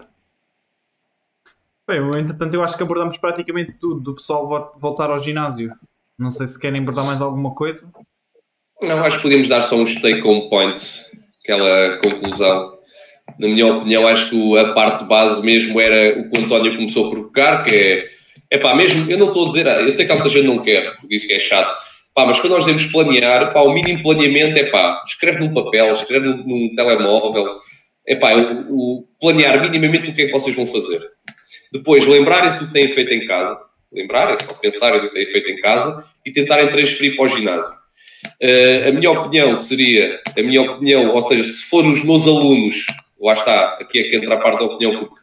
Bem, 1.86 2.00
entretanto, 2.20 2.52
eu 2.54 2.64
acho 2.64 2.76
que 2.76 2.82
abordamos 2.82 3.16
praticamente 3.18 3.74
tudo 3.78 4.00
do 4.00 4.14
pessoal 4.16 4.48
vo- 4.48 4.72
voltar 4.76 5.08
ao 5.08 5.22
ginásio. 5.22 5.72
Não 6.18 6.32
sei 6.32 6.48
se 6.48 6.58
querem 6.58 6.80
abordar 6.80 7.04
mais 7.04 7.22
alguma 7.22 7.54
coisa. 7.54 7.88
Não, 8.82 9.04
acho 9.04 9.18
que 9.18 9.22
podíamos 9.22 9.48
dar 9.48 9.62
só 9.62 9.76
uns 9.76 9.94
take-home 9.94 10.50
points, 10.50 11.12
aquela 11.44 11.98
conclusão. 11.98 12.76
Na 13.38 13.46
minha 13.46 13.66
opinião, 13.74 14.06
acho 14.08 14.30
que 14.30 14.58
a 14.58 14.72
parte 14.72 15.04
base 15.04 15.40
mesmo 15.44 15.80
era 15.80 16.18
o 16.18 16.28
que 16.30 16.40
o 16.40 16.44
António 16.44 16.74
começou 16.74 17.06
a 17.06 17.10
provocar, 17.10 17.62
que 17.64 17.74
é, 17.74 18.15
é 18.50 18.58
pá, 18.58 18.74
mesmo, 18.74 19.10
eu 19.10 19.18
não 19.18 19.28
estou 19.28 19.44
a 19.44 19.48
dizer, 19.48 19.66
eu 19.66 19.92
sei 19.92 20.06
que 20.06 20.12
há 20.12 20.14
muita 20.14 20.30
gente 20.30 20.46
não 20.46 20.58
quer, 20.58 20.92
porque 20.92 21.08
diz 21.08 21.24
que 21.24 21.32
é 21.32 21.38
chato, 21.38 21.76
Pá, 22.16 22.24
mas 22.24 22.40
quando 22.40 22.54
nós 22.54 22.64
devemos 22.64 22.90
planear, 22.90 23.52
pá, 23.52 23.60
o 23.60 23.74
mínimo 23.74 24.02
planeamento 24.02 24.56
é 24.56 24.64
pá, 24.70 25.04
escreve 25.06 25.38
num 25.38 25.52
papel, 25.52 25.92
escreve 25.92 26.26
num, 26.26 26.46
num 26.46 26.74
telemóvel, 26.74 27.56
é 28.06 28.16
pá, 28.16 28.32
o, 28.32 29.00
o, 29.00 29.08
planear 29.20 29.60
minimamente 29.60 30.08
o 30.08 30.14
que 30.14 30.22
é 30.22 30.26
que 30.26 30.32
vocês 30.32 30.56
vão 30.56 30.66
fazer. 30.66 30.98
Depois, 31.70 32.06
lembrarem-se 32.06 32.58
do 32.58 32.68
que 32.68 32.72
têm 32.72 32.88
feito 32.88 33.12
em 33.12 33.26
casa, 33.26 33.62
lembrarem-se, 33.92 34.48
ou 34.48 34.54
pensarem 34.54 35.02
do 35.02 35.08
que 35.08 35.14
têm 35.14 35.26
feito 35.26 35.50
em 35.50 35.60
casa 35.60 36.06
e 36.24 36.32
tentarem 36.32 36.70
transferir 36.70 37.16
para 37.16 37.26
o 37.26 37.28
ginásio. 37.28 37.70
Uh, 38.42 38.88
a 38.88 38.92
minha 38.92 39.10
opinião 39.10 39.54
seria, 39.58 40.18
a 40.26 40.42
minha 40.42 40.62
opinião, 40.62 41.10
ou 41.10 41.20
seja, 41.20 41.44
se 41.44 41.64
for 41.64 41.84
os 41.84 42.02
meus 42.02 42.26
alunos, 42.26 42.86
lá 43.20 43.34
está, 43.34 43.74
aqui 43.78 43.98
é 43.98 44.02
que 44.04 44.16
entra 44.16 44.36
a 44.36 44.40
parte 44.40 44.60
da 44.60 44.64
opinião, 44.64 45.00
porque 45.00 45.20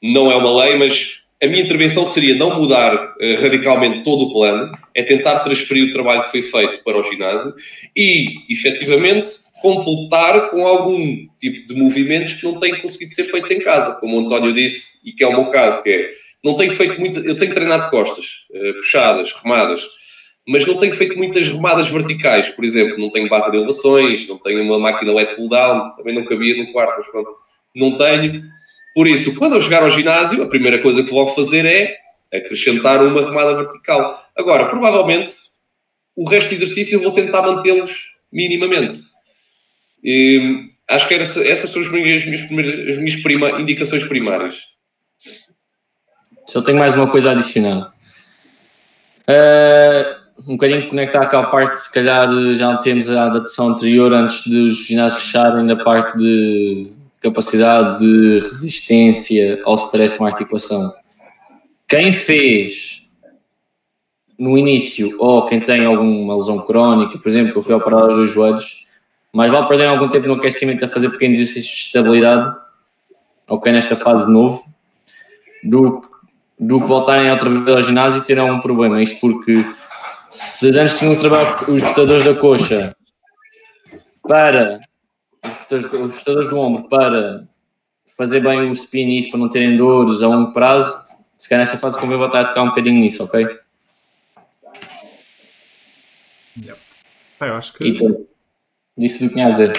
não 0.00 0.30
é 0.30 0.36
uma 0.36 0.62
lei, 0.64 0.76
mas 0.76 1.23
a 1.42 1.46
minha 1.46 1.62
intervenção 1.62 2.06
seria 2.06 2.34
não 2.34 2.58
mudar 2.58 2.94
uh, 2.94 3.40
radicalmente 3.40 4.02
todo 4.02 4.24
o 4.24 4.32
plano, 4.32 4.72
é 4.94 5.02
tentar 5.02 5.40
transferir 5.40 5.88
o 5.88 5.92
trabalho 5.92 6.22
que 6.22 6.30
foi 6.30 6.42
feito 6.42 6.82
para 6.84 6.98
o 6.98 7.02
ginásio 7.02 7.52
e, 7.96 8.38
efetivamente, 8.48 9.30
completar 9.60 10.50
com 10.50 10.66
algum 10.66 11.26
tipo 11.38 11.66
de 11.66 11.74
movimentos 11.74 12.34
que 12.34 12.44
não 12.44 12.58
têm 12.60 12.80
conseguido 12.80 13.12
ser 13.12 13.24
feitos 13.24 13.50
em 13.50 13.60
casa, 13.60 13.94
como 13.94 14.16
o 14.16 14.26
António 14.26 14.52
disse, 14.52 14.98
e 15.04 15.12
que 15.12 15.24
é 15.24 15.26
o 15.26 15.32
meu 15.32 15.46
caso, 15.46 15.82
que 15.82 15.90
é, 15.90 16.10
não 16.42 16.54
tenho 16.54 16.72
feito 16.72 16.98
muito, 17.00 17.18
eu 17.20 17.36
tenho 17.36 17.54
treinado 17.54 17.90
costas, 17.90 18.26
uh, 18.50 18.74
puxadas, 18.74 19.32
remadas, 19.32 19.86
mas 20.46 20.66
não 20.66 20.76
tenho 20.76 20.92
feito 20.92 21.16
muitas 21.16 21.48
remadas 21.48 21.88
verticais, 21.88 22.50
por 22.50 22.64
exemplo, 22.64 22.98
não 22.98 23.10
tenho 23.10 23.28
barra 23.28 23.48
de 23.48 23.56
elevações, 23.56 24.28
não 24.28 24.38
tenho 24.38 24.62
uma 24.62 24.78
máquina 24.78 25.12
LED 25.12 25.36
pull 25.36 25.48
down, 25.48 25.96
também 25.96 26.14
não 26.14 26.24
cabia 26.24 26.56
no 26.56 26.70
quarto, 26.70 26.98
mas 26.98 27.08
pronto, 27.08 27.30
não 27.74 27.96
tenho, 27.96 28.42
por 28.94 29.08
isso, 29.08 29.36
quando 29.36 29.56
eu 29.56 29.60
chegar 29.60 29.82
ao 29.82 29.90
ginásio, 29.90 30.42
a 30.42 30.46
primeira 30.46 30.80
coisa 30.80 31.02
que 31.02 31.10
vou 31.10 31.26
fazer 31.28 31.66
é 31.66 31.96
acrescentar 32.32 33.02
uma 33.04 33.22
remada 33.22 33.56
vertical. 33.56 34.24
Agora, 34.36 34.66
provavelmente, 34.66 35.32
o 36.14 36.28
resto 36.28 36.50
do 36.50 36.54
exercício 36.54 36.96
eu 36.96 37.02
vou 37.02 37.12
tentar 37.12 37.42
mantê-los 37.42 37.92
minimamente. 38.32 38.98
E, 40.02 40.68
acho 40.88 41.08
que 41.08 41.14
era, 41.14 41.22
essas 41.22 41.70
são 41.70 41.82
as 41.82 41.90
minhas, 41.90 42.22
as 42.22 42.26
minhas, 42.26 42.42
primeiras, 42.42 42.88
as 42.88 42.96
minhas 42.98 43.22
prima, 43.22 43.60
indicações 43.60 44.04
primárias. 44.04 44.62
Só 46.46 46.62
tenho 46.62 46.78
mais 46.78 46.94
uma 46.94 47.10
coisa 47.10 47.30
a 47.30 47.32
adicionar. 47.32 47.92
Uh, 49.26 50.24
um 50.46 50.52
bocadinho 50.52 50.88
conectar 50.88 51.26
com 51.26 51.38
a 51.38 51.46
parte, 51.46 51.80
se 51.80 51.92
calhar 51.92 52.28
já 52.54 52.76
temos 52.76 53.08
a 53.10 53.26
adaptação 53.26 53.70
anterior, 53.70 54.12
antes 54.12 54.46
dos 54.46 54.86
ginásios 54.86 55.24
fecharem, 55.24 55.66
da 55.66 55.76
parte 55.76 56.18
de 56.18 56.92
capacidade 57.24 58.00
de 58.00 58.38
resistência 58.38 59.60
ao 59.64 59.74
stress 59.76 60.20
na 60.20 60.26
articulação. 60.26 60.92
Quem 61.88 62.12
fez 62.12 63.10
no 64.38 64.58
início, 64.58 65.16
ou 65.18 65.46
quem 65.46 65.58
tem 65.58 65.86
alguma 65.86 66.36
lesão 66.36 66.58
crónica, 66.58 67.18
por 67.18 67.28
exemplo, 67.28 67.56
eu 67.56 67.62
fui 67.62 67.74
operado 67.74 68.04
aos 68.04 68.14
dois 68.14 68.30
joelhos, 68.30 68.86
mas 69.32 69.50
vale 69.50 69.66
perder 69.66 69.86
algum 69.86 70.08
tempo 70.08 70.26
no 70.26 70.34
aquecimento 70.34 70.84
a 70.84 70.88
fazer 70.88 71.08
pequenos 71.08 71.38
exercícios 71.38 71.74
de 71.74 71.86
estabilidade, 71.86 72.54
ok, 73.48 73.72
nesta 73.72 73.96
fase 73.96 74.26
de 74.26 74.32
novo, 74.32 74.62
do, 75.62 76.02
do 76.58 76.80
que 76.80 76.86
voltarem 76.86 77.30
outra 77.30 77.48
vez 77.48 77.76
ao 77.76 77.82
ginásio 77.82 78.20
e 78.20 78.24
terem 78.24 78.50
um 78.50 78.60
problema. 78.60 79.02
Isto 79.02 79.20
porque 79.20 79.64
se 80.28 80.68
antes 80.78 80.98
tinham 80.98 81.16
trabalho 81.16 81.72
os 81.72 81.82
rotadores 81.82 82.24
da 82.24 82.34
coxa 82.34 82.94
para 84.22 84.80
os 85.70 85.86
rotadores 85.86 86.48
do 86.48 86.58
ombro 86.58 86.88
para 86.88 87.46
fazer 88.16 88.40
bem 88.40 88.70
o 88.70 88.72
spin 88.72 89.08
e 89.08 89.18
isso 89.18 89.30
para 89.30 89.40
não 89.40 89.48
terem 89.48 89.76
dores 89.76 90.22
a 90.22 90.28
longo 90.28 90.52
prazo, 90.52 90.98
se 91.36 91.48
calhar 91.48 91.60
nesta 91.60 91.78
fase 91.78 91.98
convém 91.98 92.16
voltar 92.16 92.40
a 92.40 92.44
tocar 92.44 92.62
um 92.62 92.68
bocadinho 92.68 93.00
nisso, 93.00 93.24
ok? 93.24 93.46
Yep. 96.56 96.78
eu 97.40 97.54
acho 97.54 97.72
que. 97.72 97.88
Então, 97.88 98.26
disse 98.96 99.24
o 99.24 99.28
que 99.28 99.34
tinha 99.34 99.48
a 99.48 99.50
dizer. 99.50 99.72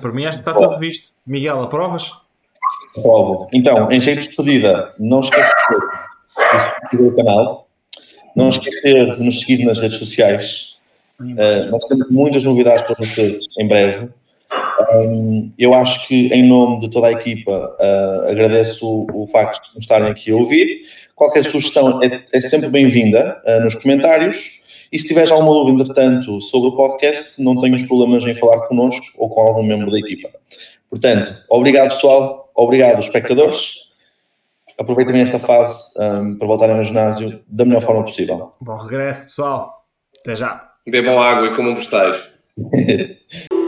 Para 0.00 0.12
mim, 0.12 0.24
acho 0.24 0.42
que 0.42 0.48
está 0.48 0.60
tudo 0.60 0.78
visto. 0.78 1.14
Miguel, 1.24 1.62
aprovas? 1.62 2.12
Aprovo. 2.96 3.48
Então, 3.52 3.90
em 3.90 4.00
jeito 4.00 4.20
de 4.20 4.28
despedida, 4.28 4.94
não 4.98 5.20
esqueça 5.20 5.52
de 5.70 6.58
subscrever 6.58 7.12
o 7.12 7.16
canal, 7.16 7.68
não 8.34 8.48
esquecer 8.48 9.16
de 9.16 9.24
nos 9.24 9.40
seguir 9.40 9.64
nas 9.64 9.78
redes 9.78 9.98
sociais. 9.98 10.78
Uh, 11.20 11.70
nós 11.70 11.84
temos 11.84 12.10
muitas 12.10 12.42
novidades 12.42 12.82
para 12.82 12.96
vocês 12.98 13.38
em 13.58 13.68
breve. 13.68 14.10
Um, 14.94 15.50
eu 15.58 15.74
acho 15.74 16.06
que, 16.06 16.28
em 16.28 16.46
nome 16.46 16.80
de 16.80 16.90
toda 16.90 17.08
a 17.08 17.12
equipa, 17.12 17.76
uh, 17.80 18.30
agradeço 18.30 18.86
o, 18.86 19.22
o, 19.22 19.26
facto 19.26 19.68
de 19.68 19.74
nos 19.74 19.84
estarem 19.84 20.08
aqui 20.08 20.30
a 20.30 20.36
ouvir. 20.36 20.80
Qualquer 21.14 21.44
sugestão 21.44 22.02
é, 22.02 22.24
é 22.32 22.40
sempre 22.40 22.68
bem-vinda 22.68 23.42
uh, 23.46 23.64
nos 23.64 23.74
comentários. 23.74 24.62
E 24.92 24.98
se 24.98 25.06
tiveres 25.06 25.30
alguma 25.32 25.52
dúvida, 25.52 25.82
entretanto, 25.82 26.40
sobre 26.40 26.68
o 26.68 26.76
podcast, 26.76 27.42
não 27.42 27.60
tenhas 27.60 27.82
problemas 27.82 28.24
em 28.24 28.34
falar 28.34 28.66
connosco 28.68 29.04
ou 29.16 29.28
com 29.28 29.40
algum 29.40 29.62
membro 29.62 29.90
da 29.90 29.98
equipa. 29.98 30.30
Portanto, 30.88 31.42
obrigado, 31.48 31.88
pessoal. 31.88 32.50
Obrigado, 32.54 33.00
espectadores. 33.00 33.92
Aproveitem 34.78 35.20
esta 35.20 35.38
fase 35.38 35.90
um, 35.98 36.36
para 36.36 36.46
voltarem 36.46 36.76
ao 36.76 36.84
ginásio 36.84 37.40
da 37.48 37.64
melhor 37.64 37.80
forma 37.80 38.04
possível. 38.04 38.52
Bom 38.60 38.76
regresso, 38.76 39.24
pessoal. 39.24 39.84
Até 40.20 40.36
já. 40.36 40.70
Bebam 40.86 41.20
água 41.20 41.48
e 41.48 41.56
comam 41.56 41.74
vegetais. 41.74 42.22